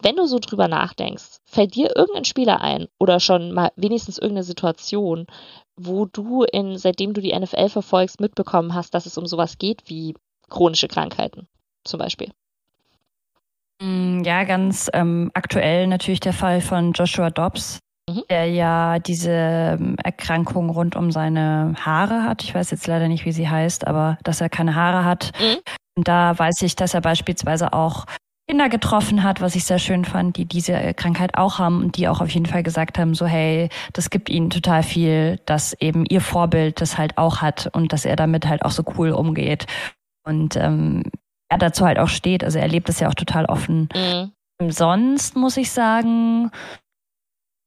wenn 0.01 0.15
du 0.15 0.25
so 0.25 0.39
drüber 0.39 0.67
nachdenkst, 0.67 1.39
fällt 1.45 1.75
dir 1.75 1.95
irgendein 1.95 2.25
Spieler 2.25 2.61
ein 2.61 2.87
oder 2.99 3.19
schon 3.19 3.53
mal 3.53 3.71
wenigstens 3.75 4.17
irgendeine 4.17 4.43
Situation, 4.43 5.27
wo 5.75 6.05
du 6.05 6.43
in, 6.43 6.77
seitdem 6.77 7.13
du 7.13 7.21
die 7.21 7.37
NFL 7.37 7.69
verfolgst, 7.69 8.19
mitbekommen 8.19 8.73
hast, 8.73 8.93
dass 8.93 9.05
es 9.05 9.17
um 9.17 9.25
sowas 9.25 9.57
geht 9.57 9.89
wie 9.89 10.15
chronische 10.49 10.87
Krankheiten 10.87 11.47
zum 11.83 11.99
Beispiel? 11.99 12.31
Mm, 13.81 14.23
ja, 14.23 14.43
ganz 14.43 14.89
ähm, 14.93 15.31
aktuell 15.33 15.87
natürlich 15.87 16.19
der 16.19 16.33
Fall 16.33 16.61
von 16.61 16.93
Joshua 16.93 17.29
Dobbs, 17.29 17.79
mhm. 18.09 18.23
der 18.29 18.49
ja 18.49 18.99
diese 18.99 19.31
ähm, 19.31 19.95
Erkrankung 20.03 20.69
rund 20.69 20.95
um 20.95 21.11
seine 21.11 21.73
Haare 21.79 22.23
hat. 22.23 22.43
Ich 22.43 22.53
weiß 22.53 22.71
jetzt 22.71 22.87
leider 22.87 23.07
nicht, 23.07 23.25
wie 23.25 23.31
sie 23.31 23.49
heißt, 23.49 23.87
aber 23.87 24.17
dass 24.23 24.41
er 24.41 24.49
keine 24.49 24.75
Haare 24.75 25.05
hat. 25.05 25.31
Mhm. 25.39 25.59
Und 25.95 26.07
da 26.07 26.37
weiß 26.37 26.61
ich, 26.63 26.75
dass 26.75 26.93
er 26.93 27.01
beispielsweise 27.01 27.73
auch 27.73 28.05
Kinder 28.49 28.67
getroffen 28.67 29.23
hat, 29.23 29.39
was 29.39 29.55
ich 29.55 29.63
sehr 29.63 29.79
schön 29.79 30.03
fand, 30.03 30.35
die 30.35 30.45
diese 30.45 30.93
Krankheit 30.95 31.37
auch 31.37 31.59
haben 31.59 31.81
und 31.81 31.95
die 31.95 32.09
auch 32.09 32.19
auf 32.19 32.29
jeden 32.29 32.45
Fall 32.45 32.61
gesagt 32.61 32.99
haben, 32.99 33.15
so 33.15 33.25
hey, 33.25 33.69
das 33.93 34.09
gibt 34.09 34.29
ihnen 34.29 34.49
total 34.49 34.83
viel, 34.83 35.39
dass 35.45 35.73
eben 35.79 36.05
ihr 36.05 36.19
Vorbild 36.19 36.81
das 36.81 36.97
halt 36.97 37.17
auch 37.17 37.37
hat 37.37 37.69
und 37.71 37.93
dass 37.93 38.03
er 38.03 38.17
damit 38.17 38.45
halt 38.47 38.65
auch 38.65 38.71
so 38.71 38.83
cool 38.97 39.11
umgeht. 39.11 39.65
Und 40.25 40.57
ähm, 40.57 41.03
er 41.49 41.57
dazu 41.57 41.85
halt 41.85 41.99
auch 41.99 42.09
steht. 42.09 42.43
Also 42.43 42.59
er 42.59 42.67
lebt 42.67 42.89
es 42.89 42.99
ja 42.99 43.07
auch 43.07 43.13
total 43.13 43.45
offen. 43.45 43.87
Mhm. 43.95 44.71
Sonst 44.71 45.35
muss 45.35 45.57
ich 45.57 45.71
sagen, 45.71 46.51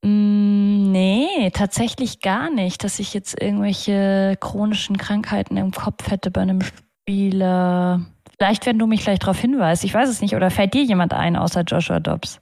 nee, 0.07 1.51
tatsächlich 1.53 2.21
gar 2.21 2.51
nicht, 2.51 2.85
dass 2.85 2.99
ich 2.99 3.13
jetzt 3.13 3.41
irgendwelche 3.41 4.37
chronischen 4.41 4.97
Krankheiten 4.97 5.57
im 5.57 5.73
Kopf 5.73 6.11
hätte 6.11 6.31
bei 6.31 6.43
einem 6.43 6.61
Spieler. 6.63 8.07
Vielleicht, 8.39 8.67
wenn 8.67 8.79
du 8.79 8.87
mich 8.87 9.03
gleich 9.03 9.19
darauf 9.19 9.39
hinweist. 9.39 9.85
Ich 9.85 9.95
weiß 9.95 10.09
es 10.09 10.21
nicht. 10.21 10.35
Oder 10.35 10.51
fällt 10.51 10.75
dir 10.75 10.83
jemand 10.83 11.15
ein 11.15 11.37
außer 11.37 11.63
Joshua 11.63 12.01
Dobbs? 12.01 12.41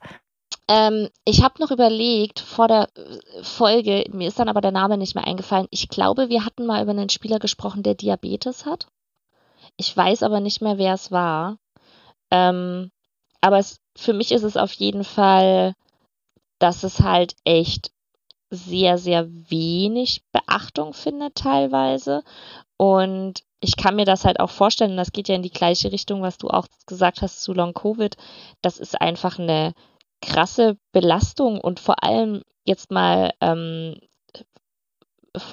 Ähm, 0.69 1.09
ich 1.25 1.43
habe 1.43 1.61
noch 1.61 1.71
überlegt 1.71 2.41
vor 2.41 2.69
der 2.69 2.89
Folge, 3.43 4.05
mir 4.13 4.29
ist 4.29 4.39
dann 4.39 4.49
aber 4.49 4.61
der 4.61 4.73
Name 4.73 4.97
nicht 4.97 5.15
mehr 5.15 5.27
eingefallen. 5.27 5.67
Ich 5.71 5.89
glaube, 5.89 6.29
wir 6.31 6.45
hatten 6.45 6.67
mal 6.67 6.83
über 6.83 6.93
einen 6.93 7.11
Spieler 7.11 7.39
gesprochen, 7.39 7.83
der 7.83 7.95
Diabetes 7.95 8.65
hat. 8.65 8.87
Ich 9.77 9.95
weiß 9.95 10.23
aber 10.23 10.41
nicht 10.41 10.63
mehr, 10.63 10.79
wer 10.79 10.95
es 10.95 11.11
war. 11.11 11.59
Ähm, 12.31 12.91
aber 13.41 13.59
es, 13.59 13.79
für 13.97 14.15
mich 14.15 14.33
ist 14.33 14.43
es 14.43 14.57
auf 14.57 14.73
jeden 14.73 15.05
Fall 15.05 15.75
dass 16.65 16.83
es 16.83 17.01
halt 17.01 17.37
echt 17.45 17.91
sehr, 18.49 18.97
sehr 18.97 19.29
wenig 19.29 20.23
Beachtung 20.33 20.95
findet 20.95 21.35
teilweise. 21.35 22.25
Und 22.79 23.43
ich 23.61 23.77
kann 23.77 23.97
mir 23.97 24.07
das 24.07 24.25
halt 24.25 24.41
auch 24.41 24.49
vorstellen, 24.49 24.97
das 24.97 25.13
geht 25.13 25.29
ja 25.29 25.35
in 25.35 25.43
die 25.43 25.51
gleiche 25.51 25.93
Richtung, 25.93 26.23
was 26.23 26.39
du 26.39 26.49
auch 26.49 26.67
gesagt 26.87 27.21
hast 27.21 27.43
zu 27.43 27.53
Long 27.53 27.75
Covid. 27.75 28.17
Das 28.63 28.79
ist 28.79 28.99
einfach 28.99 29.39
eine 29.39 29.75
krasse 30.23 30.79
Belastung 30.91 31.61
und 31.61 31.81
vor 31.81 32.03
allem 32.03 32.41
jetzt 32.65 32.91
mal, 32.91 33.35
ähm, 33.43 34.01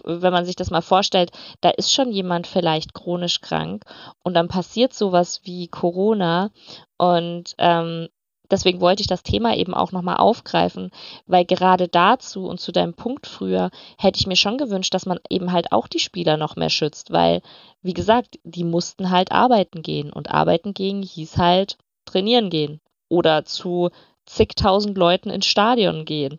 wenn 0.05 0.31
man 0.31 0.45
sich 0.45 0.55
das 0.55 0.71
mal 0.71 0.81
vorstellt, 0.81 1.31
da 1.59 1.71
ist 1.71 1.91
schon 1.91 2.13
jemand 2.13 2.47
vielleicht 2.47 2.93
chronisch 2.93 3.41
krank 3.41 3.83
und 4.23 4.33
dann 4.33 4.47
passiert 4.47 4.93
sowas 4.93 5.41
wie 5.43 5.67
Corona 5.67 6.51
und 6.97 7.53
ähm, 7.57 8.07
deswegen 8.51 8.81
wollte 8.81 9.01
ich 9.01 9.07
das 9.07 9.23
Thema 9.23 9.55
eben 9.55 9.73
auch 9.73 9.91
nochmal 9.91 10.17
aufgreifen, 10.17 10.91
weil 11.25 11.45
gerade 11.45 11.87
dazu 11.87 12.45
und 12.47 12.59
zu 12.59 12.71
deinem 12.71 12.93
Punkt 12.93 13.27
früher 13.27 13.71
hätte 13.97 14.19
ich 14.19 14.27
mir 14.27 14.35
schon 14.35 14.57
gewünscht, 14.57 14.93
dass 14.93 15.05
man 15.05 15.19
eben 15.29 15.51
halt 15.51 15.71
auch 15.71 15.87
die 15.87 15.99
Spieler 15.99 16.37
noch 16.37 16.55
mehr 16.55 16.69
schützt, 16.69 17.11
weil, 17.11 17.41
wie 17.81 17.93
gesagt, 17.93 18.39
die 18.43 18.63
mussten 18.63 19.09
halt 19.09 19.31
arbeiten 19.31 19.81
gehen 19.81 20.11
und 20.11 20.29
arbeiten 20.29 20.73
gehen 20.73 21.01
hieß 21.01 21.37
halt 21.37 21.77
trainieren 22.05 22.49
gehen 22.49 22.81
oder 23.09 23.45
zu 23.45 23.89
zigtausend 24.25 24.97
Leuten 24.97 25.29
ins 25.29 25.45
Stadion 25.45 26.05
gehen. 26.05 26.37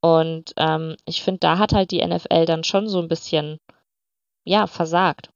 Und 0.00 0.52
ähm, 0.56 0.96
ich 1.04 1.22
finde, 1.22 1.40
da 1.40 1.58
hat 1.58 1.72
halt 1.72 1.90
die 1.90 2.04
NFL 2.06 2.44
dann 2.46 2.64
schon 2.64 2.88
so 2.88 3.00
ein 3.00 3.08
bisschen, 3.08 3.58
ja, 4.44 4.66
versagt. 4.66 5.30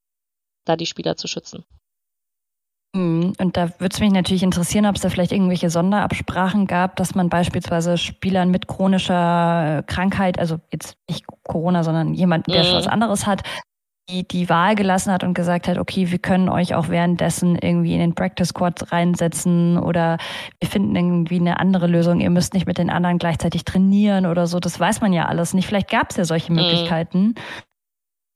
da 0.65 0.77
die 0.77 0.87
Spieler 0.87 1.17
zu 1.17 1.27
schützen. 1.29 1.65
Mhm. 2.95 3.35
Und 3.39 3.57
da 3.57 3.71
würde 3.79 3.95
es 3.95 4.01
mich 4.01 4.13
natürlich 4.13 4.43
interessieren, 4.43 4.87
ob 4.87 4.97
es 4.97 5.03
da 5.03 5.11
vielleicht 5.11 5.33
irgendwelche 5.33 5.71
Sonderabsprachen 5.71 6.67
gab, 6.67 6.97
dass 6.97 7.15
man 7.15 7.29
beispielsweise 7.29 7.99
Spielern 7.99 8.51
mit 8.51 8.67
chronischer 8.67 9.85
Krankheit, 9.87 10.39
also 10.39 10.59
jetzt 10.73 10.97
nicht 11.09 11.25
Corona, 11.45 11.85
sondern 11.85 12.15
jemand, 12.15 12.49
der 12.49 12.65
mhm. 12.65 12.73
was 12.73 12.89
anderes 12.89 13.27
hat, 13.27 13.43
die, 14.11 14.27
die 14.27 14.49
Wahl 14.49 14.75
gelassen 14.75 15.13
hat 15.13 15.23
und 15.23 15.35
gesagt 15.35 15.69
hat, 15.69 15.79
okay, 15.79 16.11
wir 16.11 16.19
können 16.19 16.49
euch 16.49 16.75
auch 16.75 16.89
währenddessen 16.89 17.57
irgendwie 17.57 17.95
in 17.95 18.01
den 18.01 18.15
Practice 18.15 18.49
Squad 18.49 18.93
reinsetzen 18.93 19.79
oder 19.79 20.19
wir 20.59 20.69
finden 20.69 20.97
irgendwie 20.97 21.39
eine 21.39 21.61
andere 21.61 21.87
Lösung, 21.87 22.21
ihr 22.21 22.31
müsst 22.31 22.55
nicht 22.55 22.67
mit 22.67 22.79
den 22.79 22.91
anderen 22.91 23.19
gleichzeitig 23.19 23.65
trainieren 23.65 24.27
oder 24.27 24.47
so. 24.47 24.59
Das 24.59 24.81
weiß 24.81 25.01
man 25.01 25.13
ja 25.13 25.27
alles 25.27 25.55
nicht. 25.55 25.67
Vielleicht 25.67 25.91
gab 25.91 26.11
es 26.11 26.17
ja 26.17 26.25
solche 26.25 26.51
mhm. 26.53 26.59
Möglichkeiten. 26.59 27.35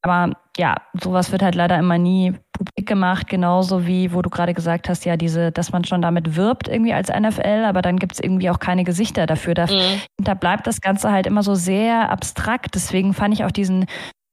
Aber 0.04 0.34
ja, 0.58 0.76
sowas 1.02 1.32
wird 1.32 1.42
halt 1.42 1.54
leider 1.54 1.78
immer 1.78 1.96
nie 1.96 2.34
publik 2.52 2.86
gemacht, 2.86 3.26
genauso 3.26 3.86
wie, 3.86 4.12
wo 4.12 4.20
du 4.20 4.28
gerade 4.28 4.52
gesagt 4.52 4.88
hast, 4.90 5.06
ja, 5.06 5.16
diese, 5.16 5.50
dass 5.50 5.72
man 5.72 5.84
schon 5.84 6.02
damit 6.02 6.36
wirbt 6.36 6.68
irgendwie 6.68 6.92
als 6.92 7.08
NFL, 7.08 7.64
aber 7.64 7.80
dann 7.80 7.96
gibt's 7.96 8.20
irgendwie 8.20 8.50
auch 8.50 8.58
keine 8.58 8.84
Gesichter 8.84 9.24
dafür. 9.24 9.54
Da, 9.54 9.64
mhm. 9.64 10.00
da 10.18 10.34
bleibt 10.34 10.66
das 10.66 10.82
Ganze 10.82 11.10
halt 11.10 11.26
immer 11.26 11.42
so 11.42 11.54
sehr 11.54 12.10
abstrakt. 12.10 12.74
Deswegen 12.74 13.14
fand 13.14 13.32
ich 13.32 13.44
auch 13.44 13.50
diesen 13.50 13.86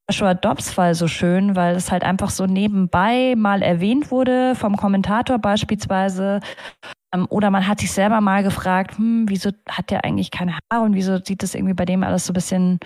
Joshua 0.10 0.34
Dobbs-Fall 0.34 0.94
so 0.94 1.08
schön, 1.08 1.56
weil 1.56 1.74
es 1.74 1.90
halt 1.90 2.04
einfach 2.04 2.32
so 2.32 2.46
nebenbei 2.46 3.36
mal 3.38 3.62
erwähnt 3.62 4.12
wurde, 4.12 4.56
vom 4.56 4.76
Kommentator 4.76 5.40
beispielsweise. 5.40 6.42
Ähm, 7.16 7.28
oder 7.30 7.50
man 7.50 7.66
hat 7.66 7.80
sich 7.80 7.94
selber 7.94 8.20
mal 8.20 8.44
gefragt, 8.44 8.98
hm, 8.98 9.24
wieso 9.30 9.52
hat 9.70 9.90
der 9.90 10.04
eigentlich 10.04 10.32
keine 10.32 10.60
Haare 10.70 10.84
und 10.84 10.96
wieso 10.96 11.18
sieht 11.24 11.44
das 11.44 11.56
irgendwie 11.56 11.76
bei 11.76 11.86
dem 11.86 12.04
alles 12.04 12.26
so 12.26 12.32
ein 12.32 12.36
bisschen 12.36 12.80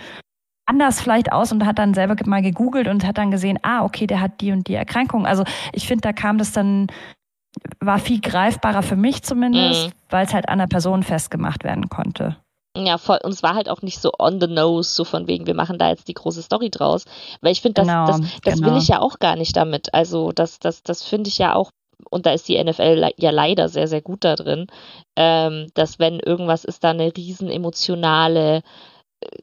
anders 0.66 1.00
vielleicht 1.00 1.32
aus 1.32 1.52
und 1.52 1.64
hat 1.64 1.78
dann 1.78 1.94
selber 1.94 2.16
mal 2.26 2.42
gegoogelt 2.42 2.88
und 2.88 3.06
hat 3.06 3.18
dann 3.18 3.30
gesehen, 3.30 3.58
ah, 3.62 3.84
okay, 3.84 4.06
der 4.06 4.20
hat 4.20 4.40
die 4.40 4.52
und 4.52 4.68
die 4.68 4.74
Erkrankung. 4.74 5.26
Also 5.26 5.44
ich 5.72 5.86
finde, 5.86 6.02
da 6.02 6.12
kam 6.12 6.38
das 6.38 6.52
dann, 6.52 6.88
war 7.80 7.98
viel 7.98 8.20
greifbarer 8.20 8.82
für 8.82 8.96
mich 8.96 9.22
zumindest, 9.22 9.88
mhm. 9.88 9.92
weil 10.10 10.26
es 10.26 10.34
halt 10.34 10.48
an 10.48 10.58
der 10.58 10.66
Person 10.66 11.02
festgemacht 11.02 11.64
werden 11.64 11.88
konnte. 11.88 12.36
Ja, 12.76 12.98
voll. 12.98 13.18
Und 13.22 13.32
es 13.32 13.42
war 13.42 13.54
halt 13.54 13.68
auch 13.68 13.82
nicht 13.82 14.00
so 14.00 14.12
on 14.18 14.40
the 14.40 14.46
nose, 14.48 14.92
so 14.92 15.04
von 15.04 15.26
wegen, 15.26 15.46
wir 15.46 15.54
machen 15.54 15.78
da 15.78 15.88
jetzt 15.88 16.08
die 16.08 16.14
große 16.14 16.42
Story 16.42 16.70
draus. 16.70 17.04
Weil 17.40 17.52
ich 17.52 17.62
finde, 17.62 17.82
das, 17.82 17.86
genau, 17.86 18.06
das, 18.06 18.20
das 18.42 18.54
genau. 18.56 18.70
will 18.70 18.78
ich 18.78 18.88
ja 18.88 19.00
auch 19.00 19.18
gar 19.18 19.36
nicht 19.36 19.56
damit. 19.56 19.94
Also 19.94 20.32
das, 20.32 20.58
das, 20.58 20.82
das 20.82 21.02
finde 21.02 21.28
ich 21.28 21.38
ja 21.38 21.54
auch, 21.54 21.70
und 22.10 22.26
da 22.26 22.32
ist 22.32 22.48
die 22.48 22.62
NFL 22.62 23.12
ja 23.16 23.30
leider 23.30 23.68
sehr, 23.68 23.88
sehr 23.88 24.02
gut 24.02 24.24
da 24.24 24.34
drin, 24.34 24.66
ähm, 25.16 25.68
dass 25.74 25.98
wenn 25.98 26.20
irgendwas 26.20 26.64
ist, 26.64 26.84
da 26.84 26.90
eine 26.90 27.16
riesen 27.16 27.48
emotionale 27.48 28.62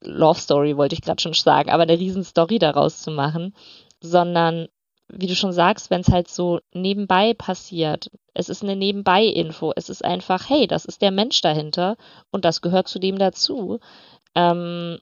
Love 0.02 0.40
Story, 0.40 0.78
wollte 0.78 0.96
ich 0.96 1.02
gerade 1.02 1.22
schon 1.22 1.34
sagen, 1.34 1.70
aber 1.70 1.84
eine 1.84 2.00
riesen 2.00 2.24
Story 2.24 2.60
daraus 2.60 3.02
zu 3.02 3.12
machen, 3.12 3.54
sondern 4.02 4.68
wie 5.10 5.28
du 5.28 5.36
schon 5.36 5.54
sagst, 5.54 5.90
wenn 5.90 6.02
es 6.02 6.10
halt 6.10 6.28
so 6.28 6.60
nebenbei 6.74 7.34
passiert, 7.34 8.10
es 8.34 8.50
ist 8.50 8.64
eine 8.64 8.76
Nebenbei-Info, 8.76 9.74
es 9.76 9.90
ist 9.90 10.04
einfach, 10.04 10.50
hey, 10.50 10.66
das 10.66 10.86
ist 10.86 11.02
der 11.02 11.12
Mensch 11.12 11.42
dahinter 11.42 11.98
und 12.32 12.46
das 12.46 12.62
gehört 12.62 12.88
zu 12.88 13.00
dem 13.00 13.20
dazu. 13.20 13.80
Ähm, 14.34 14.98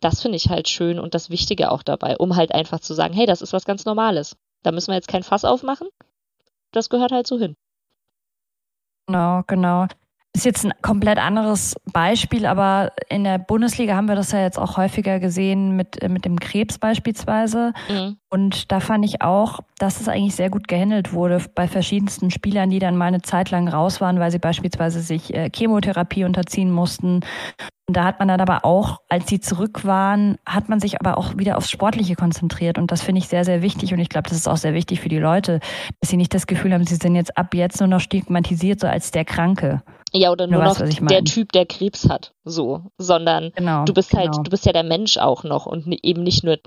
das 0.00 0.20
finde 0.20 0.36
ich 0.36 0.48
halt 0.48 0.68
schön 0.68 0.98
und 0.98 1.14
das 1.14 1.30
Wichtige 1.30 1.70
auch 1.70 1.82
dabei, 1.82 2.16
um 2.18 2.36
halt 2.36 2.52
einfach 2.52 2.80
zu 2.80 2.94
sagen, 2.94 3.14
hey, 3.14 3.26
das 3.26 3.42
ist 3.42 3.52
was 3.52 3.64
ganz 3.64 3.84
Normales. 3.84 4.36
Da 4.62 4.72
müssen 4.72 4.88
wir 4.88 4.96
jetzt 4.96 5.08
kein 5.08 5.22
Fass 5.22 5.44
aufmachen. 5.44 5.88
Das 6.72 6.90
gehört 6.90 7.12
halt 7.12 7.26
so 7.26 7.38
hin. 7.38 7.56
Genau, 9.06 9.42
genau 9.46 9.86
ist 10.38 10.44
jetzt 10.44 10.64
ein 10.64 10.72
komplett 10.82 11.18
anderes 11.18 11.76
Beispiel, 11.92 12.46
aber 12.46 12.92
in 13.08 13.24
der 13.24 13.38
Bundesliga 13.38 13.94
haben 13.94 14.08
wir 14.08 14.14
das 14.14 14.32
ja 14.32 14.40
jetzt 14.40 14.58
auch 14.58 14.76
häufiger 14.76 15.20
gesehen 15.20 15.76
mit, 15.76 16.08
mit 16.08 16.24
dem 16.24 16.38
Krebs 16.38 16.78
beispielsweise. 16.78 17.72
Mhm. 17.88 18.16
Und 18.30 18.70
da 18.70 18.80
fand 18.80 19.04
ich 19.04 19.22
auch, 19.22 19.60
dass 19.78 20.00
es 20.00 20.08
eigentlich 20.08 20.34
sehr 20.34 20.50
gut 20.50 20.68
gehandelt 20.68 21.12
wurde 21.12 21.42
bei 21.54 21.66
verschiedensten 21.66 22.30
Spielern, 22.30 22.70
die 22.70 22.78
dann 22.78 22.96
mal 22.96 23.06
eine 23.06 23.22
Zeit 23.22 23.50
lang 23.50 23.68
raus 23.68 24.00
waren, 24.00 24.20
weil 24.20 24.30
sie 24.30 24.38
beispielsweise 24.38 25.00
sich 25.00 25.34
äh, 25.34 25.50
Chemotherapie 25.54 26.24
unterziehen 26.24 26.70
mussten 26.70 27.20
und 27.88 27.96
da 27.96 28.04
hat 28.04 28.18
man 28.18 28.28
dann 28.28 28.42
aber 28.42 28.66
auch, 28.66 29.00
als 29.08 29.28
sie 29.28 29.40
zurück 29.40 29.86
waren, 29.86 30.36
hat 30.44 30.68
man 30.68 30.78
sich 30.78 31.00
aber 31.00 31.16
auch 31.16 31.38
wieder 31.38 31.56
aufs 31.56 31.70
Sportliche 31.70 32.16
konzentriert. 32.16 32.76
Und 32.76 32.92
das 32.92 33.00
finde 33.00 33.20
ich 33.20 33.28
sehr, 33.28 33.46
sehr 33.46 33.62
wichtig. 33.62 33.94
Und 33.94 33.98
ich 33.98 34.10
glaube, 34.10 34.28
das 34.28 34.36
ist 34.36 34.46
auch 34.46 34.58
sehr 34.58 34.74
wichtig 34.74 35.00
für 35.00 35.08
die 35.08 35.18
Leute, 35.18 35.60
dass 35.98 36.10
sie 36.10 36.18
nicht 36.18 36.34
das 36.34 36.46
Gefühl 36.46 36.74
haben, 36.74 36.84
sie 36.84 36.96
sind 36.96 37.14
jetzt 37.14 37.38
ab 37.38 37.54
jetzt 37.54 37.80
nur 37.80 37.88
noch 37.88 38.00
stigmatisiert, 38.00 38.80
so 38.80 38.86
als 38.86 39.10
der 39.10 39.24
Kranke. 39.24 39.82
Ja, 40.12 40.30
oder 40.30 40.46
nur, 40.46 40.62
nur 40.62 40.72
noch 40.72 40.80
weißt, 40.80 41.00
der 41.10 41.24
Typ, 41.24 41.52
der 41.52 41.66
Krebs 41.66 42.08
hat. 42.08 42.32
So. 42.44 42.90
Sondern 42.98 43.52
genau, 43.54 43.84
du 43.84 43.92
bist 43.92 44.14
halt, 44.14 44.32
genau. 44.32 44.42
du 44.42 44.50
bist 44.50 44.64
ja 44.66 44.72
der 44.72 44.84
Mensch 44.84 45.18
auch 45.18 45.44
noch 45.44 45.66
und 45.66 45.86
eben 46.02 46.22
nicht 46.22 46.44
nur 46.44 46.58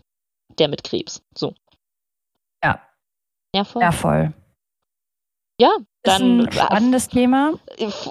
der 0.60 0.68
mit 0.68 0.84
Krebs. 0.84 1.24
So. 1.36 1.54
Ja. 2.64 2.82
Ja, 3.56 3.64
voll. 3.64 3.82
Ja, 3.82 3.92
voll. 3.92 4.34
Ja, 5.60 5.70
dann 6.04 6.40
ist 6.40 6.48
ein 6.48 6.66
spannendes 6.66 7.08
Thema. 7.08 7.54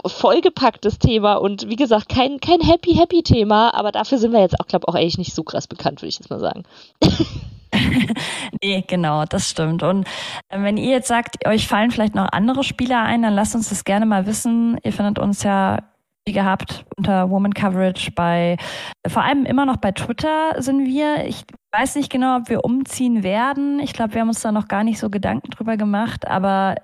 Vollgepacktes 0.07 0.99
Thema 0.99 1.35
und 1.35 1.69
wie 1.69 1.77
gesagt, 1.77 2.09
kein, 2.09 2.39
kein 2.39 2.61
happy, 2.61 2.95
happy 2.95 3.23
Thema, 3.23 3.75
aber 3.75 3.91
dafür 3.91 4.19
sind 4.19 4.33
wir 4.33 4.41
jetzt 4.41 4.59
auch, 4.61 4.67
glaube 4.67 4.85
ich, 4.85 4.89
auch 4.89 4.95
eigentlich 4.95 5.19
nicht 5.19 5.35
so 5.35 5.43
krass 5.43 5.67
bekannt, 5.67 6.01
würde 6.01 6.09
ich 6.09 6.19
jetzt 6.19 6.31
mal 6.31 6.39
sagen. 6.39 6.63
nee, 8.63 8.85
genau, 8.87 9.25
das 9.25 9.49
stimmt. 9.49 9.83
Und 9.83 10.07
äh, 10.49 10.61
wenn 10.63 10.77
ihr 10.77 10.91
jetzt 10.91 11.09
sagt, 11.09 11.47
euch 11.47 11.69
fallen 11.69 11.91
vielleicht 11.91 12.15
noch 12.15 12.29
andere 12.33 12.65
Spieler 12.65 13.03
ein, 13.03 13.23
dann 13.23 13.35
lasst 13.35 13.55
uns 13.55 13.69
das 13.69 13.85
gerne 13.85 14.07
mal 14.07 14.27
wissen. 14.27 14.79
Ihr 14.83 14.93
findet 14.93 15.19
uns 15.19 15.43
ja 15.43 15.79
wie 16.27 16.33
gehabt 16.33 16.85
unter 16.97 17.31
Woman 17.31 17.55
Coverage 17.55 18.11
bei 18.13 18.59
vor 19.07 19.23
allem 19.23 19.47
immer 19.47 19.65
noch 19.65 19.79
bei 19.79 19.93
Twitter 19.93 20.61
sind 20.61 20.87
wir. 20.87 21.27
Ich 21.27 21.45
weiß 21.73 21.97
nicht 21.97 22.11
genau, 22.11 22.37
ob 22.37 22.49
wir 22.51 22.65
umziehen 22.65 23.23
werden. 23.23 23.81
Ich 23.81 23.93
glaube, 23.93 24.15
wir 24.15 24.21
haben 24.21 24.29
uns 24.29 24.43
da 24.43 24.53
noch 24.53 24.69
gar 24.69 24.85
nicht 24.85 24.99
so 24.99 25.09
Gedanken 25.09 25.51
drüber 25.51 25.77
gemacht, 25.77 26.27
aber 26.27 26.75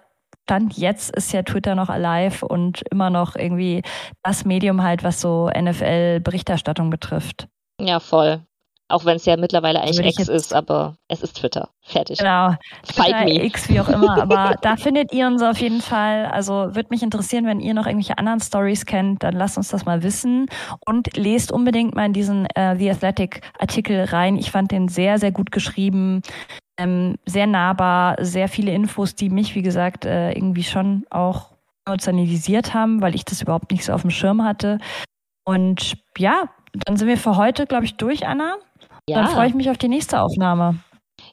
Stand 0.44 0.78
jetzt 0.78 1.14
ist 1.14 1.32
ja 1.32 1.42
Twitter 1.42 1.74
noch 1.74 1.88
alive 1.88 2.46
und 2.46 2.82
immer 2.92 3.10
noch 3.10 3.34
irgendwie 3.34 3.82
das 4.22 4.44
Medium 4.44 4.82
halt, 4.82 5.02
was 5.02 5.20
so 5.20 5.50
NFL-Berichterstattung 5.50 6.88
betrifft. 6.88 7.48
Ja, 7.80 7.98
voll. 7.98 8.40
Auch 8.88 9.04
wenn 9.04 9.16
es 9.16 9.24
ja 9.24 9.36
mittlerweile 9.36 9.80
eigentlich 9.80 10.18
X 10.18 10.28
ist, 10.28 10.54
aber 10.54 10.96
es 11.08 11.22
ist 11.22 11.36
Twitter. 11.36 11.70
Fertig. 11.82 12.18
Genau. 12.18 12.54
Twitter, 12.86 13.24
me. 13.24 13.44
X, 13.44 13.68
wie 13.68 13.80
auch 13.80 13.88
immer. 13.88 14.20
Aber 14.20 14.54
da 14.62 14.76
findet 14.76 15.12
ihr 15.12 15.26
uns 15.26 15.42
auf 15.42 15.58
jeden 15.58 15.80
Fall. 15.80 16.26
Also 16.26 16.74
würde 16.74 16.88
mich 16.90 17.02
interessieren, 17.02 17.46
wenn 17.46 17.60
ihr 17.60 17.74
noch 17.74 17.86
irgendwelche 17.86 18.16
anderen 18.18 18.40
Stories 18.40 18.86
kennt, 18.86 19.22
dann 19.22 19.34
lasst 19.34 19.56
uns 19.56 19.68
das 19.68 19.84
mal 19.84 20.02
wissen. 20.02 20.46
Und 20.86 21.16
lest 21.16 21.50
unbedingt 21.50 21.94
mal 21.96 22.06
in 22.06 22.12
diesen 22.12 22.46
äh, 22.54 22.76
The 22.76 22.90
Athletic 22.90 23.40
Artikel 23.58 24.04
rein. 24.04 24.36
Ich 24.36 24.50
fand 24.50 24.70
den 24.70 24.88
sehr, 24.88 25.18
sehr 25.18 25.32
gut 25.32 25.50
geschrieben 25.50 26.22
ähm, 26.78 27.16
sehr 27.24 27.46
nahbar, 27.46 28.16
sehr 28.20 28.48
viele 28.48 28.72
Infos, 28.72 29.14
die 29.14 29.30
mich, 29.30 29.54
wie 29.54 29.62
gesagt, 29.62 30.04
äh, 30.04 30.32
irgendwie 30.32 30.64
schon 30.64 31.06
auch 31.10 31.50
emotionalisiert 31.86 32.74
haben, 32.74 33.00
weil 33.00 33.14
ich 33.14 33.24
das 33.24 33.42
überhaupt 33.42 33.70
nicht 33.70 33.84
so 33.84 33.92
auf 33.92 34.02
dem 34.02 34.10
Schirm 34.10 34.44
hatte. 34.44 34.78
Und 35.44 35.96
ja, 36.18 36.48
dann 36.72 36.96
sind 36.96 37.08
wir 37.08 37.16
für 37.16 37.36
heute, 37.36 37.66
glaube 37.66 37.84
ich, 37.84 37.96
durch, 37.96 38.26
Anna. 38.26 38.56
Ja. 39.08 39.22
Dann 39.22 39.28
freue 39.28 39.48
ich 39.48 39.54
mich 39.54 39.70
auf 39.70 39.78
die 39.78 39.88
nächste 39.88 40.20
Aufnahme. 40.20 40.80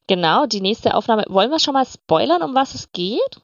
Genau, 0.08 0.46
die 0.46 0.62
nächste 0.62 0.94
Aufnahme. 0.94 1.26
Wollen 1.28 1.50
wir 1.50 1.60
schon 1.60 1.74
mal 1.74 1.86
spoilern, 1.86 2.42
um 2.44 2.54
was 2.54 2.76
es 2.76 2.92
geht? 2.92 3.42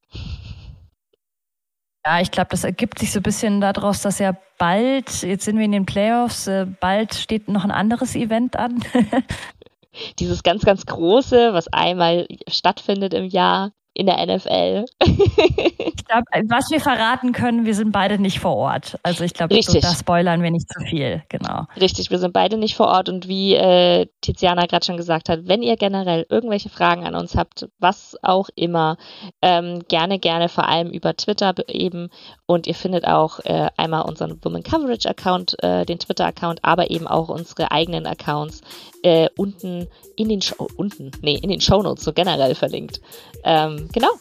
Ja, 2.05 2.21
ich 2.21 2.31
glaube, 2.31 2.49
das 2.51 2.63
ergibt 2.63 2.99
sich 2.99 3.11
so 3.11 3.19
ein 3.19 3.23
bisschen 3.23 3.59
daraus, 3.59 4.01
dass 4.01 4.19
ja 4.19 4.33
bald, 4.57 5.21
jetzt 5.21 5.45
sind 5.45 5.57
wir 5.57 5.65
in 5.65 5.71
den 5.71 5.85
Playoffs, 5.85 6.47
äh, 6.47 6.65
bald 6.65 7.13
steht 7.13 7.49
noch 7.49 7.63
ein 7.63 7.71
anderes 7.71 8.15
Event 8.15 8.55
an. 8.55 8.83
dieses 10.19 10.43
ganz, 10.43 10.63
ganz 10.63 10.85
große, 10.85 11.53
was 11.53 11.67
einmal 11.67 12.27
stattfindet 12.47 13.13
im 13.13 13.25
Jahr 13.25 13.71
in 13.99 14.05
der 14.05 14.25
NFL. 14.25 14.85
ich 15.03 16.05
glaube, 16.05 16.25
was 16.47 16.71
wir 16.71 16.79
verraten 16.79 17.33
können, 17.33 17.65
wir 17.65 17.75
sind 17.75 17.91
beide 17.91 18.17
nicht 18.17 18.39
vor 18.39 18.55
Ort. 18.55 18.97
Also 19.03 19.25
ich 19.25 19.33
glaube, 19.33 19.61
so, 19.61 19.77
da 19.77 19.93
spoilern 19.93 20.41
wir 20.41 20.51
nicht 20.51 20.71
zu 20.71 20.79
viel, 20.85 21.21
genau. 21.27 21.65
Richtig, 21.79 22.09
wir 22.09 22.17
sind 22.17 22.31
beide 22.31 22.57
nicht 22.57 22.75
vor 22.75 22.87
Ort 22.87 23.09
und 23.09 23.27
wie 23.27 23.55
äh, 23.55 24.07
Tiziana 24.21 24.67
gerade 24.67 24.85
schon 24.85 24.95
gesagt 24.95 25.27
hat, 25.27 25.41
wenn 25.47 25.61
ihr 25.61 25.75
generell 25.75 26.25
irgendwelche 26.29 26.69
Fragen 26.69 27.05
an 27.05 27.13
uns 27.13 27.35
habt, 27.35 27.67
was 27.79 28.17
auch 28.21 28.47
immer, 28.55 28.97
ähm, 29.41 29.83
gerne, 29.89 30.17
gerne 30.17 30.47
vor 30.47 30.69
allem 30.69 30.89
über 30.89 31.17
Twitter 31.17 31.53
eben 31.67 32.09
und 32.45 32.67
ihr 32.67 32.75
findet 32.75 33.05
auch 33.05 33.39
äh, 33.39 33.67
einmal 33.75 34.03
unseren 34.03 34.39
Women 34.43 34.63
Coverage 34.63 35.09
Account, 35.09 35.61
äh, 35.61 35.85
den 35.85 35.99
Twitter 35.99 36.25
Account, 36.25 36.59
aber 36.63 36.89
eben 36.89 37.05
auch 37.05 37.27
unsere 37.27 37.71
eigenen 37.71 38.07
Accounts 38.07 38.61
äh, 39.03 39.27
unten 39.37 39.87
in 40.15 40.29
den 40.29 40.41
Show, 40.41 40.67
unten, 40.75 41.11
nee, 41.21 41.39
in 41.41 41.49
den 41.49 41.61
Show 41.61 41.81
Notes 41.81 42.03
so 42.03 42.13
generell 42.13 42.55
verlinkt. 42.55 43.01
Ähm, 43.43 43.88
genau. 43.93 44.11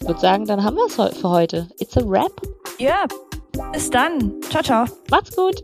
Ich 0.00 0.06
würde 0.06 0.20
sagen, 0.20 0.46
dann 0.46 0.64
haben 0.64 0.76
wir 0.76 0.86
es 0.86 0.94
für 1.16 1.28
heute. 1.28 1.68
It's 1.78 1.96
a 1.96 2.02
wrap. 2.04 2.32
Ja, 2.78 3.06
yeah. 3.56 3.70
bis 3.72 3.88
dann. 3.90 4.40
Ciao, 4.50 4.62
ciao. 4.62 4.84
Macht's 5.10 5.36
gut. 5.36 5.62